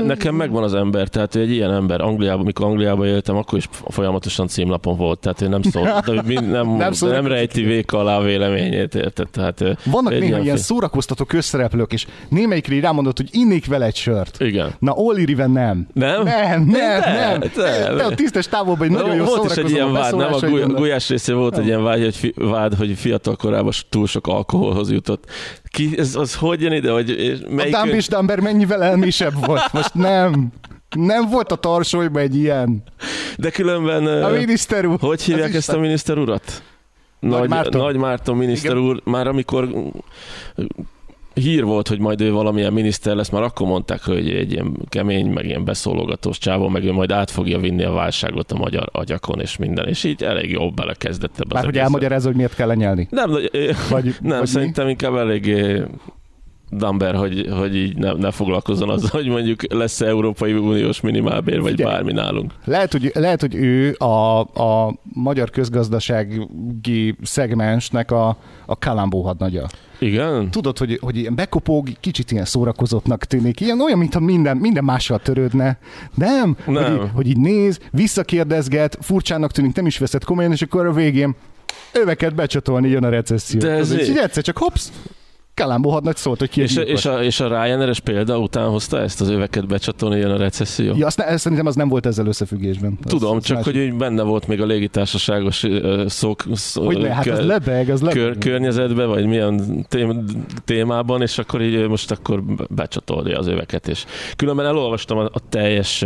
nekem 0.06 0.34
megvan 0.34 0.62
az 0.62 0.74
ember, 0.74 1.08
tehát 1.08 1.36
egy 1.36 1.50
ilyen 1.50 1.70
ember 1.72 2.00
Angliában, 2.00 2.44
mikor 2.44 2.66
Angliában 2.66 3.06
éltem, 3.06 3.36
akkor 3.36 3.58
is 3.58 3.68
folyamatosan 3.88 4.46
címlapon 4.48 4.96
volt, 4.96 5.18
tehát 5.18 5.40
ő 5.40 5.48
nem 5.48 5.62
szól, 5.62 5.82
de 6.06 6.22
mind, 6.26 6.50
nem, 6.50 6.66
Nem 6.66 6.76
nem, 6.76 6.92
szól- 6.92 7.10
nem 7.10 7.26
rejti 7.26 7.62
véka 7.62 7.98
alá 7.98 8.16
a 8.16 8.22
véleményét, 8.22 8.94
érted? 8.94 9.28
Tehát, 9.30 9.64
Vannak 9.84 10.10
néha 10.12 10.26
ilyen 10.26 10.42
film. 10.42 10.56
szórakoztató 10.56 11.24
közszereplők, 11.24 11.92
és 11.92 12.06
némelyikre 12.28 12.80
rámondott, 12.80 13.16
hogy 13.16 13.28
innék 13.32 13.66
vele 13.66 13.84
egy 13.84 13.96
sört. 13.96 14.40
Igen. 14.40 14.70
Na, 14.78 14.92
Oliriven 14.92 15.50
nem. 15.50 15.86
Nem? 15.92 16.22
Nem, 16.22 16.62
nem, 16.64 16.77
De, 16.78 17.12
nem. 17.12 17.40
de. 17.54 17.94
De 17.94 18.04
a 18.04 18.14
tisztes 18.14 18.48
távolban 18.48 18.86
egy 18.86 18.92
nagyon 18.92 19.14
jó 19.14 19.24
volt 19.24 19.50
is 19.50 19.56
egy 19.56 19.70
ilyen 19.70 19.92
vád, 19.92 20.16
nem 20.16 20.32
a 20.32 20.38
guly- 20.38 20.72
gulyás 20.72 21.08
részé 21.08 21.32
volt 21.32 21.58
egy 21.58 21.66
ilyen 21.66 21.82
vád, 21.82 22.02
hogy, 22.02 22.16
fi, 22.16 22.34
vád, 22.36 22.74
hogy 22.74 22.92
fiatal 22.98 23.36
korában 23.36 23.72
túl 23.88 24.06
sok 24.06 24.26
alkoholhoz 24.26 24.90
jutott. 24.90 25.24
Ki, 25.70 25.94
ez, 25.98 26.14
az 26.14 26.34
hogy 26.34 26.60
jön 26.62 26.72
ide, 26.72 26.90
hogy 26.90 27.10
A 27.50 27.54
melyik 27.54 27.74
Dumb 27.76 27.94
és 27.94 28.08
Dumber 28.08 28.40
mennyivel 28.40 28.82
elmésebb 28.82 29.46
volt? 29.46 29.72
Most 29.72 29.94
nem. 29.94 30.48
Nem 30.96 31.28
volt 31.30 31.52
a 31.52 31.56
tarsolyban 31.56 32.22
egy 32.22 32.36
ilyen. 32.36 32.82
De 33.36 33.50
különben, 33.50 34.22
A 34.22 34.28
miniszter 34.28 34.86
úr. 34.86 34.96
hogy 35.00 35.22
hívják 35.22 35.48
Ez 35.48 35.54
ezt 35.54 35.72
a 35.72 35.78
miniszter 35.78 36.18
urat? 36.18 36.62
Nagy 37.20 37.48
Márton. 37.48 37.80
Nagy 37.80 37.96
Márton 37.96 38.36
miniszter 38.36 38.70
Igen. 38.70 38.82
úr, 38.82 39.00
már 39.04 39.26
amikor 39.26 39.68
hír 41.38 41.64
volt, 41.64 41.88
hogy 41.88 41.98
majd 41.98 42.20
ő 42.20 42.32
valamilyen 42.32 42.72
miniszter 42.72 43.14
lesz, 43.16 43.28
már 43.28 43.42
akkor 43.42 43.66
mondták, 43.66 44.04
hogy 44.04 44.30
egy 44.30 44.52
ilyen 44.52 44.76
kemény, 44.88 45.26
meg 45.26 45.44
ilyen 45.44 45.64
beszólogatós 45.64 46.38
csávó, 46.38 46.68
meg 46.68 46.84
ő 46.84 46.92
majd 46.92 47.12
át 47.12 47.30
fogja 47.30 47.58
vinni 47.58 47.84
a 47.84 47.92
válságot 47.92 48.52
a 48.52 48.56
magyar 48.56 48.88
agyakon 48.92 49.40
és 49.40 49.56
minden, 49.56 49.88
és 49.88 50.04
így 50.04 50.22
elég 50.22 50.50
jól 50.50 50.70
belekezdett 50.70 51.40
ebbe 51.40 51.54
Már 51.54 51.64
hogy 51.64 51.78
elmagyarázza, 51.78 52.26
hogy 52.26 52.36
miért 52.36 52.54
kell 52.54 52.66
lenyelni. 52.66 53.08
Nem, 53.10 53.30
ö, 53.52 53.70
Vagy, 53.90 54.04
nem 54.20 54.38
vagy 54.38 54.48
szerintem 54.48 54.88
inkább 54.88 55.14
eléggé 55.14 55.82
Dumber, 56.70 57.14
hogy, 57.14 57.46
hogy 57.58 57.76
így 57.76 57.96
ne, 57.96 58.12
ne 58.12 58.30
foglalkozzon 58.30 58.88
azzal, 58.90 59.10
hogy 59.12 59.26
mondjuk 59.28 59.72
lesz 59.72 60.00
Európai 60.00 60.52
Uniós 60.52 61.00
minimálbér, 61.00 61.60
vagy 61.60 61.70
Figyelj. 61.70 61.92
bármi 61.94 62.12
nálunk. 62.12 62.52
Lehet, 62.64 62.92
hogy, 62.92 63.10
lehet, 63.14 63.40
hogy 63.40 63.54
ő 63.54 63.94
a, 63.98 64.40
a 64.40 64.94
magyar 65.02 65.50
közgazdasági 65.50 67.16
szegmensnek 67.22 68.10
a, 68.10 68.36
a 68.66 68.78
Kalambó 68.78 69.22
hadnagya. 69.22 69.66
Igen? 69.98 70.50
Tudod, 70.50 70.78
hogy, 70.78 70.98
hogy 71.02 71.16
ilyen 71.16 71.34
bekopog, 71.34 71.88
kicsit 72.00 72.30
ilyen 72.30 72.44
szórakozottnak 72.44 73.24
tűnik, 73.24 73.60
ilyen 73.60 73.80
olyan, 73.80 73.98
mintha 73.98 74.20
minden, 74.20 74.56
minden 74.56 74.84
mással 74.84 75.18
törődne. 75.18 75.78
Nem, 76.14 76.56
Nem. 76.66 76.84
Hogy, 76.84 77.02
így, 77.02 77.10
hogy 77.14 77.26
így 77.28 77.38
néz, 77.38 77.78
visszakérdezget, 77.90 78.98
furcsának 79.00 79.52
tűnik, 79.52 79.74
nem 79.76 79.86
is 79.86 79.98
veszed 79.98 80.24
komolyan, 80.24 80.52
és 80.52 80.62
akkor 80.62 80.86
a 80.86 80.92
végén 80.92 81.34
öveket 81.92 82.34
becsatolni 82.34 82.88
jön 82.88 83.04
a 83.04 83.08
recesszió. 83.08 83.60
De 83.60 83.70
ez 83.70 83.92
így- 83.92 84.08
így 84.08 84.16
egyszer 84.16 84.42
csak 84.42 84.58
hopsz, 84.58 84.92
Kalambó 85.58 85.90
hadnagy 85.90 86.16
szólt, 86.16 86.38
hogy 86.38 86.48
ki 86.48 86.60
és, 86.60 86.76
és, 86.76 87.04
a, 87.04 87.22
és 87.22 87.40
a 87.40 87.48
Ryanair-es 87.48 88.00
példa 88.00 88.38
után 88.38 88.68
hozta 88.68 89.00
ezt 89.00 89.20
az 89.20 89.28
öveket 89.28 89.66
becsatolni, 89.66 90.18
jön 90.18 90.30
a 90.30 90.36
recesszió? 90.36 90.94
Ja, 90.96 91.06
azt 91.06 91.16
ne, 91.16 91.26
ezt 91.26 91.42
szerintem 91.42 91.66
az 91.66 91.74
nem 91.74 91.88
volt 91.88 92.06
ezzel 92.06 92.26
összefüggésben. 92.26 92.98
Tudom, 93.06 93.36
az, 93.36 93.44
csak 93.44 93.58
az 93.58 93.64
hogy 93.64 93.94
benne 93.94 94.22
volt 94.22 94.46
még 94.46 94.60
a 94.60 94.64
légitársaságos 94.64 95.64
szók, 96.06 96.44
szó, 96.52 96.84
hogy 96.84 96.98
ne, 96.98 97.14
hát 97.14 97.26
az 97.26 97.46
lebeg, 97.46 97.88
az 97.88 98.00
lebeg. 98.00 98.16
Kör, 98.16 98.38
környezetben, 98.38 99.08
vagy 99.08 99.26
milyen 99.26 99.86
témában, 100.64 101.22
és 101.22 101.38
akkor 101.38 101.62
így 101.62 101.88
most 101.88 102.10
akkor 102.10 102.42
becsatolja 102.70 103.38
az 103.38 103.46
öveket. 103.46 103.88
És 103.88 104.04
különben 104.36 104.66
elolvastam 104.66 105.18
a, 105.18 105.24
a 105.24 105.40
teljes, 105.48 106.04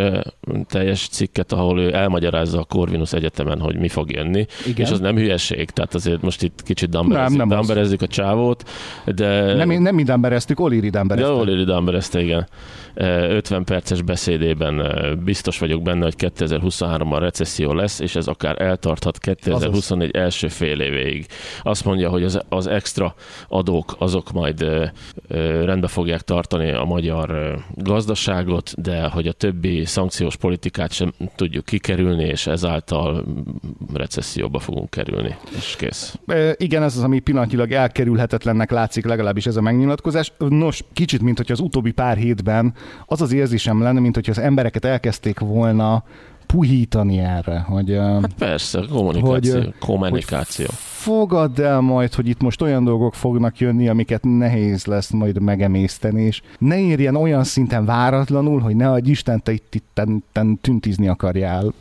teljes 0.67 1.09
cikket, 1.09 1.53
ahol 1.53 1.81
ő 1.81 1.95
elmagyarázza 1.95 2.61
a 2.61 2.65
Corvinus 2.65 3.13
Egyetemen, 3.13 3.61
hogy 3.61 3.79
mi 3.79 3.89
fog 3.89 4.11
jönni, 4.11 4.47
Igen. 4.67 4.87
és 4.87 4.93
az 4.93 5.01
nem 5.01 5.17
hülyeség, 5.17 5.71
tehát 5.71 5.95
azért 5.95 6.23
most 6.23 6.43
itt 6.43 6.63
kicsit 6.65 6.89
damberezzük, 6.89 7.39
nem, 7.39 7.49
nem 7.49 7.57
damberezzük 7.59 8.03
a 8.03 8.07
csávót, 8.07 8.69
de... 9.15 9.42
Nem, 9.45 9.83
nem 9.83 9.95
mi 9.95 10.03
dambereztük, 10.03 10.61
Oliri 10.61 10.91
damberezte. 10.91 11.31
Ja, 11.33 11.39
Oliri 11.39 11.65
damberezte, 11.65 12.21
igen. 12.21 12.49
50 12.95 13.65
perces 13.65 14.03
beszédében 14.03 14.83
biztos 15.25 15.59
vagyok 15.59 15.83
benne, 15.83 16.05
hogy 16.05 16.15
2023-ban 16.19 17.17
recesszió 17.19 17.73
lesz, 17.73 18.01
és 18.01 18.17
ez 18.17 18.27
akár 18.27 18.63
eltarthat 18.63 19.19
2024 19.19 20.11
Azaz. 20.13 20.23
első 20.23 20.49
fél 20.49 20.81
évéig. 20.81 21.27
Azt 21.63 21.85
mondja, 21.85 22.09
hogy 22.09 22.25
az, 22.25 22.41
az 22.49 22.67
extra 22.67 23.15
adók 23.49 23.95
azok 23.99 24.33
majd 24.33 24.67
rendbe 25.65 25.87
fogják 25.87 26.21
tartani 26.21 26.71
a 26.73 26.85
magyar 26.85 27.59
gazdaságot, 27.75 28.83
de 28.83 29.03
hogy 29.03 29.27
a 29.27 29.33
többi 29.33 29.85
szankciós 29.85 30.37
politikát 30.37 30.93
sem 30.93 31.13
tudjuk 31.37 31.65
kikerülni, 31.65 32.25
és 32.25 32.47
ezáltal 32.47 33.25
recesszióba 33.95 34.59
fogunk 34.59 34.91
kerülni, 34.91 35.37
és 35.57 35.77
kész. 35.79 36.19
Igen, 36.57 36.83
ez 36.83 36.97
az, 36.97 37.03
ami 37.03 37.19
pillanatilag 37.19 37.73
elkerülhetetlennek 37.73 38.71
látszik, 38.71 39.05
legalábbis 39.33 39.47
ez 39.47 39.57
a 39.57 39.61
megnyilatkozás. 39.61 40.33
Nos, 40.39 40.85
kicsit, 40.93 41.23
mint 41.23 41.37
hogy 41.37 41.53
az 41.53 41.61
utóbbi 41.61 41.91
pár 41.91 42.17
hétben 42.17 42.75
az 43.07 43.21
az 43.21 43.33
érzésem 43.33 43.83
lenne, 43.83 44.01
mint 44.01 44.15
hogy 44.15 44.31
az 44.31 44.39
embereket 44.39 44.85
elkezdték 44.85 45.39
volna 45.39 46.05
puhítani 46.47 47.19
erre, 47.19 47.59
hogy... 47.61 47.97
Hát 47.97 48.35
persze, 48.39 48.85
kommunikáció. 48.91 49.55
Hogy, 49.55 49.75
kommunikáció. 49.79 50.67
Hogy 50.67 50.75
fogadd 51.03 51.61
el 51.61 51.81
majd, 51.81 52.15
hogy 52.15 52.29
itt 52.29 52.43
most 52.43 52.63
olyan 52.63 52.85
dolgok 52.85 53.15
fognak 53.15 53.59
jönni, 53.59 53.89
amiket 53.89 54.23
nehéz 54.25 54.85
lesz 54.85 55.11
majd 55.11 55.41
megemészteni, 55.41 56.23
és 56.23 56.43
ne 56.59 56.81
érjen 56.81 57.17
olyan 57.17 57.45
szinten 57.45 57.85
váratlanul, 57.85 58.61
hogy 58.61 58.77
ne 58.77 58.91
adj 58.91 59.11
Isten, 59.11 59.43
te 59.43 59.53
itt, 59.53 59.75
itt 59.75 60.01
tüntizni 60.61 61.09
akarjál 61.09 61.73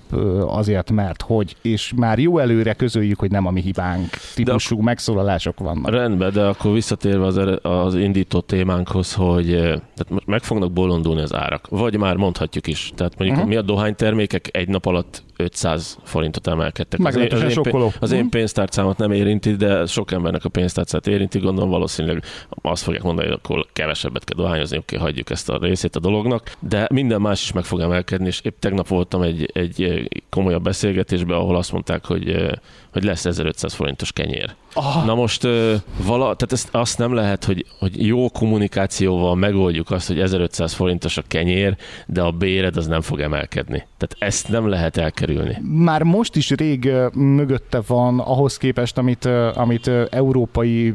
azért, 0.45 0.91
mert 0.91 1.21
hogy, 1.21 1.55
és 1.61 1.93
már 1.95 2.19
jó 2.19 2.37
előre 2.37 2.73
közöljük, 2.73 3.19
hogy 3.19 3.31
nem 3.31 3.45
a 3.45 3.51
mi 3.51 3.61
hibánk 3.61 4.09
típusú 4.35 4.75
de 4.75 4.83
megszólalások 4.83 5.59
vannak. 5.59 5.89
Rendben, 5.89 6.31
de 6.33 6.45
akkor 6.45 6.73
visszatérve 6.73 7.25
az, 7.25 7.39
az 7.61 7.95
indító 7.95 8.39
témánkhoz, 8.39 9.13
hogy 9.13 9.47
tehát 9.95 10.25
meg 10.25 10.43
fognak 10.43 10.71
bolondulni 10.71 11.21
az 11.21 11.33
árak, 11.33 11.67
vagy 11.69 11.97
már 11.97 12.15
mondhatjuk 12.15 12.67
is. 12.67 12.91
Tehát 12.95 13.17
mondjuk 13.17 13.37
uh-huh. 13.37 13.53
mi 13.53 13.59
a 13.59 13.61
dohánytermékek 13.61 14.49
egy 14.51 14.67
nap 14.67 14.85
alatt 14.85 15.23
500 15.41 15.97
forintot 16.03 16.47
emelkedtek. 16.47 17.05
Az 17.05 17.15
én, 17.15 17.33
az, 17.33 17.41
én, 17.41 17.91
az 17.99 18.11
én 18.11 18.29
pénztárcámat 18.29 18.97
nem 18.97 19.11
érinti, 19.11 19.55
de 19.55 19.85
sok 19.85 20.11
embernek 20.11 20.45
a 20.45 20.49
pénztárcát 20.49 21.07
érinti, 21.07 21.39
gondolom 21.39 21.69
valószínűleg 21.69 22.23
azt 22.61 22.83
fogják 22.83 23.03
mondani, 23.03 23.27
hogy 23.27 23.37
akkor 23.43 23.65
kevesebbet 23.73 24.23
kell 24.23 24.43
dohányozni, 24.43 24.77
oké, 24.77 24.95
hagyjuk 24.95 25.29
ezt 25.29 25.49
a 25.49 25.57
részét 25.57 25.95
a 25.95 25.99
dolognak, 25.99 26.51
de 26.59 26.87
minden 26.91 27.21
más 27.21 27.41
is 27.41 27.51
meg 27.51 27.63
fog 27.63 27.79
emelkedni, 27.79 28.27
és 28.27 28.39
épp 28.43 28.59
tegnap 28.59 28.87
voltam 28.87 29.21
egy, 29.21 29.49
egy 29.53 30.07
komolyabb 30.29 30.63
beszélgetésben, 30.63 31.37
ahol 31.37 31.55
azt 31.55 31.71
mondták, 31.71 32.05
hogy, 32.05 32.35
hogy 32.91 33.03
lesz 33.03 33.25
1500 33.25 33.73
forintos 33.73 34.11
kenyér. 34.11 34.55
Oh. 34.73 35.05
Na 35.05 35.15
most 35.15 35.47
vala, 36.05 36.35
tehát 36.35 36.51
ezt 36.51 36.69
azt 36.71 36.97
nem 36.97 37.13
lehet, 37.13 37.43
hogy, 37.43 37.65
hogy 37.79 38.05
jó 38.05 38.29
kommunikációval 38.29 39.35
megoldjuk 39.35 39.91
azt, 39.91 40.07
hogy 40.07 40.19
1500 40.19 40.73
forintos 40.73 41.17
a 41.17 41.23
kenyér, 41.27 41.77
de 42.07 42.21
a 42.21 42.31
béred 42.31 42.77
az 42.77 42.87
nem 42.87 43.01
fog 43.01 43.19
emelkedni. 43.19 43.87
Tehát 43.97 44.15
ezt 44.19 44.49
nem 44.49 44.67
lehet 44.67 44.97
elkerülni. 44.97 45.57
Már 45.61 46.03
most 46.03 46.35
is 46.35 46.49
rég 46.49 46.91
mögötte 47.13 47.81
van 47.87 48.19
ahhoz 48.19 48.57
képest, 48.57 48.97
amit, 48.97 49.25
amit 49.53 49.87
európai 50.09 50.93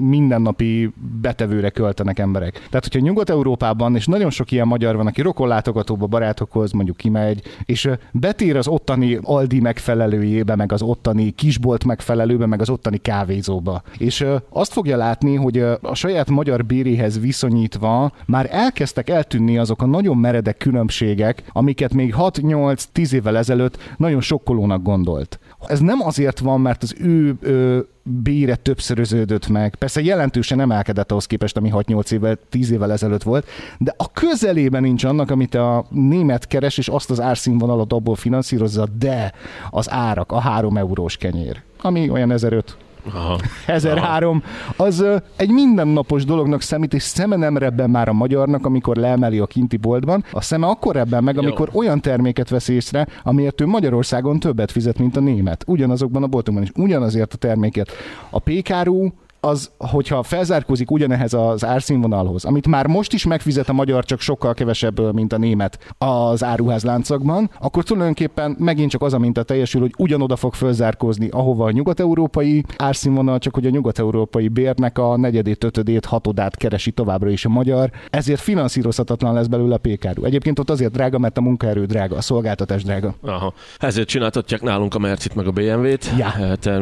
mindennapi 0.00 0.92
betevőre 1.20 1.70
költenek 1.70 2.18
emberek. 2.18 2.52
Tehát, 2.52 2.88
hogyha 2.90 3.06
Nyugat-Európában, 3.06 3.96
és 3.96 4.06
nagyon 4.06 4.30
sok 4.30 4.50
ilyen 4.50 4.66
magyar 4.66 4.96
van, 4.96 5.06
aki 5.06 5.22
rokonlátogatóba 5.22 6.06
barátokhoz 6.06 6.72
mondjuk 6.72 6.96
kimegy, 6.96 7.42
és 7.64 7.88
betér 8.12 8.56
az 8.56 8.68
ottani 8.68 9.18
Aldi 9.22 9.60
megfelelőjébe, 9.60 10.56
meg 10.56 10.72
az 10.72 10.82
ottani 10.82 11.30
kisbolt 11.30 11.84
megfelelőbe, 11.84 12.46
meg 12.46 12.60
az 12.60 12.70
ottani 12.70 12.95
ottani 12.96 13.18
kávézóba. 13.18 13.82
És 13.98 14.24
azt 14.50 14.72
fogja 14.72 14.96
látni, 14.96 15.34
hogy 15.34 15.58
a 15.82 15.94
saját 15.94 16.30
magyar 16.30 16.64
béréhez 16.64 17.20
viszonyítva 17.20 18.12
már 18.26 18.48
elkezdtek 18.50 19.10
eltűnni 19.10 19.58
azok 19.58 19.82
a 19.82 19.86
nagyon 19.86 20.16
meredek 20.16 20.56
különbségek, 20.56 21.42
amiket 21.52 21.94
még 21.94 22.14
6-8-10 22.18 23.12
évvel 23.12 23.36
ezelőtt 23.36 23.78
nagyon 23.96 24.20
sokkolónak 24.20 24.82
gondolt. 24.82 25.38
Ez 25.66 25.80
nem 25.80 26.00
azért 26.00 26.38
van, 26.38 26.60
mert 26.60 26.82
az 26.82 26.94
ő 26.98 27.36
ö, 27.40 27.78
bére 28.02 28.56
többszöröződött 28.56 29.48
meg. 29.48 29.74
Persze 29.74 30.02
jelentősen 30.02 30.60
emelkedett 30.60 31.10
ahhoz 31.10 31.26
képest, 31.26 31.56
ami 31.56 31.70
6-8 31.72 32.12
évvel, 32.12 32.38
10 32.50 32.70
évvel 32.70 32.92
ezelőtt 32.92 33.22
volt, 33.22 33.46
de 33.78 33.94
a 33.96 34.12
közelében 34.12 34.82
nincs 34.82 35.04
annak, 35.04 35.30
amit 35.30 35.54
a 35.54 35.86
német 35.90 36.46
keres, 36.46 36.78
és 36.78 36.88
azt 36.88 37.10
az 37.10 37.20
árszínvonalat 37.20 37.92
abból 37.92 38.14
finanszírozza, 38.14 38.86
de 38.98 39.32
az 39.70 39.90
árak, 39.90 40.32
a 40.32 40.40
3 40.40 40.76
eurós 40.76 41.16
kenyér, 41.16 41.62
ami 41.80 42.10
olyan 42.10 42.30
1005 42.30 42.76
Aha. 43.14 43.38
1003, 43.66 44.42
az 44.76 45.04
egy 45.36 45.50
mindennapos 45.50 46.24
dolognak 46.24 46.62
szemít, 46.62 46.94
és 46.94 47.02
szeme 47.02 47.36
nem 47.36 47.56
rebben 47.56 47.90
már 47.90 48.08
a 48.08 48.12
magyarnak, 48.12 48.66
amikor 48.66 48.96
leemeli 48.96 49.38
a 49.38 49.46
kinti 49.46 49.76
boltban. 49.76 50.24
A 50.30 50.40
szeme 50.40 50.66
akkor 50.66 50.94
rebben 50.94 51.24
meg, 51.24 51.38
amikor 51.38 51.70
Jó. 51.72 51.78
olyan 51.78 52.00
terméket 52.00 52.48
vesz 52.48 52.68
észre, 52.68 53.06
amiért 53.22 53.60
ő 53.60 53.66
Magyarországon 53.66 54.38
többet 54.38 54.70
fizet, 54.70 54.98
mint 54.98 55.16
a 55.16 55.20
német. 55.20 55.64
Ugyanazokban 55.66 56.22
a 56.22 56.26
boltokban 56.26 56.62
is, 56.62 56.70
ugyanazért 56.76 57.34
a 57.34 57.36
terméket. 57.36 57.90
A 58.30 58.38
pékárú 58.38 59.12
az, 59.40 59.70
hogyha 59.78 60.22
felzárkózik 60.22 60.90
ugyanehhez 60.90 61.32
az 61.32 61.64
árszínvonalhoz, 61.64 62.44
amit 62.44 62.66
már 62.66 62.86
most 62.86 63.12
is 63.12 63.26
megfizet 63.26 63.68
a 63.68 63.72
magyar, 63.72 64.04
csak 64.04 64.20
sokkal 64.20 64.54
kevesebb, 64.54 65.14
mint 65.14 65.32
a 65.32 65.38
német 65.38 65.94
az 65.98 66.44
áruházláncokban, 66.44 67.50
akkor 67.60 67.84
tulajdonképpen 67.84 68.56
megint 68.58 68.90
csak 68.90 69.02
az 69.02 69.12
a 69.12 69.18
minta 69.18 69.42
teljesül, 69.42 69.80
hogy 69.80 69.94
ugyanoda 69.98 70.36
fog 70.36 70.54
felzárkózni, 70.54 71.28
ahova 71.28 71.64
a 71.64 71.70
nyugat-európai 71.70 72.64
árszínvonal, 72.76 73.38
csak 73.38 73.54
hogy 73.54 73.66
a 73.66 73.70
nyugat-európai 73.70 74.48
bérnek 74.48 74.98
a 74.98 75.16
negyedét, 75.16 75.64
ötödét, 75.64 76.04
hatodát 76.04 76.56
keresi 76.56 76.90
továbbra 76.90 77.30
is 77.30 77.44
a 77.44 77.48
magyar, 77.48 77.90
ezért 78.10 78.40
finanszírozhatatlan 78.40 79.34
lesz 79.34 79.46
belőle 79.46 79.74
a 79.74 79.78
pékáru. 79.78 80.24
Egyébként 80.24 80.58
ott 80.58 80.70
azért 80.70 80.92
drága, 80.92 81.18
mert 81.18 81.38
a 81.38 81.40
munkaerő 81.40 81.84
drága, 81.84 82.16
a 82.16 82.20
szolgáltatás 82.20 82.82
drága. 82.82 83.14
Aha. 83.22 83.52
Ezért 83.78 84.08
csináltatják 84.08 84.62
nálunk 84.62 84.94
a 84.94 84.98
Mercit, 84.98 85.34
meg 85.34 85.46
a 85.46 85.50
BMW-t, 85.50 86.10
ja. 86.18 86.32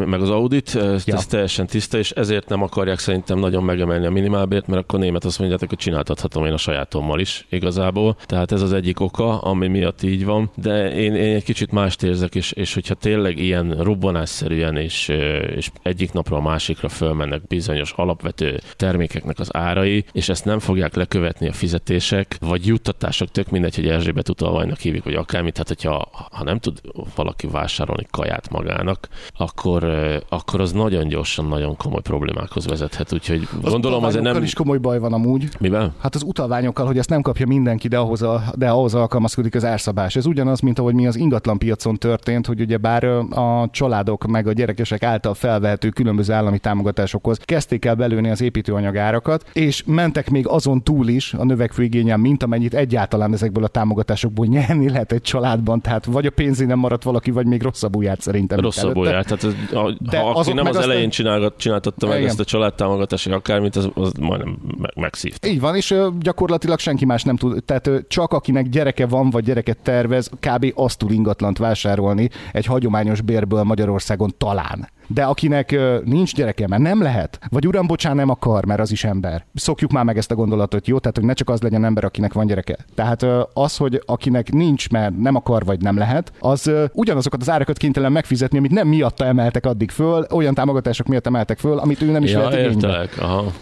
meg 0.07 0.21
az 0.21 0.31
Audit, 0.31 0.75
ez, 0.75 1.07
ja. 1.07 1.19
teljesen 1.29 1.67
tiszta, 1.67 1.99
és 1.99 2.11
ezért 2.11 2.51
nem 2.55 2.63
akarják 2.63 2.99
szerintem 2.99 3.39
nagyon 3.39 3.65
megemelni 3.65 4.07
a 4.07 4.11
minimálbért, 4.11 4.67
mert 4.67 4.83
akkor 4.83 4.99
német 4.99 5.25
azt 5.25 5.39
mondjátok, 5.39 5.69
hogy 5.69 5.79
csináltathatom 5.79 6.45
én 6.45 6.53
a 6.53 6.57
sajátommal 6.57 7.21
is 7.21 7.47
igazából. 7.49 8.17
Tehát 8.27 8.53
ez 8.53 8.63
az 8.63 8.73
egyik 8.73 9.01
oka, 9.01 9.39
ami 9.39 9.67
miatt 9.67 10.03
így 10.03 10.25
van. 10.25 10.51
De 10.55 10.95
én, 10.95 11.15
én 11.15 11.35
egy 11.35 11.45
kicsit 11.45 11.73
mást 11.73 12.03
érzek, 12.03 12.35
és, 12.35 12.53
és 12.53 12.75
hogyha 12.75 12.95
tényleg 12.95 13.39
ilyen 13.39 13.71
robbanásszerűen 13.71 14.77
és, 14.77 15.09
és 15.57 15.71
egyik 15.83 16.13
napra 16.13 16.37
a 16.37 16.41
másikra 16.41 16.89
fölmennek 16.89 17.47
bizonyos 17.47 17.93
alapvető 17.97 18.61
termékeknek 18.77 19.39
az 19.39 19.57
árai, 19.57 20.05
és 20.13 20.29
ezt 20.29 20.45
nem 20.45 20.59
fogják 20.59 20.95
lekövetni 20.95 21.49
a 21.49 21.53
fizetések, 21.53 22.37
vagy 22.41 22.67
juttatások, 22.67 23.31
tök 23.31 23.51
mindegy, 23.51 23.75
hogy 23.75 23.89
Erzsébet 23.89 24.29
utalványnak 24.29 24.79
hívjuk, 24.79 25.05
vagy 25.05 25.15
akármit, 25.15 25.57
hát 25.57 25.69
hogyha 25.69 26.09
ha 26.31 26.45
nem 26.45 26.59
tud 26.59 26.81
valaki 27.15 27.47
vásárolni 27.47 28.07
kaját 28.11 28.51
magának, 28.51 29.09
akkor, 29.37 29.85
akkor 30.29 30.61
az 30.61 30.73
nagyon 30.73 31.09
gyorsan, 31.09 31.47
nagyon 31.47 31.77
komoly 31.77 32.03
problémák 32.03 32.34
problémákhoz 32.35 32.67
vezethet, 32.67 33.13
úgyhogy 33.13 33.49
az 33.63 33.73
gondolom 33.73 34.05
azért 34.05 34.25
nem... 34.25 34.43
is 34.43 34.55
komoly 34.55 34.79
baj 34.79 34.99
van 34.99 35.13
amúgy. 35.13 35.49
Mivel? 35.59 35.95
Hát 35.99 36.15
az 36.15 36.23
utalványokkal, 36.23 36.87
hogy 36.87 36.99
ezt 36.99 37.09
nem 37.09 37.23
kapja 37.23 37.47
mindenki, 37.47 37.89
de 37.89 37.99
ahhoz, 37.99 38.23
a, 38.23 38.43
de 38.55 38.69
ahhoz 38.69 38.95
alkalmazkodik 38.95 39.55
az 39.55 39.65
árszabás. 39.65 40.17
Ez 40.17 40.27
ugyanaz, 40.27 40.61
mint 40.61 40.79
ahogy 40.79 40.95
mi 40.95 41.07
az 41.07 41.17
ingatlan 41.17 41.59
piacon 41.59 41.97
történt, 41.97 42.47
hogy 42.47 42.61
ugye 42.61 42.77
bár 42.77 43.05
a 43.05 43.69
családok 43.71 44.27
meg 44.27 44.47
a 44.47 44.53
gyerekesek 44.53 45.03
által 45.03 45.35
felvehető 45.35 45.89
különböző 45.89 46.33
állami 46.33 46.59
támogatásokhoz 46.59 47.39
kezdték 47.45 47.85
el 47.85 47.95
belőni 47.95 48.31
az 48.31 48.41
építőanyagárakat, 48.41 49.45
és 49.53 49.83
mentek 49.87 50.31
még 50.31 50.47
azon 50.47 50.83
túl 50.83 51.09
is 51.09 51.35
a 51.35 51.45
növekvő 51.45 51.83
igényen, 51.83 52.21
mint 52.21 52.43
amennyit 52.43 52.75
egyáltalán 52.75 53.33
ezekből 53.33 53.65
a 53.65 53.69
támogatásokból 53.69 54.47
nyerni 54.47 54.89
lehet 54.89 55.13
egy 55.13 55.23
családban. 55.23 55.81
Tehát 55.81 56.05
vagy 56.05 56.27
a 56.27 56.31
pénzén 56.31 56.67
nem 56.67 56.79
maradt 56.79 57.03
valaki, 57.03 57.31
vagy 57.31 57.47
még 57.47 57.63
rosszabbul 57.63 58.05
járt 58.05 58.21
szerintem. 58.21 58.61
Rosszabbul 58.61 59.07
járt. 59.07 59.27
Tehát 59.27 59.45
ez, 59.45 59.77
a, 59.77 59.97
de 59.99 60.19
ha 60.19 60.31
aki 60.31 60.53
nem 60.53 60.67
az 60.67 60.77
elején 60.77 61.09
aztán... 61.09 61.53
csináltatta 61.57 62.07
meg 62.07 62.24
ezt 62.25 62.41
a 62.41 62.45
családtámogatási 62.45 63.31
akármit, 63.31 63.77
az, 63.77 63.89
az 63.95 64.13
majdnem 64.21 64.59
megszívta. 64.95 65.49
Így 65.49 65.61
van, 65.61 65.77
és 65.77 65.95
gyakorlatilag 66.21 66.79
senki 66.79 67.05
más 67.05 67.23
nem 67.23 67.37
tud, 67.37 67.65
tehát 67.65 67.91
csak 68.09 68.33
akinek 68.33 68.69
gyereke 68.69 69.07
van, 69.07 69.31
vagy 69.31 69.45
gyereket 69.45 69.79
tervez, 69.79 70.31
kb. 70.41 70.73
azt 70.75 70.99
tud 70.99 71.11
ingatlant 71.11 71.59
vásárolni 71.59 72.31
egy 72.53 72.67
hagyományos 72.67 73.21
bérből 73.21 73.63
Magyarországon 73.63 74.35
talán. 74.39 74.89
De 75.07 75.25
akinek 75.25 75.77
nincs 76.05 76.35
gyereke, 76.35 76.69
mert 76.69 76.83
nem 76.83 77.03
lehet, 77.03 77.39
vagy 77.51 77.67
uram, 77.67 77.87
bocsán, 77.87 78.17
nem 78.17 78.29
akar, 78.29 78.65
mert 78.65 78.81
az 78.81 78.91
is 78.91 79.05
ember. 79.05 79.45
Szokjuk 79.55 79.91
már 79.91 80.05
meg 80.05 80.17
ezt 80.17 80.31
a 80.31 80.35
gondolatot, 80.35 80.87
jó? 80.87 80.99
Tehát, 80.99 81.17
hogy 81.17 81.27
ne 81.27 81.33
csak 81.33 81.51
az 81.51 81.63
legyen 81.63 81.85
ember, 81.85 82.05
akinek 82.05 82.33
van 82.33 82.47
gyereke. 82.47 82.77
Tehát 82.95 83.27
az, 83.53 83.77
hogy 83.77 84.03
akinek 84.07 84.53
nincs, 84.53 84.91
mert 84.91 85.19
nem 85.19 85.35
akar, 85.35 85.65
vagy 85.65 85.81
nem 85.81 85.97
lehet, 85.97 86.33
az 86.39 86.71
ugyanazokat 86.93 87.41
az 87.41 87.51
árakat 87.51 87.77
kénytelen 87.77 88.13
megfizetni, 88.13 88.59
amit 88.59 88.71
nem 88.71 88.89
miatta 88.89 89.25
emeltek 89.25 89.67
addig 89.67 89.91
föl, 89.91 90.27
olyan 90.31 90.55
támogatások 90.55 91.07
miatt 91.07 91.27
emeltek 91.27 91.59
föl, 91.59 91.79
amit 91.79 92.03
ő 92.03 92.11
nem 92.11 92.23
is 92.23 92.31
ja, 92.31 92.39
vett 92.39 92.55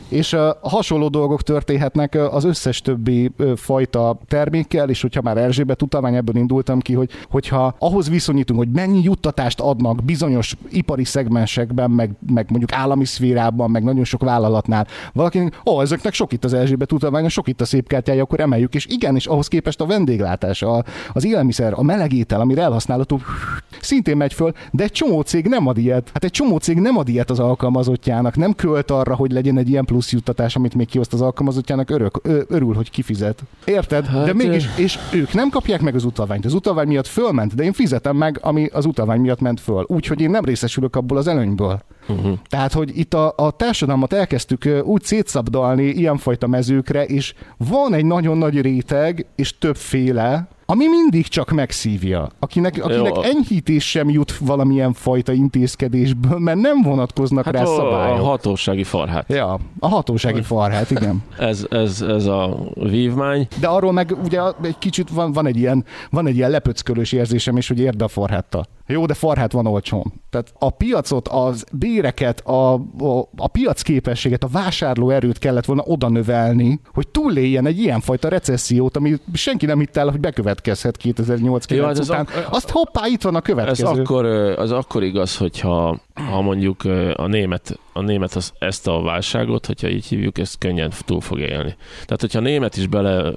És 0.08 0.32
uh, 0.32 0.40
hasonló 0.60 1.08
dolgok 1.08 1.42
történhetnek 1.42 2.14
az 2.14 2.44
összes 2.44 2.80
többi 2.80 3.30
fajta 3.56 4.18
termékkel, 4.28 4.88
és 4.88 5.02
hogyha 5.02 5.22
már 5.22 5.36
Erzsébet 5.36 5.82
utalvány, 5.82 6.14
ebből 6.14 6.36
indultam 6.36 6.80
ki, 6.80 6.94
hogy 6.94 7.10
hogyha 7.30 7.74
ahhoz 7.78 8.08
viszonyítunk, 8.08 8.58
hogy 8.58 8.68
mennyi 8.68 9.02
juttatást 9.02 9.60
adnak 9.60 10.04
bizonyos 10.04 10.56
ipari 10.70 11.04
szegmensekben, 11.32 11.90
meg, 11.90 12.10
meg 12.32 12.46
mondjuk 12.48 12.72
állami 12.72 13.04
szférában, 13.04 13.70
meg 13.70 13.82
nagyon 13.82 14.04
sok 14.04 14.22
vállalatnál, 14.22 14.86
valakinek, 15.12 15.60
ó, 15.66 15.74
oh, 15.74 15.82
ezeknek 15.82 16.12
sok 16.12 16.32
itt 16.32 16.44
az 16.44 16.52
Erzsébet 16.52 16.92
utalványa, 16.92 17.28
sok 17.28 17.48
itt 17.48 17.60
a 17.60 17.64
szép 17.64 17.88
kártyája, 17.88 18.22
akkor 18.22 18.40
emeljük, 18.40 18.74
és 18.74 18.86
igen, 18.86 19.14
és 19.14 19.26
ahhoz 19.26 19.48
képest 19.48 19.80
a 19.80 19.86
vendéglátás, 19.86 20.62
a, 20.62 20.84
az 21.12 21.24
élelmiszer, 21.24 21.72
a 21.76 21.82
melegétel, 21.82 22.40
amire 22.40 22.62
elhasználható, 22.62 23.20
szintén 23.80 24.16
megy 24.16 24.32
föl, 24.32 24.52
de 24.70 24.82
egy 24.82 24.92
csomó 24.92 25.20
cég 25.20 25.46
nem 25.46 25.66
ad 25.66 25.78
ilyet. 25.78 26.10
Hát 26.12 26.24
egy 26.24 26.30
csomó 26.30 26.58
cég 26.58 26.80
nem 26.80 26.96
ad 26.96 27.08
ilyet 27.08 27.30
az 27.30 27.38
alkalmazottjának, 27.38 28.36
nem 28.36 28.54
költ 28.54 28.90
arra, 28.90 29.14
hogy 29.14 29.32
legyen 29.32 29.58
egy 29.58 29.68
ilyen 29.68 29.84
plusz 29.84 30.12
juttatás, 30.12 30.56
amit 30.56 30.74
még 30.74 30.86
kioszt 30.86 31.12
az 31.12 31.20
alkalmazottjának, 31.20 31.90
örök, 31.90 32.20
ö, 32.22 32.40
örül, 32.48 32.74
hogy 32.74 32.90
kifizet. 32.90 33.42
Érted? 33.64 34.06
Hát, 34.06 34.24
de 34.24 34.32
mégis, 34.32 34.68
és 34.76 34.98
ők 35.12 35.32
nem 35.32 35.48
kapják 35.48 35.80
meg 35.80 35.94
az 35.94 36.04
utalványt. 36.04 36.44
Az 36.44 36.54
utalvány 36.54 36.86
miatt 36.86 37.06
fölment, 37.06 37.54
de 37.54 37.62
én 37.62 37.72
fizetem 37.72 38.16
meg, 38.16 38.38
ami 38.42 38.66
az 38.72 38.84
utalvány 38.84 39.20
miatt 39.20 39.40
ment 39.40 39.60
föl. 39.60 39.84
Úgyhogy 39.88 40.20
én 40.20 40.30
nem 40.30 40.44
részesülök 40.44 40.96
abból 40.96 41.16
az 41.16 41.21
előnyből. 41.26 41.80
Uh-huh. 42.08 42.38
Tehát, 42.48 42.72
hogy 42.72 42.98
itt 42.98 43.14
a, 43.14 43.32
a 43.36 43.50
társadalmat 43.50 44.12
elkezdtük 44.12 44.68
úgy 44.84 45.02
szétszabdalni 45.02 45.84
ilyenfajta 45.84 46.46
mezőkre, 46.46 47.04
és 47.04 47.34
van 47.56 47.94
egy 47.94 48.04
nagyon 48.04 48.38
nagy 48.38 48.60
réteg, 48.60 49.26
és 49.36 49.58
többféle, 49.58 50.48
ami 50.72 50.86
mindig 50.86 51.26
csak 51.26 51.50
megszívja. 51.50 52.28
Akinek, 52.38 52.84
akinek 52.84 53.14
Jó. 53.14 53.22
enyhítés 53.22 53.90
sem 53.90 54.10
jut 54.10 54.36
valamilyen 54.36 54.92
fajta 54.92 55.32
intézkedésből, 55.32 56.38
mert 56.38 56.60
nem 56.60 56.82
vonatkoznak 56.82 57.44
hát 57.44 57.54
rá 57.54 57.62
a, 57.62 57.66
szabályok. 57.66 58.18
A 58.18 58.22
hatósági 58.22 58.84
farhát. 58.84 59.28
Ja, 59.28 59.58
a 59.78 59.88
hatósági 59.88 60.42
farhát, 60.42 60.90
igen. 60.90 61.22
ez, 61.38 61.66
ez, 61.70 62.00
ez 62.00 62.26
a 62.26 62.58
vívmány. 62.74 63.46
De 63.60 63.66
arról 63.66 63.92
meg 63.92 64.16
ugye 64.24 64.40
egy 64.62 64.78
kicsit 64.78 65.10
van, 65.10 65.32
van 65.32 65.46
egy 65.46 65.56
ilyen, 65.56 65.84
van 66.10 66.26
egy 66.26 66.36
ilyen 66.36 66.50
lepöckölős 66.50 67.12
érzésem 67.12 67.56
is, 67.56 67.68
hogy 67.68 67.78
érde 67.78 68.04
a 68.04 68.08
farháttal. 68.08 68.66
Jó, 68.86 69.06
de 69.06 69.14
farhát 69.14 69.52
van 69.52 69.66
olcsón. 69.66 70.12
Tehát 70.30 70.52
a 70.58 70.70
piacot, 70.70 71.28
az 71.28 71.64
béreket, 71.72 72.40
a, 72.40 72.74
a, 72.74 73.28
a 73.36 73.48
piac 73.48 73.82
képességet, 73.82 74.44
a 74.44 74.48
vásárló 74.48 75.10
erőt 75.10 75.38
kellett 75.38 75.64
volna 75.64 75.82
oda 75.86 76.08
növelni, 76.08 76.80
hogy 76.92 77.08
túléljen 77.08 77.66
egy 77.66 77.78
ilyenfajta 77.78 78.28
recessziót, 78.28 78.96
ami 78.96 79.14
senki 79.32 79.66
nem 79.66 79.78
hitt 79.78 79.96
el, 79.96 80.08
hogy 80.08 80.20
bekövetkezhet 80.62 80.96
2008 80.96 81.70
Jó, 81.70 81.84
hát 81.84 81.98
után. 81.98 82.20
Ak- 82.20 82.54
Azt 82.54 82.70
hoppá, 82.70 83.06
itt 83.06 83.22
van 83.22 83.34
a 83.34 83.40
következő. 83.40 83.86
Ez 83.90 83.98
akkor, 83.98 84.24
az 84.58 84.72
akkor 84.72 85.02
igaz, 85.02 85.36
hogyha 85.36 85.98
ha 86.14 86.40
mondjuk 86.40 86.84
a 87.14 87.26
német, 87.26 87.78
a 87.92 88.00
német 88.00 88.34
az, 88.34 88.52
ezt 88.58 88.88
a 88.88 89.02
válságot, 89.02 89.66
hogyha 89.66 89.88
így 89.88 90.06
hívjuk, 90.06 90.38
ezt 90.38 90.58
könnyen 90.58 90.92
túl 91.04 91.20
fog 91.20 91.38
élni. 91.38 91.76
Tehát, 92.04 92.20
hogyha 92.20 92.38
a 92.38 92.42
német 92.42 92.76
is 92.76 92.86
bele 92.86 93.32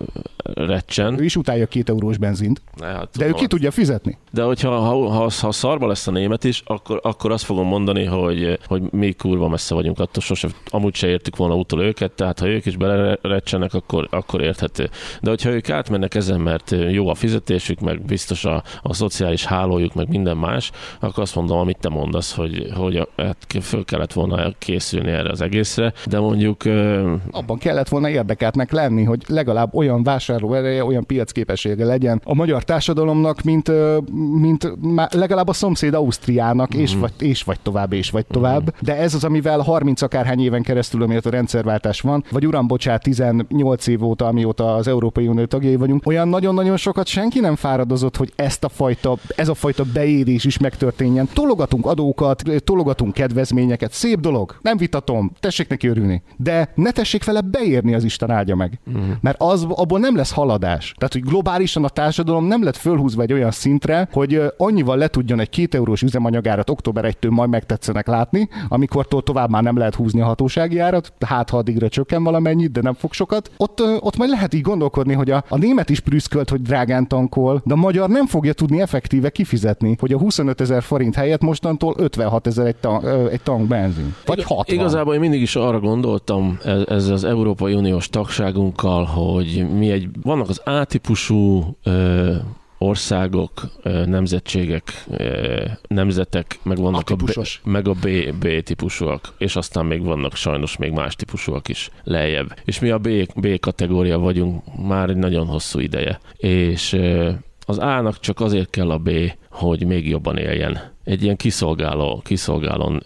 recsen. 0.54 1.20
Ő 1.20 1.24
is 1.24 1.36
utálja 1.36 1.66
két 1.66 1.90
eurós 1.90 2.18
benzint. 2.18 2.62
Ne, 2.78 2.86
hát, 2.86 3.18
de 3.18 3.28
ő 3.28 3.32
ki 3.32 3.48
tudja 3.48 3.72
fizetni. 3.72 4.18
De 4.32 4.44
hogyha 4.44 4.70
ha, 4.80 5.10
ha, 5.10 5.30
ha 5.42 5.52
szarba 5.52 5.88
lesz 5.88 6.08
a 6.08 6.12
német 6.12 6.44
is, 6.44 6.62
akkor, 6.66 7.00
akkor 7.04 7.32
azt 7.32 7.44
fogom 7.44 7.68
mondani, 7.68 8.04
hogy, 8.04 8.60
hogy 8.68 8.82
mi 8.92 9.12
kurva 9.12 9.48
messze 9.48 9.74
vagyunk 9.74 10.00
attól, 10.00 10.22
sose 10.24 10.48
amúgy 10.70 10.96
se 10.96 11.08
értük 11.08 11.36
volna 11.36 11.56
utol 11.56 11.82
őket, 11.82 12.12
tehát 12.12 12.40
ha 12.40 12.48
ők 12.48 12.66
is 12.66 12.78
belerecsenek, 12.78 13.74
akkor, 13.74 14.08
akkor 14.12 14.42
érthető. 14.42 14.90
De 15.22 15.30
hogyha 15.30 15.50
ők 15.50 15.70
átmennek 15.70 16.16
ezen, 16.16 16.42
mert 16.42 16.76
jó 16.90 17.08
a 17.08 17.16
fizetésük, 17.16 17.80
meg 17.80 18.02
biztos 18.02 18.46
a, 18.46 18.64
a 18.82 18.94
szociális 18.94 19.46
hálójuk, 19.46 19.94
meg 19.94 20.10
minden 20.10 20.38
más, 20.38 20.72
akkor 21.00 21.24
azt 21.24 21.36
mondom, 21.36 21.58
amit 21.58 21.78
te 21.80 21.90
mondasz, 21.90 22.36
hogy, 22.36 22.72
hogy 22.76 23.08
hát 23.18 23.38
föl 23.62 23.86
kellett 23.86 24.14
volna 24.14 24.54
készülni 24.58 25.12
erre 25.12 25.30
az 25.30 25.42
egészre, 25.42 25.94
de 26.06 26.20
mondjuk... 26.20 26.64
Abban 27.32 27.58
kellett 27.58 27.90
volna 27.90 28.10
érdekeltnek 28.10 28.72
lenni, 28.72 29.04
hogy 29.04 29.24
legalább 29.28 29.76
olyan 29.76 30.04
vásárló 30.04 30.54
ereje, 30.54 30.86
olyan 30.86 31.06
piacképessége 31.06 31.86
legyen 31.86 32.22
a 32.24 32.34
magyar 32.34 32.64
társadalomnak, 32.64 33.42
mint, 33.42 33.72
mint 34.40 34.72
legalább 35.12 35.48
a 35.48 35.54
szomszéd 35.54 35.94
Ausztriának, 35.94 36.76
mm. 36.76 36.80
és, 36.80 36.92
mhm. 36.92 37.02
vagy, 37.02 37.14
és 37.20 37.44
vagy 37.44 37.60
tovább, 37.60 37.94
és 37.94 38.10
vagy 38.10 38.26
tovább. 38.26 38.64
Mm. 38.64 38.78
De 38.82 38.98
ez 38.98 39.14
az, 39.14 39.24
amivel 39.24 39.60
30 39.60 40.02
akárhány 40.02 40.40
éven 40.40 40.62
keresztül, 40.62 41.04
amióta 41.04 41.30
a 41.30 41.32
rendszerváltás 41.32 42.02
van, 42.02 42.24
vagy 42.32 42.48
uram, 42.48 42.68
bocsát, 42.68 43.04
18 43.04 43.88
év 43.88 44.04
óta, 44.04 44.26
amióta 44.26 44.76
az 44.76 44.88
Európai 44.88 45.28
Unió 45.28 45.46
tagjai 45.46 45.76
vagyunk, 45.76 46.08
olyan 46.08 46.28
nagyon-nagyon 46.28 46.78
sokat 46.78 47.08
senki 47.08 47.40
nem 47.40 47.56
fáradozott, 47.56 48.18
hogy 48.18 48.32
ezt 48.36 48.64
a 48.64 48.70
fajta, 48.70 49.18
ez 49.36 49.50
a 49.50 49.54
fajta 49.54 49.84
beérés 49.94 50.46
is 50.46 50.58
megtörténjen. 50.58 51.30
Tologatunk 51.34 51.86
adókat, 51.86 52.42
tologatunk 52.64 53.14
kedvezményeket, 53.14 53.92
szép 53.92 54.20
dolog, 54.20 54.58
nem 54.62 54.78
vitatom, 54.78 55.32
tessék 55.40 55.68
neki 55.68 55.88
örülni. 55.88 56.24
De 56.38 56.72
ne 56.76 56.92
tessék 56.92 57.24
vele 57.24 57.42
beérni 57.42 57.94
az 57.94 58.04
Isten 58.04 58.32
áldja 58.32 58.56
meg. 58.56 58.80
Mm. 58.90 59.12
Mert 59.22 59.42
az, 59.42 59.68
abból 59.70 60.00
nem 60.00 60.16
lesz 60.16 60.32
haladás. 60.32 60.94
Tehát, 60.98 61.14
hogy 61.14 61.24
globálisan 61.24 61.84
a 61.84 61.90
társadalom 61.90 62.46
nem 62.46 62.64
lett 62.64 62.76
fölhúzva 62.76 63.22
egy 63.22 63.34
olyan 63.34 63.52
szintre, 63.52 64.08
hogy 64.12 64.42
annyival 64.58 64.98
le 64.98 65.08
tudjon 65.08 65.40
egy 65.40 65.50
két 65.50 65.76
eurós 65.76 66.02
üzemanyagárat 66.02 66.70
október 66.70 67.16
1-től 67.20 67.30
majd 67.30 67.50
megtetszenek 67.50 68.08
látni, 68.08 68.50
amikor 68.68 69.08
tovább 69.08 69.50
már 69.50 69.64
nem 69.64 69.78
lehet 69.78 69.96
húzni 69.96 70.22
a 70.22 70.26
hatósági 70.26 70.80
árat, 70.80 71.14
hát 71.26 71.50
ha 71.50 71.58
addigra 71.58 71.90
csökken 71.90 72.24
valamennyit, 72.24 72.72
de 72.72 72.82
nem 72.82 72.94
fog 72.94 73.14
sokat. 73.14 73.52
Ott, 73.58 73.82
ott 74.00 74.18
majd 74.18 74.30
lehet 74.30 74.54
így 74.54 74.62
gondolkodni, 74.62 75.14
hogy 75.14 75.32
a, 75.32 75.44
a 75.50 75.58
német 75.58 75.90
is 75.90 76.00
prüszkölt, 76.00 76.50
hogy 76.50 76.62
drágán 76.62 77.08
tankol, 77.08 77.62
de 77.66 77.74
a 77.74 77.78
magyar 77.78 78.10
nem 78.10 78.28
fogja 78.28 78.54
tudni 78.54 78.82
effektíve 78.82 79.30
kifizetni, 79.30 79.96
hogy 80.00 80.14
a 80.14 80.18
25 80.18 80.62
ezer 80.62 80.84
forint 80.84 81.16
helyett 81.16 81.42
mostantól 81.42 81.96
56 81.98 82.45
ezer 82.46 82.66
egy, 82.66 82.76
tank, 82.76 83.32
egy 83.32 83.42
tank 83.42 83.68
benzin. 83.68 84.16
Vagy 84.26 84.44
60. 84.44 84.76
Igazából 84.76 85.14
én 85.14 85.20
mindig 85.20 85.42
is 85.42 85.56
arra 85.56 85.80
gondoltam 85.80 86.60
ez, 86.64 86.84
ez 86.88 87.08
az 87.08 87.24
Európai 87.24 87.74
Uniós 87.74 88.10
tagságunkkal, 88.10 89.04
hogy 89.04 89.66
mi 89.78 89.92
egy, 89.92 90.10
vannak 90.22 90.50
az 90.50 90.62
A-típusú 90.66 91.76
országok, 92.78 93.68
nemzetségek, 94.06 95.06
nemzetek, 95.88 96.60
meg 96.64 96.78
vannak 96.78 97.10
a, 97.10 97.16
B, 97.16 97.32
meg 97.64 97.88
a 97.88 97.94
B, 97.94 98.08
B 98.40 98.64
típusúak, 98.64 99.34
és 99.38 99.56
aztán 99.56 99.86
még 99.86 100.04
vannak 100.04 100.36
sajnos 100.36 100.78
még 100.78 100.92
más 100.92 101.16
típusúak 101.16 101.68
is 101.68 101.90
lejjebb. 102.04 102.60
És 102.66 102.80
mi 102.80 102.90
a 102.90 102.98
B, 102.98 103.10
B 103.36 103.60
kategória 103.60 104.20
vagyunk 104.20 104.64
már 104.88 105.10
egy 105.10 105.18
nagyon 105.18 105.48
hosszú 105.48 105.80
ideje. 105.80 106.20
És 106.38 106.98
az 107.66 107.78
A-nak 107.78 108.20
csak 108.20 108.40
azért 108.40 108.70
kell 108.70 108.92
a 108.92 108.98
B, 108.98 109.10
hogy 109.56 109.86
még 109.86 110.10
jobban 110.10 110.38
éljen 110.38 110.94
egy 111.06 111.24
ilyen 111.24 111.36
kiszolgáló, 111.36 112.22
kiszolgáló 112.24 113.02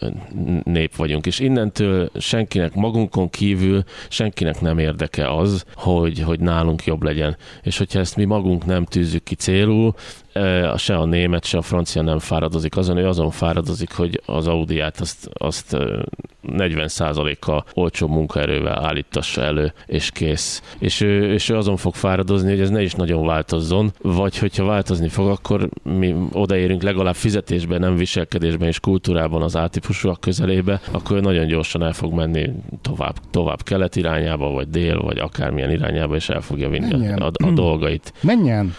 nép 0.63 0.95
vagyunk, 0.95 1.25
és 1.25 1.39
innentől 1.39 2.09
senkinek 2.19 2.75
magunkon 2.75 3.29
kívül 3.29 3.83
senkinek 4.09 4.62
nem 4.62 4.77
érdeke 4.77 5.35
az, 5.35 5.65
hogy, 5.75 6.19
hogy 6.19 6.39
nálunk 6.39 6.85
jobb 6.85 7.03
legyen. 7.03 7.38
És 7.63 7.77
hogyha 7.77 7.99
ezt 7.99 8.15
mi 8.15 8.25
magunk 8.25 8.65
nem 8.65 8.85
tűzzük 8.85 9.23
ki 9.23 9.35
célul, 9.35 9.93
se 10.77 10.97
a 10.97 11.05
német, 11.05 11.45
se 11.45 11.57
a 11.57 11.62
francia 11.62 12.01
nem 12.01 12.19
fáradozik 12.19 12.77
azon, 12.77 12.97
ő 12.97 13.07
azon 13.07 13.31
fáradozik, 13.31 13.91
hogy 13.91 14.21
az 14.25 14.47
Audiát 14.47 14.99
azt, 14.99 15.29
azt 15.33 15.77
40%-kal 16.47 17.65
olcsó 17.73 18.07
munkaerővel 18.07 18.85
állítassa 18.85 19.41
elő, 19.41 19.73
és 19.85 20.12
kész. 20.12 20.62
És 20.79 21.01
ő, 21.01 21.33
és 21.33 21.49
ő 21.49 21.55
azon 21.55 21.77
fog 21.77 21.95
fáradozni, 21.95 22.49
hogy 22.49 22.59
ez 22.59 22.69
ne 22.69 22.81
is 22.81 22.93
nagyon 22.93 23.25
változzon, 23.25 23.91
vagy 24.01 24.38
hogyha 24.38 24.65
változni 24.65 25.09
fog, 25.09 25.27
akkor 25.27 25.69
mi 25.83 26.15
odaérünk 26.39 26.82
legalább 26.82 27.15
fizetésben, 27.15 27.80
nem 27.80 27.95
viselkedésben 27.95 28.67
és 28.67 28.80
kultúrában 28.80 29.41
az 29.41 29.56
átípusúak 29.56 30.19
közelébe, 30.19 30.82
akkor 30.91 31.21
nagyon 31.21 31.47
gyorsan 31.47 31.84
el 31.84 31.93
fog 31.93 32.13
menni 32.13 32.52
tovább, 32.82 33.15
tovább 33.32 33.63
kelet 33.63 33.95
irányába, 33.95 34.49
vagy 34.52 34.69
dél, 34.69 35.02
vagy 35.02 35.17
akármilyen 35.17 35.71
irányába, 35.71 36.15
és 36.15 36.30
el 36.30 36.41
fogja 36.41 36.69
vinni 36.69 37.08
a, 37.08 37.25
a, 37.25 37.32
a 37.47 37.52
dolgait. 37.52 38.13
Menjen! 38.21 38.73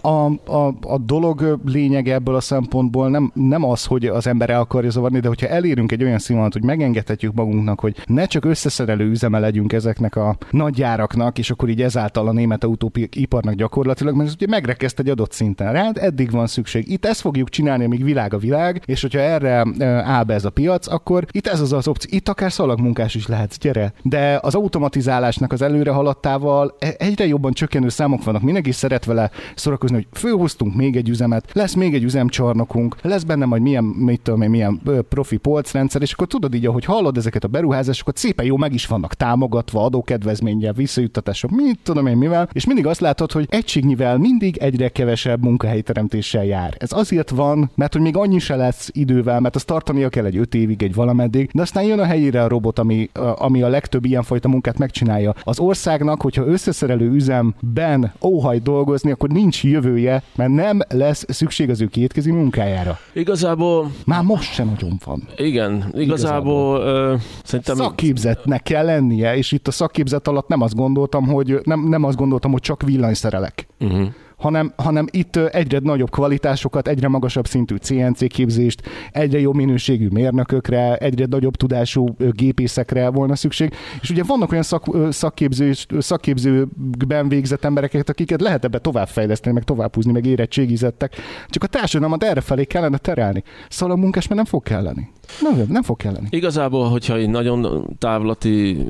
A, 0.00 0.08
a, 0.08 0.26
a, 0.44 0.74
a 0.80 0.98
dolog 0.98 1.58
lényege 1.64 2.14
ebből 2.14 2.34
a 2.34 2.40
szempontból 2.40 3.08
nem, 3.08 3.30
nem 3.34 3.64
az, 3.64 3.84
hogy 3.84 4.06
az 4.06 4.26
ember 4.26 4.50
el 4.50 4.60
akarja 4.60 4.90
zavarni, 4.90 5.20
de 5.20 5.28
hogyha 5.28 5.46
elérünk 5.46 5.92
egy 5.92 6.02
olyan 6.02 6.18
színvonalat, 6.18 6.52
hogy 6.52 6.64
megengedhetjük 6.64 7.34
magunknak, 7.34 7.80
hogy 7.80 7.96
ne 8.06 8.26
csak 8.26 8.44
összeszerelő 8.44 9.10
üzeme 9.10 9.38
legyünk 9.38 9.72
ezeknek 9.72 10.16
a 10.16 10.36
nagy 10.50 10.74
gyáraknak, 10.74 11.38
és 11.38 11.50
akkor 11.50 11.68
így 11.68 11.82
ezáltal 11.82 12.28
a 12.28 12.32
német 12.32 12.64
autóiparnak 12.64 13.54
gyakorlatilag, 13.54 14.14
mert 14.14 14.28
ez 14.28 14.34
ugye 14.34 14.46
megrekezt 14.48 14.98
egy 14.98 15.08
adott 15.08 15.32
szinten. 15.32 15.72
Rád 15.72 15.98
eddig 15.98 16.30
van 16.30 16.46
szükség 16.46 16.85
minőség. 16.86 16.92
Itt 16.96 17.06
ezt 17.06 17.20
fogjuk 17.20 17.48
csinálni, 17.48 17.84
amíg 17.84 18.04
világ 18.04 18.34
a 18.34 18.38
világ, 18.38 18.82
és 18.84 19.00
hogyha 19.00 19.18
erre 19.18 19.64
áll 20.04 20.24
be 20.24 20.34
ez 20.34 20.44
a 20.44 20.50
piac, 20.50 20.86
akkor 20.86 21.26
itt 21.30 21.46
ez 21.46 21.60
az 21.60 21.72
az 21.72 21.88
opció. 21.88 22.10
Itt 22.12 22.28
akár 22.28 22.52
szalagmunkás 22.52 23.14
is 23.14 23.26
lehet, 23.26 23.58
gyere. 23.60 23.92
De 24.02 24.38
az 24.42 24.54
automatizálásnak 24.54 25.52
az 25.52 25.62
előre 25.62 25.90
haladtával 25.90 26.76
e- 26.78 26.94
egyre 26.98 27.26
jobban 27.26 27.52
csökkenő 27.52 27.88
számok 27.88 28.24
vannak. 28.24 28.42
Mindenki 28.42 28.72
szeret 28.72 29.04
vele 29.04 29.30
szórakozni, 29.54 29.96
hogy 29.96 30.06
főhoztunk 30.12 30.74
még 30.74 30.96
egy 30.96 31.08
üzemet, 31.08 31.50
lesz 31.52 31.74
még 31.74 31.94
egy 31.94 32.02
üzemcsarnokunk, 32.02 32.96
lesz 33.02 33.22
benne 33.22 33.44
majd 33.44 33.62
milyen, 33.62 33.84
mit 33.84 34.20
tudom 34.20 34.42
én, 34.42 34.50
milyen 34.50 34.80
profi 35.08 35.36
polcrendszer, 35.36 36.02
és 36.02 36.12
akkor 36.12 36.26
tudod 36.26 36.54
így, 36.54 36.66
hogy 36.66 36.84
hallod 36.84 37.16
ezeket 37.16 37.44
a 37.44 37.48
beruházásokat, 37.48 38.16
szépen 38.16 38.46
jó 38.46 38.56
meg 38.56 38.72
is 38.72 38.86
vannak 38.86 39.14
támogatva, 39.14 39.84
adókedvezménnyel, 39.84 40.72
visszajuttatások, 40.72 41.50
mit 41.50 41.78
tudom 41.82 42.06
én 42.06 42.16
mivel, 42.16 42.48
és 42.52 42.66
mindig 42.66 42.86
azt 42.86 43.00
látod, 43.00 43.32
hogy 43.32 43.46
egységnyivel 43.48 44.18
mindig 44.18 44.56
egyre 44.56 44.88
kevesebb 44.88 45.42
munkahelyteremtéssel 45.42 46.44
jár. 46.44 46.75
Ez 46.78 46.92
azért 46.92 47.30
van, 47.30 47.70
mert 47.74 47.92
hogy 47.92 48.02
még 48.02 48.16
annyi 48.16 48.38
se 48.38 48.56
lesz 48.56 48.90
idővel, 48.92 49.40
mert 49.40 49.54
az 49.54 49.64
tartania 49.64 50.08
kell 50.08 50.24
egy 50.24 50.36
öt 50.36 50.54
évig, 50.54 50.82
egy 50.82 50.94
valameddig, 50.94 51.50
de 51.52 51.62
aztán 51.62 51.84
jön 51.84 51.98
a 51.98 52.04
helyére 52.04 52.42
a 52.42 52.48
robot, 52.48 52.78
ami, 52.78 53.10
ami 53.34 53.62
a 53.62 53.68
legtöbb 53.68 54.04
ilyenfajta 54.04 54.48
munkát 54.48 54.78
megcsinálja. 54.78 55.34
Az 55.42 55.58
országnak, 55.58 56.22
hogyha 56.22 56.46
összeszerelő 56.46 57.10
üzemben 57.10 58.12
óhaj 58.24 58.58
dolgozni, 58.58 59.10
akkor 59.10 59.28
nincs 59.28 59.64
jövője, 59.64 60.22
mert 60.36 60.50
nem 60.50 60.80
lesz 60.88 61.24
szükség 61.28 61.70
az 61.70 61.80
ő 61.80 61.86
kétkezi 61.86 62.30
munkájára. 62.30 62.98
Igazából... 63.12 63.90
Már 64.04 64.22
most 64.22 64.52
sem 64.52 64.66
nagyon 64.66 65.00
van. 65.04 65.22
Igen, 65.36 65.72
igazából, 65.72 66.00
igazából 66.02 66.80
ö, 66.80 67.14
szerintem... 67.44 67.76
Szakképzetnek 67.76 68.62
kell 68.62 68.84
lennie, 68.84 69.36
és 69.36 69.52
itt 69.52 69.68
a 69.68 69.70
szakképzet 69.70 70.28
alatt 70.28 70.48
nem 70.48 70.60
azt 70.60 70.74
gondoltam, 70.74 71.26
hogy 71.26 71.60
nem, 71.62 71.88
nem 71.88 72.04
azt 72.04 72.16
gondoltam, 72.16 72.52
hogy 72.52 72.60
csak 72.60 72.82
villanyszerelek. 72.82 73.66
Uh-huh 73.80 74.08
hanem, 74.36 74.72
hanem 74.76 75.06
itt 75.10 75.36
egyre 75.36 75.78
nagyobb 75.82 76.10
kvalitásokat, 76.10 76.88
egyre 76.88 77.08
magasabb 77.08 77.46
szintű 77.46 77.76
CNC 77.76 78.28
képzést, 78.28 78.82
egyre 79.10 79.40
jobb 79.40 79.54
minőségű 79.54 80.08
mérnökökre, 80.08 80.96
egyre 80.96 81.26
nagyobb 81.30 81.56
tudású 81.56 82.16
gépészekre 82.18 83.08
volna 83.08 83.36
szükség. 83.36 83.74
És 84.00 84.10
ugye 84.10 84.22
vannak 84.22 84.50
olyan 84.50 84.62
szak, 84.62 84.84
szakképző, 85.10 85.72
szakképzőben 85.98 87.28
végzett 87.28 87.64
embereket, 87.64 88.08
akiket 88.08 88.40
lehet 88.40 88.64
ebbe 88.64 88.78
továbbfejleszteni, 88.78 89.54
meg 89.54 89.64
továbbhúzni, 89.64 90.12
meg 90.12 90.26
érettségizettek. 90.26 91.14
Csak 91.48 91.62
a 91.62 91.66
társadalmat 91.66 92.24
erre 92.24 92.40
felé 92.40 92.64
kellene 92.64 92.98
terelni. 92.98 93.42
Szóval 93.68 93.96
a 93.96 94.00
munkás 94.00 94.28
már 94.28 94.36
nem 94.36 94.46
fog 94.46 94.62
kelleni. 94.62 95.10
Nem, 95.40 95.64
nem 95.68 95.82
fog 95.82 95.96
kelleni. 95.96 96.26
Igazából, 96.30 96.88
hogyha 96.88 97.18
így 97.18 97.30
nagyon 97.30 97.86
távlati, 97.98 98.86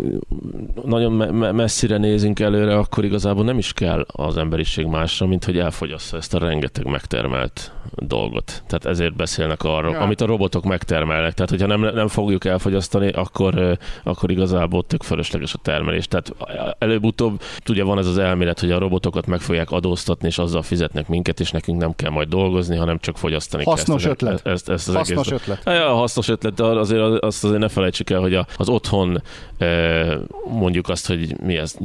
nagyon 0.84 1.12
me- 1.12 1.52
messzire 1.52 1.96
nézünk 1.96 2.40
előre, 2.40 2.76
akkor 2.76 3.04
igazából 3.04 3.44
nem 3.44 3.58
is 3.58 3.72
kell 3.72 4.06
az 4.06 4.36
emberiség 4.36 4.86
másra, 4.86 5.26
mint 5.26 5.44
hogy 5.44 5.58
elfogyassza 5.58 6.16
ezt 6.16 6.34
a 6.34 6.38
rengeteg 6.38 6.86
megtermelt 6.86 7.72
dolgot. 7.94 8.62
Tehát 8.66 8.86
ezért 8.86 9.16
beszélnek 9.16 9.62
arról, 9.62 9.92
ja. 9.92 10.00
amit 10.00 10.20
a 10.20 10.26
robotok 10.26 10.64
megtermelnek. 10.64 11.34
Tehát, 11.34 11.50
hogyha 11.50 11.66
nem, 11.66 11.80
nem 11.80 12.08
fogjuk 12.08 12.44
elfogyasztani, 12.44 13.08
akkor, 13.08 13.78
akkor 14.04 14.30
igazából 14.30 14.84
tök 14.86 15.02
fölösleges 15.02 15.54
a 15.54 15.58
termelés. 15.62 16.08
Tehát 16.08 16.34
előbb-utóbb, 16.78 17.40
ugye 17.68 17.84
van 17.84 17.98
ez 17.98 18.06
az 18.06 18.18
elmélet, 18.18 18.60
hogy 18.60 18.70
a 18.70 18.78
robotokat 18.78 19.26
meg 19.26 19.40
fogják 19.40 19.70
adóztatni, 19.70 20.28
és 20.28 20.38
azzal 20.38 20.62
fizetnek 20.62 21.08
minket, 21.08 21.40
és 21.40 21.50
nekünk 21.50 21.80
nem 21.80 21.94
kell 21.94 22.10
majd 22.10 22.28
dolgozni, 22.28 22.76
hanem 22.76 22.98
csak 22.98 23.18
fogyasztani 23.18 23.64
hasznos 23.64 24.02
kell. 24.02 24.12
Ötlet. 24.12 24.32
Ezt, 24.32 24.46
ezt, 24.46 24.68
ezt 24.68 24.88
az 24.88 24.94
hasznos 24.94 25.26
egész. 25.26 25.40
ötlet. 25.40 25.62
Ja, 25.64 25.94
hasznos 25.94 26.25
ötlet, 26.28 26.54
de 26.54 26.64
azért, 26.64 27.00
azt 27.02 27.44
azért 27.44 27.60
ne 27.60 27.68
felejtsük 27.68 28.10
el, 28.10 28.20
hogy 28.20 28.38
az 28.56 28.68
otthon 28.68 29.22
mondjuk 30.50 30.88
azt, 30.88 31.06
hogy 31.06 31.40
mi 31.40 31.56
ez, 31.56 31.76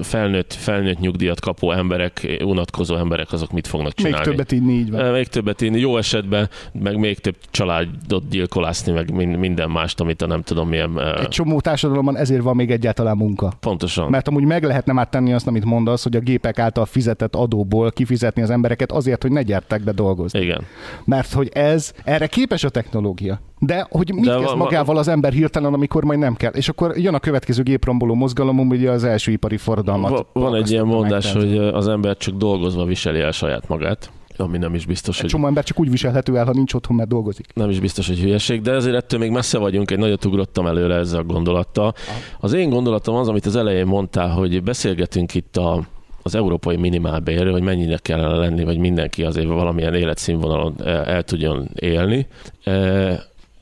felnőtt, 0.00 0.52
felnőtt 0.52 0.98
nyugdíjat 0.98 1.40
kapó 1.40 1.72
emberek, 1.72 2.36
unatkozó 2.44 2.96
emberek, 2.96 3.32
azok 3.32 3.52
mit 3.52 3.66
fognak 3.66 3.92
csinálni. 3.92 4.16
Még 4.16 4.26
többet 4.26 4.52
inni, 4.52 4.72
így 4.72 4.90
van. 4.90 5.12
Még 5.12 5.26
többet 5.26 5.60
inni, 5.60 5.78
jó 5.78 5.96
esetben, 5.96 6.48
meg 6.72 6.96
még 6.96 7.18
több 7.18 7.36
családot 7.50 8.28
gyilkolászni, 8.28 8.92
meg 8.92 9.12
minden 9.38 9.70
mást, 9.70 10.00
amit 10.00 10.22
a 10.22 10.26
nem 10.26 10.42
tudom 10.42 10.68
milyen... 10.68 11.00
Egy 11.00 11.28
csomó 11.28 11.60
társadalomban 11.60 12.16
ezért 12.16 12.42
van 12.42 12.56
még 12.56 12.70
egyáltalán 12.70 13.16
munka. 13.16 13.52
Pontosan. 13.60 14.10
Mert 14.10 14.28
amúgy 14.28 14.44
meg 14.44 14.64
lehetne 14.64 14.92
már 14.92 15.08
tenni 15.08 15.32
azt, 15.32 15.46
amit 15.46 15.64
mondasz, 15.64 16.02
hogy 16.02 16.16
a 16.16 16.20
gépek 16.20 16.58
által 16.58 16.86
fizetett 16.86 17.34
adóból 17.34 17.90
kifizetni 17.90 18.42
az 18.42 18.50
embereket 18.50 18.92
azért, 18.92 19.22
hogy 19.22 19.32
ne 19.32 19.42
gyertek 19.42 19.82
be 19.82 19.92
dolgozni. 19.92 20.40
Igen. 20.40 20.62
Mert 21.04 21.32
hogy 21.32 21.48
ez, 21.52 21.92
erre 22.04 22.26
képes 22.26 22.64
a 22.64 22.68
technológia. 22.68 23.40
De 23.58 23.79
hogy 23.90 24.14
mit 24.14 24.24
De 24.24 24.38
kezd 24.38 24.56
magával 24.56 24.96
az 24.96 25.08
ember 25.08 25.32
hirtelen, 25.32 25.74
amikor 25.74 26.04
majd 26.04 26.18
nem 26.18 26.34
kell. 26.34 26.52
És 26.52 26.68
akkor 26.68 26.98
jön 26.98 27.14
a 27.14 27.18
következő 27.18 27.62
gépromboló 27.62 28.14
mozgalom, 28.14 28.58
ugye 28.58 28.90
az 28.90 29.04
első 29.04 29.32
ipari 29.32 29.56
forradalmat. 29.56 30.10
Va- 30.10 30.26
van 30.32 30.54
egy 30.54 30.70
ilyen 30.70 30.86
mondás, 30.86 31.32
hogy 31.32 31.58
az 31.58 31.88
ember 31.88 32.16
csak 32.16 32.34
dolgozva 32.34 32.84
viseli 32.84 33.20
el 33.20 33.32
saját 33.32 33.68
magát 33.68 34.10
ami 34.40 34.58
nem 34.58 34.74
is 34.74 34.86
biztos, 34.86 35.14
egy 35.14 35.20
hogy... 35.20 35.30
Csomó 35.30 35.46
ember 35.46 35.64
csak 35.64 35.80
úgy 35.80 35.90
viselhető 35.90 36.36
el, 36.36 36.44
ha 36.44 36.52
nincs 36.52 36.74
otthon, 36.74 36.96
mert 36.96 37.08
dolgozik. 37.08 37.46
Nem 37.54 37.70
is 37.70 37.80
biztos, 37.80 38.06
hogy 38.06 38.18
hülyeség, 38.18 38.60
de 38.60 38.72
ezért 38.72 38.96
ettől 38.96 39.20
még 39.20 39.30
messze 39.30 39.58
vagyunk, 39.58 39.90
egy 39.90 39.98
nagyot 39.98 40.24
ugrottam 40.24 40.66
előre 40.66 40.94
ezzel 40.94 41.20
a 41.20 41.24
gondolattal. 41.24 41.94
Az 42.40 42.52
én 42.52 42.70
gondolatom 42.70 43.14
az, 43.14 43.28
amit 43.28 43.46
az 43.46 43.56
elején 43.56 43.86
mondtál, 43.86 44.28
hogy 44.28 44.62
beszélgetünk 44.62 45.34
itt 45.34 45.56
a, 45.56 45.84
az 46.22 46.34
európai 46.34 46.76
minimálbérről, 46.76 47.52
hogy 47.52 47.62
mennyire 47.62 47.96
kellene 47.96 48.36
lenni, 48.36 48.64
vagy 48.64 48.78
mindenki 48.78 49.24
azért 49.24 49.48
valamilyen 49.48 49.94
életszínvonalon 49.94 50.74
el, 50.84 51.04
el 51.04 51.22
tudjon 51.22 51.68
élni. 51.74 52.26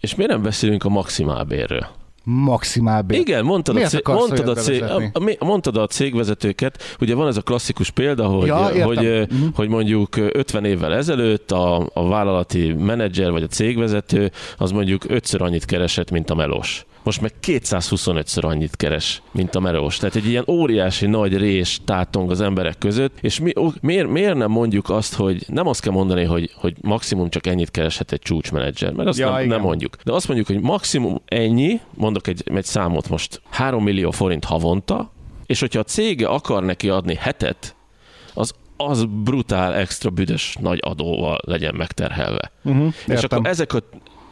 És 0.00 0.14
miért 0.14 0.32
nem 0.32 0.42
beszélünk 0.42 0.84
a 0.84 0.88
maximálbérről? 0.88 1.86
maximálbér. 2.30 3.20
Igen, 3.20 3.44
mondtad 3.44 3.76
a, 3.76 3.86
cég, 3.86 4.02
mondtad, 4.06 4.48
a 4.48 4.54
cég, 4.54 4.82
a, 4.82 5.44
mondtad 5.44 5.76
a 5.76 5.86
cégvezetőket, 5.86 6.96
ugye 7.00 7.14
van 7.14 7.26
ez 7.26 7.36
a 7.36 7.42
klasszikus 7.42 7.90
példa, 7.90 8.26
hogy, 8.26 8.46
ja, 8.46 8.84
hogy, 8.84 9.06
uh-huh. 9.06 9.54
hogy 9.54 9.68
mondjuk 9.68 10.16
50 10.16 10.64
évvel 10.64 10.94
ezelőtt 10.94 11.50
a, 11.50 11.88
a 11.94 12.08
vállalati 12.08 12.72
menedzser 12.72 13.30
vagy 13.30 13.42
a 13.42 13.46
cégvezető 13.46 14.30
az 14.56 14.70
mondjuk 14.70 15.04
ötször 15.08 15.42
annyit 15.42 15.64
keresett, 15.64 16.10
mint 16.10 16.30
a 16.30 16.34
melós 16.34 16.86
most 17.02 17.20
meg 17.20 17.32
225-ször 17.46 18.44
annyit 18.44 18.76
keres, 18.76 19.22
mint 19.32 19.54
a 19.54 19.60
merós. 19.60 19.96
Tehát 19.96 20.14
egy 20.14 20.26
ilyen 20.26 20.44
óriási 20.48 21.06
nagy 21.06 21.36
rés 21.36 21.80
tátong 21.84 22.30
az 22.30 22.40
emberek 22.40 22.78
között, 22.78 23.18
és 23.20 23.40
mi, 23.40 23.52
miért, 23.80 24.08
miért 24.08 24.34
nem 24.34 24.50
mondjuk 24.50 24.90
azt, 24.90 25.14
hogy 25.14 25.44
nem 25.48 25.66
azt 25.66 25.80
kell 25.80 25.92
mondani, 25.92 26.24
hogy, 26.24 26.50
hogy 26.54 26.76
maximum 26.80 27.30
csak 27.30 27.46
ennyit 27.46 27.70
kereshet 27.70 28.12
egy 28.12 28.20
csúcsmenedzser, 28.20 28.92
mert 28.92 29.08
azt 29.08 29.18
ja, 29.18 29.30
nem, 29.30 29.46
nem 29.46 29.60
mondjuk. 29.60 29.96
De 30.04 30.12
azt 30.12 30.26
mondjuk, 30.28 30.48
hogy 30.48 30.60
maximum 30.60 31.20
ennyi, 31.24 31.80
mondok 31.94 32.26
egy, 32.26 32.42
egy 32.44 32.64
számot 32.64 33.08
most, 33.08 33.40
3 33.50 33.82
millió 33.82 34.10
forint 34.10 34.44
havonta, 34.44 35.10
és 35.46 35.60
hogyha 35.60 35.80
a 35.80 35.84
cége 35.84 36.26
akar 36.26 36.64
neki 36.64 36.88
adni 36.88 37.14
hetet, 37.14 37.76
az 38.34 38.54
az 38.80 39.04
brutál 39.04 39.74
extra 39.74 40.10
büdös 40.10 40.56
nagy 40.60 40.78
adóval 40.82 41.38
legyen 41.44 41.74
megterhelve. 41.74 42.52
Uh-huh, 42.64 42.94
és 43.06 43.22
akkor 43.22 43.46
ezek 43.46 43.72
a 43.72 43.82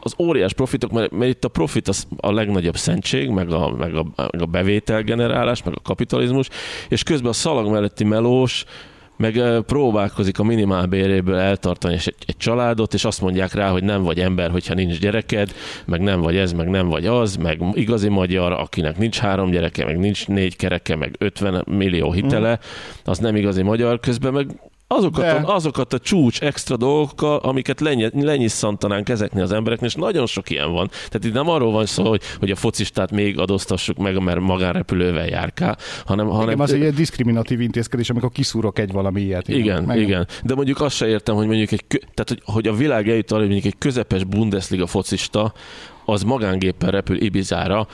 az 0.07 0.15
óriás 0.19 0.53
profitok, 0.53 0.91
mert, 0.91 1.11
mert 1.11 1.31
itt 1.31 1.45
a 1.45 1.49
profit 1.49 1.89
az 1.89 2.07
a 2.17 2.33
legnagyobb 2.33 2.77
szentség, 2.77 3.29
meg 3.29 3.51
a, 3.51 3.71
meg 3.71 3.95
a, 3.95 4.07
meg 4.17 4.43
a 4.43 4.47
bevételgenerálás, 4.47 5.63
meg 5.63 5.75
a 5.77 5.83
kapitalizmus, 5.83 6.49
és 6.89 7.03
közben 7.03 7.31
a 7.31 7.35
szalag 7.35 7.71
melletti 7.71 8.05
melós, 8.05 8.65
meg 9.17 9.41
próbálkozik 9.67 10.39
a 10.39 10.45
minimálbéréből 10.45 11.37
eltartani 11.37 11.95
egy, 11.95 12.15
egy 12.27 12.37
családot, 12.37 12.95
és 12.95 13.05
azt 13.05 13.21
mondják 13.21 13.53
rá, 13.53 13.71
hogy 13.71 13.85
nem 13.85 14.03
vagy 14.03 14.21
ember, 14.21 14.51
hogyha 14.51 14.75
nincs 14.75 14.99
gyereked, 14.99 15.55
meg 15.85 16.01
nem 16.01 16.21
vagy 16.21 16.37
ez, 16.37 16.53
meg 16.53 16.69
nem 16.69 16.89
vagy 16.89 17.07
az, 17.07 17.37
meg 17.37 17.61
igazi 17.73 18.09
magyar, 18.09 18.53
akinek 18.53 18.99
nincs 18.99 19.19
három 19.19 19.51
gyereke, 19.51 19.85
meg 19.85 19.99
nincs 19.99 20.27
négy 20.27 20.57
kereke, 20.57 20.97
meg 20.97 21.15
50 21.19 21.65
millió 21.67 22.13
hitele, 22.13 22.51
mm. 22.51 22.57
az 23.05 23.19
nem 23.19 23.37
igazi 23.37 23.63
magyar, 23.63 24.01
közben 24.01 24.33
meg 24.33 24.47
azokat, 24.89 25.25
a, 25.25 25.55
azokat 25.55 25.93
a 25.93 25.99
csúcs 25.99 26.41
extra 26.41 26.77
dolgokkal, 26.77 27.37
amiket 27.37 27.81
lenyisszantanánk 28.13 29.09
ezeknél 29.09 29.43
az 29.43 29.53
embereknél, 29.53 29.89
és 29.89 29.95
nagyon 29.95 30.27
sok 30.27 30.51
ilyen 30.51 30.73
van. 30.73 30.89
Tehát 30.89 31.25
itt 31.25 31.33
nem 31.33 31.49
arról 31.49 31.73
van 31.73 31.87
szó, 31.87 32.09
hogy, 32.09 32.23
hogy 32.39 32.51
a 32.51 32.57
focistát 32.57 33.11
még 33.11 33.39
adóztassuk 33.39 33.97
meg, 33.97 34.23
mert 34.23 34.41
magánrepülővel 34.41 35.27
járkál, 35.27 35.77
hanem... 36.05 36.29
hanem 36.29 36.49
igen, 36.49 36.61
az 36.61 36.73
egy 36.73 36.95
diszkriminatív 36.95 37.61
intézkedés, 37.61 38.11
amikor 38.11 38.31
kiszúrok 38.31 38.79
egy 38.79 38.93
valami 38.93 39.21
ilyet. 39.21 39.49
Igen, 39.49 39.83
meg 39.85 39.99
igen. 39.99 40.27
De 40.45 40.55
mondjuk 40.55 40.81
azt 40.81 40.97
se 40.97 41.07
értem, 41.07 41.35
hogy 41.35 41.47
mondjuk 41.47 41.73
egy, 41.73 41.85
tehát, 41.89 42.29
hogy, 42.29 42.43
hogy 42.45 42.67
a 42.67 42.73
világ 42.73 43.09
eljut 43.09 43.31
arra, 43.31 43.41
hogy 43.41 43.51
mondjuk 43.51 43.73
egy 43.73 43.79
közepes 43.79 44.25
Bundesliga 44.25 44.87
focista, 44.87 45.53
az 46.05 46.23
magángéppel 46.23 46.91
repül 46.91 47.21
Ibizára, 47.21 47.87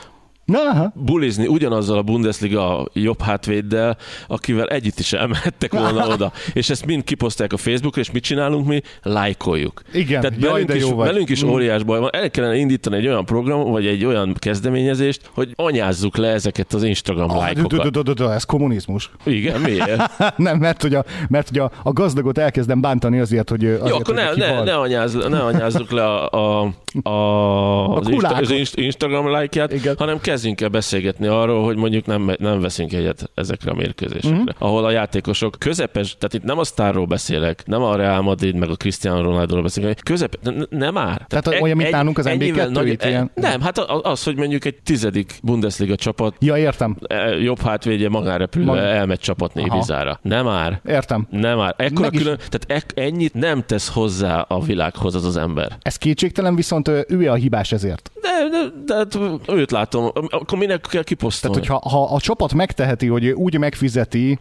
Aha. 0.46 0.92
bulizni 0.94 1.46
ugyanazzal 1.46 1.98
a 1.98 2.02
Bundesliga 2.02 2.88
jobb 2.92 3.20
hátvéddel, 3.20 3.96
akivel 4.26 4.66
együtt 4.66 4.98
is 4.98 5.12
elmehettek 5.12 5.72
volna 5.72 6.08
oda. 6.14 6.32
És 6.52 6.70
ezt 6.70 6.86
mind 6.86 7.04
kiposztálják 7.04 7.52
a 7.52 7.56
Facebookra, 7.56 8.00
és 8.00 8.10
mit 8.10 8.22
csinálunk 8.22 8.66
mi? 8.66 8.80
Lájkoljuk. 9.02 9.82
Igen, 9.92 10.20
Tehát 10.20 10.36
jaj, 10.40 10.64
velünk, 10.64 10.84
is, 10.84 10.90
velünk 10.96 11.28
is 11.28 11.44
mm. 11.44 11.48
óriás 11.48 11.82
baj 11.82 11.98
van. 11.98 12.10
El 12.12 12.30
kellene 12.30 12.56
indítani 12.56 12.96
egy 12.96 13.06
olyan 13.06 13.24
program, 13.24 13.70
vagy 13.70 13.86
egy 13.86 14.04
olyan 14.04 14.34
kezdeményezést, 14.38 15.30
hogy 15.34 15.52
anyázzuk 15.56 16.16
le 16.16 16.28
ezeket 16.28 16.72
az 16.72 16.82
Instagram 16.82 17.30
ah, 17.30 17.36
lájkokat. 17.36 18.20
Ez 18.20 18.44
kommunizmus. 18.44 19.10
Igen, 19.24 19.60
miért? 19.60 20.02
Nem, 20.36 20.58
mert 20.58 20.82
hogy, 20.82 20.94
a, 20.94 21.04
mert 21.28 21.48
hogy 21.48 21.58
a, 21.58 21.70
a 21.82 21.92
gazdagot 21.92 22.38
elkezdem 22.38 22.80
bántani 22.80 23.20
azért, 23.20 23.50
hogy... 23.50 23.64
Azért, 23.64 23.88
Jó, 23.88 23.96
akkor 23.96 24.14
ne, 24.14 24.34
ne, 24.34 24.62
ne, 24.62 24.74
anyázz, 24.74 25.14
ne 25.14 25.38
anyázzuk 25.38 25.90
le 25.90 26.04
a, 26.04 26.30
a, 26.30 26.72
a, 27.02 27.96
az, 27.98 28.08
Insta, 28.08 28.34
az 28.34 28.72
Instagram 28.74 29.30
lájkját, 29.30 29.94
hanem 29.98 30.20
kezdjünk 30.32 30.60
el 30.60 30.68
beszélgetni 30.68 31.26
arról, 31.26 31.64
hogy 31.64 31.76
mondjuk 31.76 32.06
nem, 32.06 32.34
nem 32.38 32.60
veszünk 32.60 32.92
egyet 32.92 33.30
ezekre 33.34 33.70
a 33.70 33.74
mérkőzésekre, 33.74 34.38
uh-huh. 34.38 34.54
ahol 34.58 34.84
a 34.84 34.90
játékosok 34.90 35.56
közepes, 35.58 36.16
tehát 36.18 36.34
itt 36.34 36.42
nem 36.42 36.58
a 36.58 36.64
sztárról 36.64 37.06
beszélek, 37.06 37.62
nem 37.66 37.82
a 37.82 37.96
Real 37.96 38.22
Madrid, 38.22 38.54
meg 38.54 38.70
a 38.70 38.74
Cristiano 38.74 39.22
Ronaldo-ról 39.22 39.62
beszélek, 39.62 40.00
közep, 40.04 40.34
nem 40.70 40.94
már. 40.94 41.26
Tehát, 41.28 41.44
tehát 41.44 41.62
olyan, 41.62 41.76
mint 41.76 41.90
nálunk 41.90 42.18
az 42.18 42.26
NB2 42.28 42.98
ilyen... 43.04 43.30
Nem, 43.34 43.60
hát 43.60 43.78
az, 43.78 44.22
hogy 44.22 44.36
mondjuk 44.36 44.64
egy 44.64 44.74
tizedik 44.82 45.38
Bundesliga 45.42 45.96
csapat 45.96 46.34
ja, 46.38 46.56
értem. 46.56 46.96
E, 47.06 47.28
jobb 47.28 47.60
hátvédje 47.60 48.08
magárepülve 48.08 48.70
Mag... 48.70 48.78
elmegy 48.78 49.20
csapatni. 49.20 49.62
Ibizára. 49.62 50.18
Nem 50.22 50.44
már. 50.44 50.80
Értem. 50.86 51.26
Nem 51.30 51.56
már. 51.56 51.74
Ekkora 51.76 52.10
külön, 52.10 52.36
is... 52.38 52.48
tehát 52.48 52.86
e, 52.94 53.02
ennyit 53.02 53.34
nem 53.34 53.62
tesz 53.66 53.88
hozzá 53.88 54.40
a 54.40 54.60
világhoz 54.60 55.14
az 55.14 55.24
az 55.24 55.36
ember. 55.36 55.78
Ez 55.82 55.96
kétségtelen, 55.96 56.54
viszont 56.54 56.88
ő 57.08 57.30
a 57.30 57.34
hibás 57.34 57.72
ezért. 57.72 58.10
De, 58.22 58.48
de, 58.50 58.72
de 58.84 58.94
hát 58.94 59.18
őt 59.48 59.70
látom, 59.70 60.10
akkor 60.28 60.58
minek 60.58 60.80
kell 60.90 61.02
kiposztolni? 61.02 61.60
Tehát, 61.60 61.80
hogyha 61.80 61.98
ha 61.98 62.14
a 62.14 62.20
csapat 62.20 62.54
megteheti, 62.54 63.06
hogy 63.06 63.28
úgy 63.28 63.58
megfizeti 63.58 64.38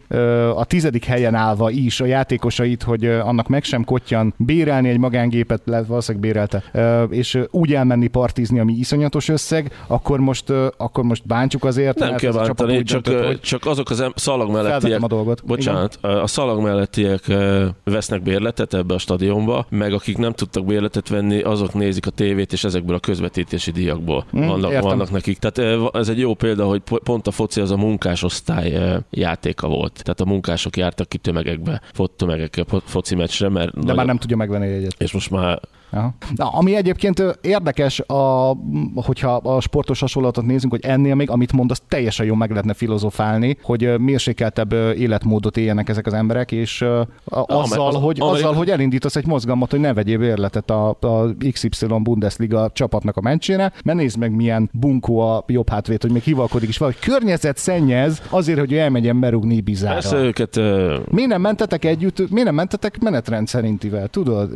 a 0.54 0.64
tizedik 0.64 1.04
helyen 1.04 1.34
állva 1.34 1.70
is 1.70 2.00
a 2.00 2.06
játékosait, 2.06 2.82
hogy 2.82 3.04
annak 3.06 3.48
meg 3.48 3.64
sem 3.64 3.84
kotyan 3.84 4.34
bérelni 4.36 4.88
egy 4.88 4.98
magángépet, 4.98 5.62
valószínűleg 5.64 6.32
bérelte, 6.32 6.62
és 7.10 7.38
úgy 7.50 7.74
elmenni 7.74 8.06
partizni, 8.06 8.58
ami 8.58 8.72
iszonyatos 8.72 9.28
összeg, 9.28 9.72
akkor 9.86 10.20
most, 10.20 10.50
akkor 10.76 11.04
most 11.04 11.26
bántsuk 11.26 11.64
azért. 11.64 11.98
Nem 11.98 12.16
kell 12.16 12.32
bántani, 12.32 12.82
csak, 12.82 13.02
döntött, 13.02 13.42
csak 13.42 13.66
azok 13.66 13.90
az 13.90 14.00
em- 14.00 14.18
szalag 14.18 14.50
mellettiek. 14.50 15.02
a 15.02 15.06
dolgot. 15.06 15.44
Bocsánat, 15.44 15.98
Igen. 16.02 16.16
a 16.16 16.26
szalag 16.26 16.62
mellettiek 16.62 17.20
vesznek 17.84 18.22
bérletet 18.22 18.74
ebbe 18.74 18.94
a 18.94 18.98
stadionba, 18.98 19.66
meg 19.68 19.92
akik 19.92 20.18
nem 20.18 20.32
tudtak 20.32 20.64
bérletet 20.64 21.08
venni, 21.08 21.40
azok 21.40 21.74
nézik 21.74 22.06
a 22.06 22.10
tévét, 22.10 22.52
és 22.52 22.64
ezekből 22.64 22.96
a 22.96 22.98
közvetítési 22.98 23.70
díjakból 23.70 24.24
hmm, 24.30 24.46
vannak, 24.46 24.80
vannak 24.80 25.10
nekik. 25.10 25.38
Tehát 25.38 25.71
ez 25.92 26.08
egy 26.08 26.18
jó 26.18 26.34
példa, 26.34 26.66
hogy 26.66 26.82
pont 27.04 27.26
a 27.26 27.30
foci 27.30 27.60
az 27.60 27.70
a 27.70 27.76
munkásosztály 27.76 28.98
játéka 29.10 29.68
volt. 29.68 30.00
Tehát 30.02 30.20
a 30.20 30.24
munkások 30.24 30.76
jártak 30.76 31.08
ki 31.08 31.18
tömegekbe, 31.18 31.80
fot 31.92 32.10
tömegekkel 32.10 32.64
foci 32.84 33.14
meccsre, 33.14 33.48
mert... 33.48 33.72
De 33.72 33.80
nagyon... 33.80 33.96
már 33.96 34.06
nem 34.06 34.18
tudja 34.18 34.36
megvenni 34.36 34.66
egyet. 34.66 34.94
És 34.98 35.12
most 35.12 35.30
már 35.30 35.60
Aha. 35.92 36.14
Na, 36.34 36.48
ami 36.48 36.74
egyébként 36.74 37.22
érdekes, 37.40 38.00
a, 38.00 38.56
hogyha 38.94 39.34
a 39.34 39.60
sportos 39.60 40.00
hasonlatot 40.00 40.44
nézünk, 40.44 40.72
hogy 40.72 40.84
ennél 40.84 41.14
még, 41.14 41.30
amit 41.30 41.52
mondasz, 41.52 41.82
teljesen 41.88 42.26
jó 42.26 42.34
meg 42.34 42.50
lehetne 42.50 42.74
filozofálni, 42.74 43.56
hogy 43.62 43.98
mérsékeltebb 43.98 44.72
életmódot 44.72 45.56
éljenek 45.56 45.88
ezek 45.88 46.06
az 46.06 46.12
emberek, 46.12 46.52
és 46.52 46.84
azzal, 47.24 47.86
az, 47.86 47.94
hogy, 47.94 48.20
azzal, 48.20 48.54
hogy 48.54 48.70
elindítasz 48.70 49.16
egy 49.16 49.26
mozgalmat, 49.26 49.70
hogy 49.70 49.80
ne 49.80 49.94
vegyél 49.94 50.22
érletet 50.22 50.70
a, 50.70 50.88
a 50.88 51.34
XY 51.52 51.86
Bundesliga 52.02 52.70
csapatnak 52.72 53.16
a 53.16 53.20
mencsére, 53.20 53.72
mert 53.84 53.98
nézd 53.98 54.18
meg, 54.18 54.34
milyen 54.34 54.70
bunkó 54.72 55.18
a 55.18 55.44
jobb 55.46 55.68
hátvét, 55.68 56.02
hogy 56.02 56.10
még 56.10 56.22
hivalkodik 56.22 56.68
is 56.68 56.78
valahogy 56.78 57.00
környezet 57.00 57.56
szennyez 57.56 58.22
azért, 58.30 58.58
hogy 58.58 58.72
ő 58.72 58.78
elmegyen 58.78 59.20
berúgni 59.20 59.60
bizára. 59.60 59.94
Persze 59.94 60.16
őket... 60.16 60.56
Uh... 60.56 60.62
Miért 61.10 61.30
nem 61.30 61.40
mentetek 61.40 61.84
együtt, 61.84 62.30
miért 62.30 62.46
nem 62.46 62.54
mentetek 62.54 63.00
menetrend 63.00 63.48
szerintivel, 63.48 64.08
tudod? 64.08 64.50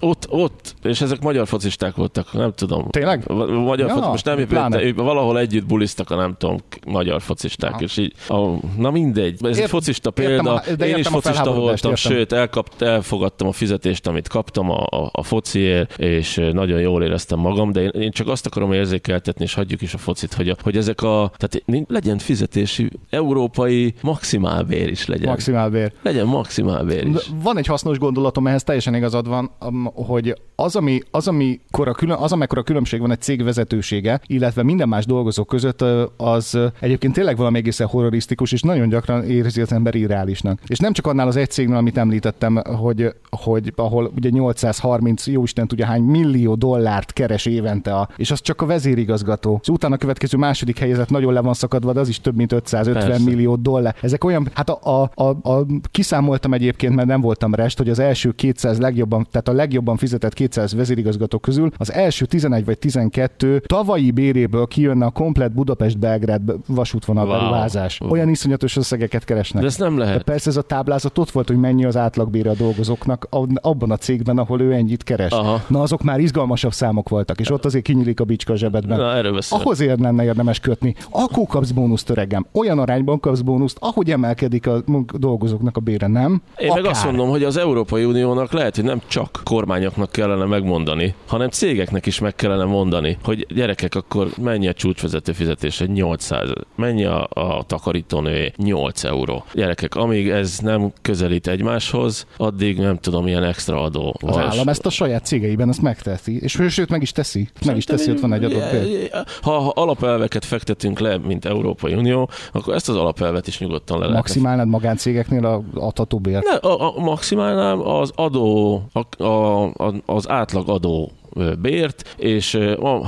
Ott, 0.00 0.26
ott, 0.36 0.74
és 0.82 1.00
ezek 1.00 1.20
magyar 1.20 1.46
focisták 1.46 1.94
voltak, 1.94 2.32
nem 2.32 2.52
tudom. 2.52 2.88
Tényleg? 2.90 3.28
Magyar 3.48 3.88
ja, 3.88 3.94
foci, 3.94 4.08
most 4.08 4.24
nem 4.24 4.38
épülete, 4.38 4.92
valahol 4.92 5.38
együtt 5.38 5.66
bulisztak 5.66 6.10
a 6.10 6.16
nem 6.16 6.34
tudom, 6.38 6.56
magyar 6.86 7.22
focisták, 7.22 7.72
ha. 7.72 7.80
és 7.80 7.96
így, 7.96 8.12
a, 8.28 8.36
na 8.76 8.90
mindegy, 8.90 9.44
ez 9.44 9.56
Ért, 9.56 9.64
egy 9.64 9.68
focista 9.68 10.10
példa, 10.10 10.54
a, 10.54 10.84
én 10.84 10.96
is 10.96 11.08
focista 11.08 11.52
voltam, 11.52 11.90
értem. 11.90 11.94
sőt, 11.94 12.32
elkapt, 12.32 12.82
elfogadtam 12.82 13.48
a 13.48 13.52
fizetést, 13.52 14.06
amit 14.06 14.28
kaptam 14.28 14.70
a, 14.70 14.86
a, 14.90 15.08
a 15.12 15.22
fociért, 15.22 15.98
és 15.98 16.40
nagyon 16.52 16.80
jól 16.80 17.02
éreztem 17.02 17.38
magam, 17.38 17.72
de 17.72 17.80
én, 17.80 17.88
én 17.88 18.10
csak 18.10 18.28
azt 18.28 18.46
akarom 18.46 18.72
érzékeltetni, 18.72 19.44
és 19.44 19.54
hagyjuk 19.54 19.82
is 19.82 19.94
a 19.94 19.98
focit, 19.98 20.34
hogy, 20.34 20.48
a, 20.48 20.56
hogy 20.62 20.76
ezek 20.76 21.02
a, 21.02 21.32
tehát 21.36 21.86
legyen 21.88 22.18
fizetési 22.18 22.90
európai 23.10 23.94
maximálbér 24.02 24.88
is 24.88 25.06
legyen. 25.06 25.28
Maximálbér. 25.28 25.92
Legyen 26.02 26.26
maximálbér 26.26 27.06
is. 27.06 27.30
Van 27.42 27.58
egy 27.58 27.66
hasznos 27.66 27.98
gondolatom, 27.98 28.46
ehhez 28.46 28.62
teljesen 28.62 28.94
igazad 28.94 29.28
van, 29.28 29.50
hogy 29.94 30.25
hogy 30.26 30.40
az, 30.58 30.76
ami, 30.76 31.00
az, 31.10 31.28
amikor 31.28 31.88
a 31.88 31.92
külön, 31.92 32.16
az, 32.16 32.32
amekkora 32.32 32.62
különbség 32.62 33.00
van 33.00 33.10
egy 33.10 33.20
cég 33.20 33.42
vezetősége, 33.42 34.20
illetve 34.26 34.62
minden 34.62 34.88
más 34.88 35.06
dolgozó 35.06 35.44
között, 35.44 35.84
az 36.16 36.58
egyébként 36.80 37.12
tényleg 37.12 37.36
valami 37.36 37.58
egészen 37.58 37.86
horrorisztikus, 37.86 38.52
és 38.52 38.62
nagyon 38.62 38.88
gyakran 38.88 39.24
érzi 39.24 39.60
az 39.60 39.72
ember 39.72 39.94
irreálisnak. 39.94 40.60
És 40.66 40.78
nem 40.78 40.92
csak 40.92 41.06
annál 41.06 41.26
az 41.26 41.36
egy 41.36 41.50
cégnél, 41.50 41.76
amit 41.76 41.96
említettem, 41.96 42.62
hogy, 42.64 43.14
hogy 43.30 43.72
ahol 43.76 44.12
ugye 44.16 44.28
830, 44.30 45.26
jó 45.26 45.42
Isten 45.42 45.66
tudja 45.66 45.86
hány 45.86 46.02
millió 46.02 46.54
dollárt 46.54 47.12
keres 47.12 47.46
évente, 47.46 47.94
a, 47.94 48.08
és 48.16 48.30
az 48.30 48.40
csak 48.40 48.62
a 48.62 48.66
vezérigazgató. 48.66 49.58
És 49.62 49.68
utána 49.68 49.94
a 49.94 49.98
következő 49.98 50.38
második 50.38 50.78
helyezett 50.78 51.10
nagyon 51.10 51.32
le 51.32 51.40
van 51.40 51.54
szakadva, 51.54 51.92
de 51.92 52.00
az 52.00 52.08
is 52.08 52.20
több 52.20 52.36
mint 52.36 52.52
550 52.52 53.08
Persze. 53.08 53.24
millió 53.24 53.56
dollár. 53.56 53.96
Ezek 54.02 54.24
olyan, 54.24 54.48
hát 54.54 54.70
a, 54.70 54.78
a, 54.82 55.10
a, 55.14 55.52
a, 55.52 55.66
kiszámoltam 55.90 56.52
egyébként, 56.52 56.94
mert 56.94 57.08
nem 57.08 57.20
voltam 57.20 57.54
rest, 57.54 57.78
hogy 57.78 57.88
az 57.88 57.98
első 57.98 58.32
200 58.32 58.78
legjobban, 58.78 59.26
tehát 59.30 59.48
a 59.48 59.52
legjobban 59.52 59.96
fizetett 60.06 60.26
fizetett 60.26 60.34
200 60.34 60.74
vezérigazgató 60.74 61.38
közül 61.38 61.70
az 61.76 61.92
első 61.92 62.24
11 62.24 62.64
vagy 62.64 62.78
12 62.78 63.58
tavalyi 63.66 64.10
béréből 64.10 64.66
kijönne 64.66 65.06
a 65.06 65.10
komplet 65.10 65.52
Budapest-Belgrád 65.52 66.42
vasútvonal 66.66 67.26
wow. 67.26 67.38
beruházás. 67.38 68.00
Olyan 68.08 68.28
iszonyatos 68.28 68.76
összegeket 68.76 69.24
keresnek. 69.24 69.62
De 69.62 69.68
ez 69.68 69.76
nem 69.76 69.98
lehet. 69.98 70.16
De 70.16 70.22
persze 70.22 70.50
ez 70.50 70.56
a 70.56 70.62
táblázat 70.62 71.18
ott 71.18 71.30
volt, 71.30 71.48
hogy 71.48 71.56
mennyi 71.56 71.84
az 71.84 71.96
átlagbére 71.96 72.50
a 72.50 72.54
dolgozóknak 72.54 73.26
abban 73.60 73.90
a 73.90 73.96
cégben, 73.96 74.38
ahol 74.38 74.60
ő 74.60 74.72
ennyit 74.72 75.02
keres. 75.02 75.32
Aha. 75.32 75.62
Na 75.68 75.82
azok 75.82 76.02
már 76.02 76.20
izgalmasabb 76.20 76.72
számok 76.72 77.08
voltak, 77.08 77.40
és 77.40 77.50
ott 77.50 77.64
azért 77.64 77.84
kinyílik 77.84 78.20
a 78.20 78.24
bicska 78.24 78.52
a 78.52 78.56
zsebedben. 78.56 78.98
Na, 78.98 79.14
erről 79.14 79.38
Ahhoz 79.48 79.80
ér 79.80 79.98
lenne 79.98 80.24
érdemes 80.24 80.60
kötni. 80.60 80.94
Akkor 81.10 81.46
kapsz 81.46 81.70
bónuszt, 81.70 82.10
öregem. 82.10 82.46
Olyan 82.52 82.78
arányban 82.78 83.20
kapsz 83.20 83.40
bónuszt, 83.40 83.76
ahogy 83.80 84.10
emelkedik 84.10 84.66
a 84.66 84.82
dolgozóknak 85.18 85.76
a 85.76 85.80
bére, 85.80 86.06
nem? 86.06 86.42
Én 86.56 86.70
Akár. 86.70 86.82
meg 86.82 86.90
azt 86.90 87.04
mondom, 87.04 87.28
hogy 87.28 87.42
az 87.42 87.56
Európai 87.56 88.04
Uniónak 88.04 88.52
lehet, 88.52 88.74
hogy 88.74 88.84
nem 88.84 89.00
csak 89.06 89.40
kormányoknak 89.44 89.95
cégeknek 89.96 90.10
kellene 90.10 90.44
megmondani, 90.44 91.14
hanem 91.26 91.48
cégeknek 91.48 92.06
is 92.06 92.18
meg 92.18 92.34
kellene 92.34 92.64
mondani, 92.64 93.18
hogy 93.22 93.46
gyerekek, 93.54 93.94
akkor 93.94 94.28
mennyi 94.42 94.68
a 94.68 94.72
csúcsvezető 94.72 95.32
fizetése? 95.32 95.86
800. 95.86 96.48
Mennyi 96.74 97.04
a, 97.04 97.28
a 97.30 97.62
takarítónője? 97.66 98.52
8 98.56 99.04
euró. 99.04 99.44
Gyerekek, 99.54 99.94
amíg 99.94 100.28
ez 100.28 100.58
nem 100.58 100.92
közelít 101.02 101.46
egymáshoz, 101.46 102.26
addig 102.36 102.78
nem 102.78 102.98
tudom, 102.98 103.26
ilyen 103.26 103.42
extra 103.42 103.82
adó. 103.82 104.14
Az 104.20 104.36
állam 104.36 104.68
ezt 104.68 104.86
a 104.86 104.90
saját 104.90 105.24
cégeiben 105.24 105.68
ezt 105.68 105.82
megteszi, 105.82 106.38
és 106.40 106.62
sőt 106.68 106.88
meg 106.88 107.02
is 107.02 107.12
teszi. 107.12 107.48
Meg 107.66 107.76
is 107.76 107.84
teszi, 107.84 108.10
ott 108.10 108.20
van 108.20 108.32
egy 108.32 108.44
adott 108.44 108.70
példa. 108.70 109.24
Ha, 109.42 109.58
ha 109.58 109.72
alapelveket 109.74 110.44
fektetünk 110.44 110.98
le, 110.98 111.18
mint 111.18 111.44
Európai 111.44 111.94
Unió, 111.94 112.30
akkor 112.52 112.74
ezt 112.74 112.88
az 112.88 112.96
alapelvet 112.96 113.46
is 113.46 113.58
nyugodtan 113.58 113.98
le 113.98 114.08
Maximálnád 114.08 114.68
magáncégeknél 114.68 115.44
a 115.44 115.62
adható 115.74 116.18
bért? 116.18 116.44
Ne, 116.44 116.68
a, 116.70 116.96
a, 116.96 117.00
maximálnám 117.00 117.80
az 117.80 118.12
adó, 118.14 118.82
a, 118.92 119.22
a, 119.22 119.62
a, 119.76 119.85
az 120.06 120.28
átlag 120.28 120.68
adó 120.68 121.10
bért, 121.58 122.14
és 122.16 122.58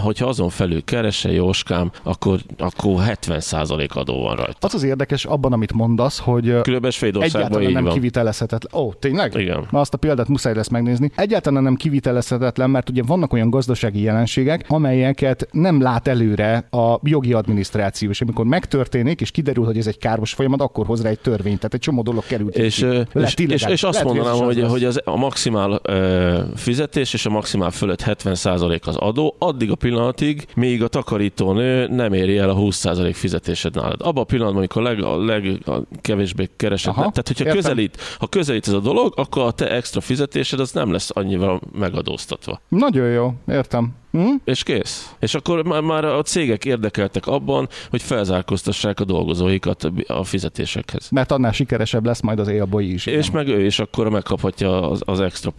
hogyha 0.02 0.26
azon 0.26 0.48
felül 0.48 0.84
keresse 0.84 1.32
Jóskám, 1.32 1.90
akkor, 2.02 2.38
akkor 2.58 3.02
70% 3.06 3.88
adó 3.88 4.22
van 4.22 4.36
rajta. 4.36 4.56
Az 4.60 4.74
az 4.74 4.82
érdekes 4.82 5.24
abban, 5.24 5.52
amit 5.52 5.72
mondasz, 5.72 6.18
hogy 6.18 6.60
Különben 6.60 6.92
egyáltalán 7.00 7.72
nem 7.72 7.84
van. 7.84 7.92
kivitelezhetetlen. 7.92 8.82
Ó, 8.82 8.86
oh, 8.86 8.94
tényleg? 8.98 9.34
Igen. 9.34 9.66
Na 9.70 9.80
azt 9.80 9.94
a 9.94 9.96
példát 9.96 10.28
muszáj 10.28 10.54
lesz 10.54 10.68
megnézni. 10.68 11.10
Egyáltalán 11.16 11.62
nem 11.62 11.74
kivitelezhetetlen, 11.74 12.70
mert 12.70 12.90
ugye 12.90 13.02
vannak 13.02 13.32
olyan 13.32 13.50
gazdasági 13.50 14.02
jelenségek, 14.02 14.64
amelyeket 14.68 15.48
nem 15.50 15.82
lát 15.82 16.08
előre 16.08 16.66
a 16.70 16.98
jogi 17.02 17.32
adminisztráció, 17.32 18.10
és 18.10 18.20
amikor 18.20 18.44
megtörténik, 18.44 19.20
és 19.20 19.30
kiderül, 19.30 19.64
hogy 19.64 19.78
ez 19.78 19.86
egy 19.86 19.98
káros 19.98 20.32
folyamat, 20.32 20.60
akkor 20.60 20.86
hoz 20.86 21.02
rá 21.02 21.08
egy 21.08 21.20
törvény. 21.20 21.56
Tehát 21.56 21.74
egy 21.74 21.80
csomó 21.80 22.02
dolog 22.02 22.24
került. 22.26 22.56
És, 22.56 22.86
és, 23.14 23.34
és, 23.36 23.64
és, 23.64 23.82
azt 23.82 23.82
Lehet, 23.82 24.04
mondanám, 24.04 24.44
hogy, 24.44 24.64
hogy 24.68 24.84
az, 24.84 25.00
a 25.04 25.16
maximál 25.16 25.80
uh, 25.88 26.38
fizetés 26.56 27.14
és 27.14 27.26
a 27.26 27.30
maximál 27.30 27.70
fölött 27.70 28.02
70% 28.22 28.82
az 28.82 28.96
adó, 28.96 29.36
addig 29.38 29.70
a 29.70 29.74
pillanatig, 29.74 30.46
míg 30.54 30.82
a 30.82 30.88
takarítónő 30.88 31.86
nem 31.86 32.12
éri 32.12 32.38
el 32.38 32.50
a 32.50 32.54
20% 32.54 33.10
fizetésed 33.14 33.74
nálad. 33.74 34.00
Abban 34.02 34.22
a 34.22 34.26
pillanatban, 34.26 34.58
amikor 34.58 34.82
leg, 34.82 35.02
a 35.02 35.24
legkevésbé 35.24 36.48
keresed, 36.56 36.90
Aha, 36.90 37.00
tehát 37.00 37.28
hogyha 37.28 37.52
közelít, 37.52 38.00
ha 38.18 38.26
közelít 38.26 38.66
ez 38.66 38.72
a 38.72 38.80
dolog, 38.80 39.12
akkor 39.16 39.42
a 39.42 39.50
te 39.50 39.70
extra 39.70 40.00
fizetésed 40.00 40.60
az 40.60 40.72
nem 40.72 40.92
lesz 40.92 41.10
annyira 41.14 41.60
megadóztatva. 41.72 42.60
Nagyon 42.68 43.08
jó, 43.08 43.34
értem. 43.48 43.94
Hm? 44.10 44.34
És 44.44 44.62
kész. 44.62 45.14
És 45.18 45.34
akkor 45.34 45.64
már, 45.64 45.80
már 45.80 46.04
a 46.04 46.22
cégek 46.22 46.64
érdekeltek 46.64 47.26
abban, 47.26 47.68
hogy 47.90 48.02
felzárkóztassák 48.02 49.00
a 49.00 49.04
dolgozóikat 49.04 49.90
a 50.06 50.24
fizetésekhez. 50.24 51.08
Mert 51.10 51.32
annál 51.32 51.52
sikeresebb 51.52 52.06
lesz 52.06 52.20
majd 52.20 52.38
az 52.38 52.48
élboly 52.48 52.84
is. 52.84 53.06
És 53.06 53.30
meg 53.30 53.48
ő 53.48 53.64
is 53.64 53.78
akkor 53.78 54.08
megkaphatja 54.08 54.90
az, 54.90 55.02
az 55.04 55.20
extra 55.20 55.52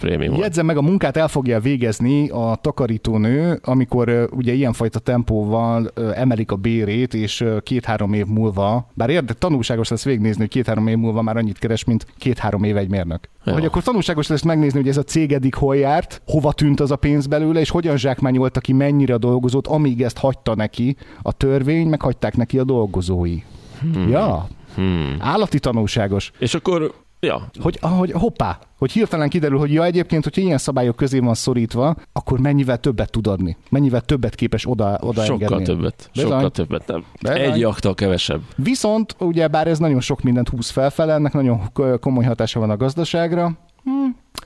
prémiumot. 0.00 0.40
Jegyzem 0.40 0.66
meg, 0.66 0.76
a 0.76 0.82
munkát 0.82 1.16
el 1.16 1.28
fogja 1.28 1.60
végezni 1.60 2.28
a 2.28 2.58
takarítónő, 2.60 3.60
amikor 3.64 4.28
ugye 4.32 4.52
ilyenfajta 4.52 4.98
tempóval 4.98 5.92
emelik 6.14 6.50
a 6.52 6.56
bérét, 6.56 7.14
és 7.14 7.44
két-három 7.62 8.12
év 8.12 8.26
múlva, 8.26 8.90
bár 8.94 9.10
érdek, 9.10 9.38
tanulságos 9.38 9.88
lesz 9.88 10.04
végignézni, 10.04 10.40
hogy 10.40 10.50
két-három 10.50 10.86
év 10.86 10.96
múlva 10.96 11.22
már 11.22 11.36
annyit 11.36 11.58
keres, 11.58 11.84
mint 11.84 12.06
két-három 12.18 12.62
év 12.62 12.76
egy 12.76 12.88
mérnök. 12.88 13.28
Ja. 13.44 13.52
Hogy 13.52 13.64
akkor 13.64 13.82
tanulságos 13.82 14.26
lesz 14.26 14.42
megnézni, 14.42 14.78
hogy 14.78 14.88
ez 14.88 14.96
a 14.96 15.02
cég 15.02 15.32
eddig 15.32 15.54
hol 15.54 15.76
járt, 15.76 16.22
hova 16.26 16.52
tűnt 16.52 16.80
az 16.80 16.90
a 16.90 16.96
pénz 16.96 17.26
belőle, 17.26 17.60
és 17.60 17.70
hogy 17.70 17.79
hogyan 17.80 17.96
zsákmányolta 17.96 18.60
ki 18.60 18.72
mennyire 18.72 19.14
a 19.14 19.18
dolgozót, 19.18 19.66
amíg 19.66 20.02
ezt 20.02 20.18
hagyta 20.18 20.54
neki 20.54 20.96
a 21.22 21.32
törvény, 21.32 21.88
meg 21.88 22.02
hagyták 22.02 22.36
neki 22.36 22.58
a 22.58 22.64
dolgozói. 22.64 23.38
Hmm. 23.80 24.08
Ja, 24.08 24.48
hmm. 24.74 25.16
állati 25.18 25.58
tanulságos. 25.58 26.30
És 26.38 26.54
akkor 26.54 26.92
Ja. 27.22 27.50
Hogy, 27.60 27.78
ahogy 27.80 28.12
hoppá, 28.12 28.58
hogy 28.78 28.92
hirtelen 28.92 29.28
kiderül, 29.28 29.58
hogy 29.58 29.72
ja, 29.72 29.84
egyébként, 29.84 30.24
hogyha 30.24 30.40
ilyen 30.40 30.58
szabályok 30.58 30.96
közé 30.96 31.18
van 31.18 31.34
szorítva, 31.34 31.94
akkor 32.12 32.38
mennyivel 32.38 32.78
többet 32.78 33.10
tud 33.10 33.26
adni. 33.26 33.56
Mennyivel 33.70 34.00
többet 34.00 34.34
képes 34.34 34.68
oda, 34.68 34.98
oda 35.00 35.24
Sokkal 35.24 35.42
engedni. 35.42 35.64
többet. 35.64 36.10
Bizony. 36.12 36.30
Sokkal 36.30 36.50
többet. 36.50 36.86
Nem. 36.86 37.04
Bizony. 37.20 37.38
Egy 37.40 37.62
aktal 37.62 37.94
kevesebb. 37.94 38.40
Viszont, 38.56 39.16
ugye 39.18 39.48
bár 39.48 39.66
ez 39.66 39.78
nagyon 39.78 40.00
sok 40.00 40.22
mindent 40.22 40.48
húz 40.48 40.70
felfele, 40.70 41.12
ennek 41.12 41.32
nagyon 41.32 41.60
komoly 42.00 42.24
hatása 42.24 42.60
van 42.60 42.70
a 42.70 42.76
gazdaságra. 42.76 43.58
Hm, 43.84 43.90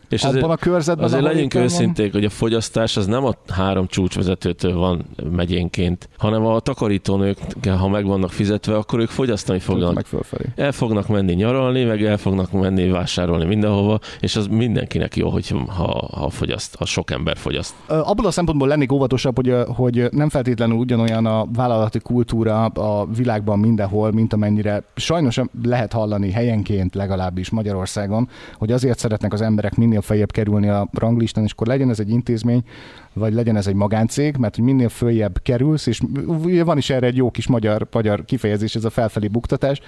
és 0.08 0.22
abban 0.22 0.36
azért, 0.36 0.50
a 0.52 0.56
körzetben. 0.56 1.04
Azért 1.04 1.22
legyünk 1.22 1.54
őszinték, 1.54 2.12
hogy 2.12 2.24
a 2.24 2.30
fogyasztás 2.30 2.96
az 2.96 3.06
nem 3.06 3.24
a 3.24 3.34
három 3.48 3.86
csúcsvezetőtől 3.86 4.74
van 4.76 5.04
megyénként, 5.30 6.08
hanem 6.18 6.46
a 6.46 6.60
takarítónők, 6.60 7.38
ha 7.78 7.88
meg 7.88 8.06
vannak 8.06 8.30
fizetve, 8.30 8.76
akkor 8.76 8.98
ők 8.98 9.08
fogyasztani 9.08 9.58
fognak. 9.58 9.94
Meg 9.94 10.04
fölfelé. 10.06 10.44
El 10.56 10.72
fognak 10.72 11.08
menni 11.08 11.32
nyaralni, 11.32 11.84
meg 11.84 12.04
el 12.04 12.16
fognak 12.16 12.52
menni 12.52 12.88
vásárolni 12.88 13.44
mindenhova, 13.44 13.98
és 14.20 14.36
az 14.36 14.46
mindenkinek 14.46 15.16
jó, 15.16 15.28
hogy 15.28 15.54
ha, 15.68 16.08
ha 16.12 16.30
fogyaszt, 16.30 16.76
ha 16.76 16.84
sok 16.84 17.10
ember 17.10 17.36
fogyaszt. 17.36 17.74
Abból 17.86 18.26
a 18.26 18.30
szempontból 18.30 18.68
lennék 18.68 18.92
óvatosabb, 18.92 19.36
hogy, 19.36 19.54
hogy 19.66 20.08
nem 20.10 20.28
feltétlenül 20.28 20.76
ugyanolyan 20.76 21.26
a 21.26 21.46
vállalati 21.52 21.98
kultúra 21.98 22.64
a 22.64 23.06
világban 23.06 23.58
mindenhol, 23.58 24.12
mint 24.12 24.32
amennyire 24.32 24.82
sajnos 24.96 25.40
lehet 25.62 25.92
hallani 25.92 26.30
helyenként 26.30 26.94
legalábbis 26.94 27.50
Magyarországon, 27.50 28.28
hogy 28.58 28.72
azért 28.72 28.98
szeretnek 28.98 29.32
az 29.32 29.40
emberek 29.40 29.73
minél 29.76 30.00
feljebb 30.00 30.30
kerülni 30.30 30.68
a 30.68 30.88
ranglistán, 30.92 31.44
és 31.44 31.52
akkor 31.52 31.66
legyen 31.66 31.90
ez 31.90 32.00
egy 32.00 32.10
intézmény, 32.10 32.62
vagy 33.14 33.32
legyen 33.32 33.56
ez 33.56 33.66
egy 33.66 33.74
magáncég, 33.74 34.36
mert 34.36 34.54
hogy 34.54 34.64
minél 34.64 34.88
följebb 34.88 35.38
kerülsz, 35.42 35.86
és 35.86 36.00
van 36.64 36.76
is 36.76 36.90
erre 36.90 37.06
egy 37.06 37.16
jó 37.16 37.30
kis 37.30 37.46
magyar, 37.46 37.86
magyar 37.92 38.24
kifejezés, 38.24 38.74
ez 38.74 38.84
a 38.84 38.90
felfelé 38.90 39.28
buktatás, 39.28 39.80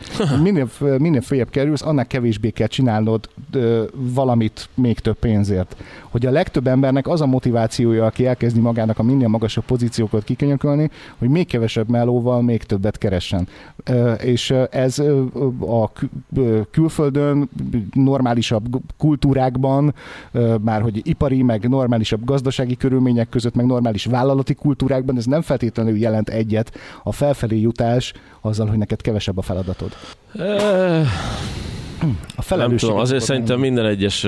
minél, 0.42 0.68
minél 0.98 1.20
följebb 1.20 1.50
kerülsz, 1.50 1.82
annak 1.82 2.08
kevésbé 2.08 2.50
kell 2.50 2.66
csinálnod 2.66 3.28
ö, 3.52 3.84
valamit 3.94 4.68
még 4.74 4.98
több 4.98 5.16
pénzért. 5.18 5.76
Hogy 6.08 6.26
a 6.26 6.30
legtöbb 6.30 6.66
embernek 6.66 7.08
az 7.08 7.20
a 7.20 7.26
motivációja, 7.26 8.04
aki 8.06 8.26
elkezdi 8.26 8.60
magának 8.60 8.98
a 8.98 9.02
minél 9.02 9.28
magasabb 9.28 9.64
pozíciókat 9.64 10.24
kikönyökölni, 10.24 10.90
hogy 11.18 11.28
még 11.28 11.46
kevesebb 11.46 11.88
melóval 11.88 12.42
még 12.42 12.62
többet 12.62 12.98
keressen. 12.98 13.48
Ö, 13.84 14.12
és 14.12 14.54
ez 14.70 14.98
a 15.60 15.92
külföldön 16.70 17.48
normálisabb 17.92 18.66
kultúrákban, 18.96 19.75
már 20.60 20.82
hogy 20.82 21.00
ipari, 21.08 21.42
meg 21.42 21.68
normálisabb 21.68 22.24
gazdasági 22.24 22.76
körülmény 22.76 23.04
körülmények 23.06 23.28
között, 23.28 23.54
meg 23.54 23.66
normális 23.66 24.04
vállalati 24.04 24.54
kultúrákban 24.54 25.16
ez 25.16 25.24
nem 25.24 25.42
feltétlenül 25.42 25.96
jelent 25.96 26.28
egyet 26.28 26.72
a 27.02 27.12
felfelé 27.12 27.60
jutás 27.60 28.12
azzal, 28.40 28.66
hogy 28.66 28.78
neked 28.78 29.00
kevesebb 29.00 29.38
a 29.38 29.42
feladatod. 29.42 29.92
A 32.36 32.42
felelősség. 32.42 32.78
Nem 32.78 32.88
tudom, 32.88 32.96
azért 32.98 33.22
szerintem 33.22 33.58
minden 33.58 33.84
egyes 33.86 34.26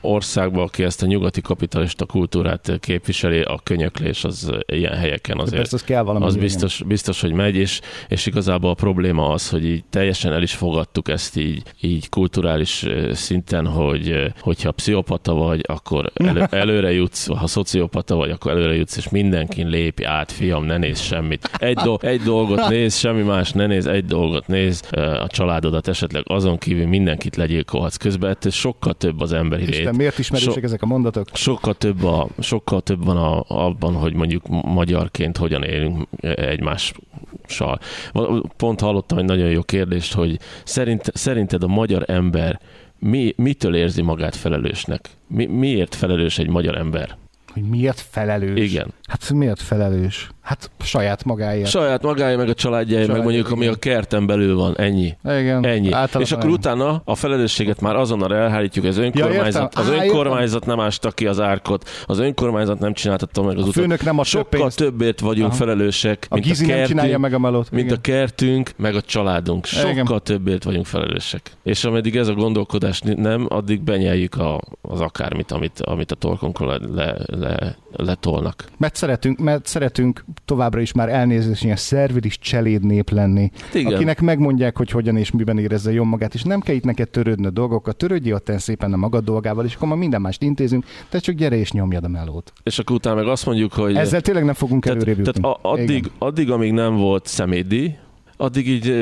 országban, 0.00 0.62
aki 0.62 0.82
ezt 0.82 1.02
a 1.02 1.06
nyugati 1.06 1.40
kapitalista 1.40 2.06
kultúrát 2.06 2.78
képviseli, 2.80 3.40
a 3.40 3.60
könyöklés 3.62 4.24
az 4.24 4.52
ilyen 4.66 4.96
helyeken 4.96 5.38
azért. 5.38 5.72
az 5.72 5.84
kell 5.84 6.02
valami 6.02 6.24
az 6.24 6.36
biztos, 6.36 6.82
biztos, 6.86 7.20
hogy 7.20 7.32
megy, 7.32 7.56
és, 7.56 7.80
és 8.08 8.26
igazából 8.26 8.70
a 8.70 8.74
probléma 8.74 9.28
az, 9.28 9.50
hogy 9.50 9.64
így 9.64 9.84
teljesen 9.90 10.32
el 10.32 10.42
is 10.42 10.54
fogadtuk 10.54 11.08
ezt 11.08 11.36
így, 11.36 11.62
így 11.80 12.08
kulturális 12.08 12.86
szinten, 13.12 13.66
hogy 13.66 14.32
hogyha 14.40 14.72
pszichopata 14.72 15.34
vagy, 15.34 15.60
akkor 15.66 16.12
elő, 16.14 16.40
előre 16.50 16.92
jutsz, 16.92 17.26
ha 17.26 17.46
szociopata 17.46 18.14
vagy, 18.16 18.30
akkor 18.30 18.50
előre 18.50 18.74
jutsz, 18.74 18.96
és 18.96 19.08
mindenkin 19.08 19.68
lépi 19.68 20.04
át, 20.04 20.32
fiam, 20.32 20.64
ne 20.64 20.76
néz 20.76 21.00
semmit. 21.00 21.50
Egy, 21.58 21.76
do- 21.76 22.04
egy 22.04 22.20
dolgot 22.20 22.68
néz, 22.68 22.96
semmi 22.96 23.22
más 23.22 23.52
ne 23.52 23.66
néz, 23.66 23.86
egy 23.86 24.04
dolgot 24.04 24.46
néz, 24.46 24.82
a 25.20 25.26
családodat 25.26 25.88
esetleg 25.88 26.22
azon 26.40 26.58
kívül 26.58 26.86
mindenkit 26.86 27.36
legyilkolhatsz 27.36 27.96
közben, 27.96 28.36
ez 28.40 28.54
sokkal 28.54 28.94
több 28.94 29.20
az 29.20 29.32
emberi 29.32 29.64
lét. 29.64 29.74
Isten, 29.74 29.94
miért 29.94 30.18
ismerősek 30.18 30.52
so, 30.52 30.60
ezek 30.60 30.82
a 30.82 30.86
mondatok? 30.86 31.28
Sokkal 31.32 31.74
több, 31.74 32.04
a, 32.04 32.28
sokkal 32.38 32.80
több 32.80 33.04
van 33.04 33.16
a, 33.16 33.44
abban, 33.46 33.94
hogy 33.94 34.14
mondjuk 34.14 34.48
magyarként 34.48 35.36
hogyan 35.36 35.62
élünk 35.62 36.08
egymással. 36.20 37.78
Pont 38.56 38.80
hallottam 38.80 39.18
egy 39.18 39.24
nagyon 39.24 39.50
jó 39.50 39.62
kérdést, 39.62 40.12
hogy 40.12 40.38
szerint, 40.64 41.10
szerinted 41.14 41.62
a 41.62 41.66
magyar 41.66 42.10
ember 42.10 42.60
mi, 42.98 43.32
mitől 43.36 43.74
érzi 43.74 44.02
magát 44.02 44.36
felelősnek? 44.36 45.10
Mi, 45.26 45.46
miért 45.46 45.94
felelős 45.94 46.38
egy 46.38 46.48
magyar 46.48 46.76
ember? 46.76 47.16
Hogy 47.52 47.62
miért 47.62 48.00
felelős? 48.00 48.70
Igen. 48.70 48.92
Hát 49.02 49.32
miért 49.32 49.62
felelős? 49.62 50.30
Hát 50.42 50.70
saját 50.82 51.24
magáért. 51.24 51.68
Saját 51.68 52.02
magáért, 52.02 52.38
meg 52.38 52.48
a 52.48 52.54
családjáért, 52.54 53.08
meg 53.08 53.22
mondjuk 53.22 53.46
igen. 53.46 53.58
ami 53.58 53.66
a 53.66 53.74
kerten 53.74 54.26
belül 54.26 54.56
van, 54.56 54.76
ennyi. 54.78 55.16
Igen. 55.24 55.64
Ennyi. 55.64 55.92
Általában 55.92 56.22
és 56.22 56.32
akkor 56.32 56.50
utána 56.50 57.02
a 57.04 57.14
felelősséget 57.14 57.80
már 57.80 57.96
azonnal 57.96 58.34
elhárítjuk, 58.34 58.84
az 58.84 58.98
önkormányzat, 58.98 59.74
ja, 59.74 59.80
az 59.80 59.90
Á, 59.90 59.94
önkormányzat 59.94 60.66
nem 60.66 60.80
ásta 60.80 61.10
ki 61.10 61.26
az 61.26 61.40
árkot, 61.40 61.88
az 62.06 62.18
önkormányzat 62.18 62.78
nem 62.78 62.92
csináltatta 62.92 63.42
meg 63.42 63.56
az 63.56 63.62
utat. 63.62 63.76
A 63.76 63.80
főnök 63.80 64.02
nem 64.02 64.18
a 64.18 64.24
Sokkal 64.24 64.60
pénzt. 64.60 64.76
többért 64.76 65.20
vagyunk 65.20 65.48
Aha. 65.48 65.56
felelősek, 65.56 66.26
a 66.28 66.34
mint 66.34 66.46
a 66.46 66.48
kertünk, 66.48 66.76
nem 66.76 66.86
csinálja 66.86 67.18
meg 67.18 67.34
a 67.34 67.38
melót. 67.38 67.70
Mint 67.70 67.84
igen. 67.84 67.96
a 67.96 68.00
kertünk, 68.00 68.70
meg 68.76 68.94
a 68.94 69.00
családunk. 69.00 69.66
Sokkal 69.66 69.90
igen. 69.90 70.20
többért 70.22 70.64
vagyunk 70.64 70.86
felelősek. 70.86 71.50
És 71.62 71.84
ameddig 71.84 72.16
ez 72.16 72.28
a 72.28 72.34
gondolkodás 72.34 73.00
nem, 73.00 73.46
addig 73.48 73.82
benyeljük 73.82 74.34
a, 74.34 74.60
az 74.82 75.00
akármit, 75.00 75.50
amit, 75.52 75.80
amit 75.80 76.10
a 76.10 76.14
torkunkon 76.14 76.66
le, 76.66 76.78
le, 76.94 77.16
le, 77.26 77.76
letolnak. 77.92 78.64
Mert 78.76 78.94
szeretünk, 78.94 79.38
mert 79.38 79.66
szeretünk 79.66 80.24
továbbra 80.44 80.80
is 80.80 80.92
már 80.92 81.08
elnézést, 81.08 81.64
ilyen 81.64 81.76
szervilis 81.76 82.38
cseléd 82.38 82.84
nép 82.84 83.10
lenni, 83.10 83.50
Igen. 83.74 83.94
akinek 83.94 84.20
megmondják, 84.20 84.76
hogy 84.76 84.90
hogyan 84.90 85.16
és 85.16 85.30
miben 85.30 85.58
érezze 85.58 85.92
jól 85.92 86.06
magát, 86.06 86.34
és 86.34 86.42
nem 86.42 86.60
kell 86.60 86.74
itt 86.74 86.84
neked 86.84 87.08
törődnöd 87.08 87.52
dolgokat, 87.52 87.96
törődjél 87.96 88.34
ott 88.34 88.52
szépen 88.58 88.92
a 88.92 88.96
magad 88.96 89.24
dolgával, 89.24 89.64
és 89.64 89.74
akkor 89.74 89.88
ma 89.88 89.94
minden 89.94 90.20
mást 90.20 90.42
intézünk, 90.42 90.84
te 91.08 91.18
csak 91.18 91.34
gyere 91.34 91.56
és 91.56 91.72
nyomjad 91.72 92.04
a 92.04 92.08
melót. 92.08 92.52
És 92.62 92.78
akkor 92.78 92.96
utána 92.96 93.16
meg 93.16 93.26
azt 93.26 93.46
mondjuk, 93.46 93.72
hogy... 93.72 93.96
Ezzel 93.96 94.20
tényleg 94.20 94.44
nem 94.44 94.54
fogunk 94.54 94.82
tehát, 94.82 95.02
előrébb 95.02 95.26
jutni. 95.26 95.40
Tehát 95.40 95.58
addig, 95.62 96.10
addig, 96.18 96.50
amíg 96.50 96.72
nem 96.72 96.96
volt 96.96 97.26
szemédi, 97.26 97.98
addig 98.36 98.68
így 98.68 98.94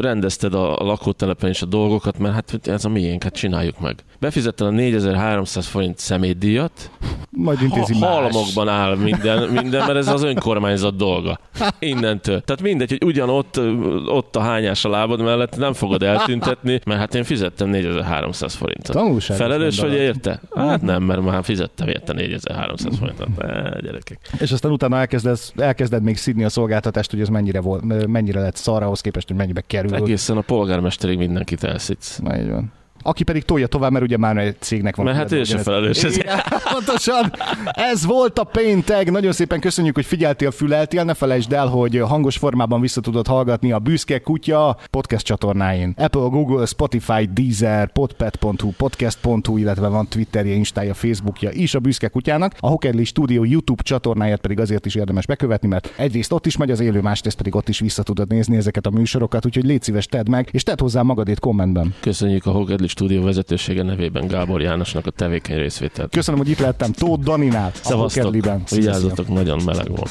rendezted 0.00 0.54
a 0.54 0.76
lakótelepen 0.78 1.50
is 1.50 1.62
a 1.62 1.66
dolgokat, 1.66 2.18
mert 2.18 2.34
hát 2.34 2.68
ez 2.68 2.84
a 2.84 2.88
miénk, 2.88 3.22
hát 3.22 3.34
csináljuk 3.34 3.80
meg. 3.80 4.04
Befizetted 4.22 4.66
a 4.66 4.70
4300 4.70 5.66
forint 5.66 5.98
szemétdíjat, 5.98 6.90
majd 7.30 7.62
intézi 7.62 7.98
ha, 7.98 8.06
Halmokban 8.06 8.68
áll 8.68 8.96
minden, 8.96 9.48
minden, 9.48 9.86
mert 9.86 9.98
ez 9.98 10.08
az 10.08 10.22
önkormányzat 10.22 10.96
dolga. 10.96 11.38
Innentől. 11.78 12.40
Tehát 12.40 12.62
mindegy, 12.62 12.90
hogy 12.90 13.04
ugyanott 13.04 13.60
ott 14.06 14.36
a 14.36 14.40
hányás 14.40 14.84
a 14.84 14.88
lábad 14.88 15.22
mellett 15.22 15.56
nem 15.56 15.72
fogod 15.72 16.02
eltüntetni, 16.02 16.80
mert 16.86 17.00
hát 17.00 17.14
én 17.14 17.24
fizettem 17.24 17.68
4300 17.68 18.54
forintot. 18.54 18.96
Tanulság 18.96 19.36
Felelős 19.36 19.78
vagy 19.78 19.92
érte? 19.92 20.40
Hát 20.54 20.82
nem, 20.82 21.02
mert 21.02 21.22
már 21.22 21.44
fizettem 21.44 21.88
érte 21.88 22.12
4300 22.12 22.98
forintot. 22.98 23.28
Ne, 23.36 23.80
gyerekek. 23.80 24.18
És 24.38 24.52
aztán 24.52 24.72
utána 24.72 24.96
elkezded, 24.96 25.38
elkezded 25.56 26.02
még 26.02 26.16
szidni 26.16 26.44
a 26.44 26.48
szolgáltatást, 26.48 27.10
hogy 27.10 27.20
ez 27.20 27.28
mennyire, 27.28 27.60
volt, 27.60 28.06
mennyire 28.06 28.40
lett 28.40 28.56
szar 28.56 28.82
ahhoz 28.82 29.00
képest, 29.00 29.28
hogy 29.28 29.36
mennyibe 29.36 29.62
kerül. 29.66 29.94
Egészen 29.94 30.36
a 30.36 30.40
polgármesterig 30.40 31.18
mindenkit 31.18 31.64
elszítsz. 31.64 32.18
Na, 32.18 32.38
így 32.38 32.50
van 32.50 32.72
aki 33.02 33.22
pedig 33.22 33.42
tolja 33.42 33.66
tovább, 33.66 33.90
mert 33.90 34.04
ugye 34.04 34.16
már 34.16 34.36
egy 34.36 34.56
cégnek 34.60 34.96
van. 34.96 35.04
Mert 35.04 35.16
hát 35.16 35.32
ő 35.32 35.44
sem 35.44 35.58
felelős. 35.58 36.02
Igen, 36.02 36.38
pontosan. 36.72 37.32
Ez 37.64 38.06
volt 38.06 38.38
a 38.38 38.44
péntek. 38.44 39.10
Nagyon 39.10 39.32
szépen 39.32 39.60
köszönjük, 39.60 39.94
hogy 39.94 40.04
figyeltél, 40.04 40.50
füleltél. 40.50 41.04
Ne 41.04 41.14
felejtsd 41.14 41.52
el, 41.52 41.66
hogy 41.66 41.98
hangos 41.98 42.36
formában 42.36 42.80
vissza 42.80 43.00
tudod 43.00 43.26
hallgatni 43.26 43.72
a 43.72 43.78
Büszke 43.78 44.18
Kutya 44.18 44.76
podcast 44.90 45.24
csatornáin. 45.24 45.94
Apple, 45.96 46.20
Google, 46.20 46.66
Spotify, 46.66 47.28
Deezer, 47.32 47.92
podpad.hu, 47.92 48.70
podcast.hu, 48.76 49.56
illetve 49.56 49.88
van 49.88 50.08
Twitterje, 50.08 50.54
Instája, 50.54 50.94
Facebookja 50.94 51.50
is 51.50 51.74
a 51.74 51.78
Büszke 51.78 52.08
Kutyának. 52.08 52.54
A 52.60 52.68
Hokedli 52.68 53.04
Studio 53.04 53.44
YouTube 53.44 53.82
csatornáját 53.82 54.40
pedig 54.40 54.60
azért 54.60 54.86
is 54.86 54.94
érdemes 54.94 55.26
bekövetni, 55.26 55.68
mert 55.68 55.92
egyrészt 55.96 56.32
ott 56.32 56.46
is 56.46 56.56
megy 56.56 56.70
az 56.70 56.80
élő, 56.80 57.00
másrészt 57.00 57.36
pedig 57.36 57.54
ott 57.54 57.68
is 57.68 57.78
vissza 57.78 58.02
tudod 58.02 58.28
nézni 58.28 58.56
ezeket 58.56 58.86
a 58.86 58.90
műsorokat, 58.90 59.46
úgyhogy 59.46 59.64
légy 59.64 59.82
szíves, 59.82 60.06
tedd 60.06 60.30
meg, 60.30 60.48
és 60.52 60.62
tedd 60.62 60.80
hozzá 60.80 61.02
magadét 61.02 61.38
kommentben. 61.38 61.94
Köszönjük 62.00 62.46
a 62.46 62.50
Hokedli 62.50 62.88
stúdió 62.92 63.22
vezetősége 63.22 63.82
nevében 63.82 64.26
Gábor 64.26 64.60
Jánosnak 64.60 65.06
a 65.06 65.10
tevékeny 65.10 65.56
részvételt. 65.56 66.10
Köszönöm, 66.10 66.40
hogy 66.40 66.48
itt 66.48 66.58
lettem 66.58 66.92
Tóth 66.92 67.22
Daninál. 67.22 67.72
Szevasztok, 67.82 68.34
vigyázzatok, 68.70 69.28
nagyon 69.28 69.62
meleg 69.64 69.88
volt. 69.88 70.10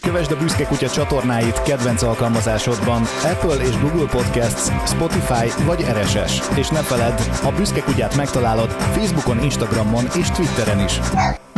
Kövesd 0.00 0.30
a 0.30 0.36
Büszke 0.36 0.64
Kutya 0.64 0.88
csatornáit 0.88 1.62
kedvenc 1.62 2.02
alkalmazásodban 2.02 3.02
Apple 3.24 3.64
és 3.64 3.78
Google 3.80 4.08
Podcasts, 4.08 4.70
Spotify 4.86 5.64
vagy 5.64 5.80
RSS. 5.80 6.58
És 6.58 6.68
ne 6.68 6.82
feledd, 6.82 7.18
a 7.44 7.52
Büszke 7.56 7.80
Kutyát 7.80 8.16
megtalálod 8.16 8.70
Facebookon, 8.70 9.42
Instagramon 9.42 10.04
és 10.18 10.30
Twitteren 10.30 10.84
is. 10.84 10.98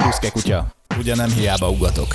Büszke 0.04 0.30
Kutya. 0.30 0.66
Ugye 0.98 1.14
nem 1.14 1.30
hiába 1.30 1.70
ugatok. 1.70 2.06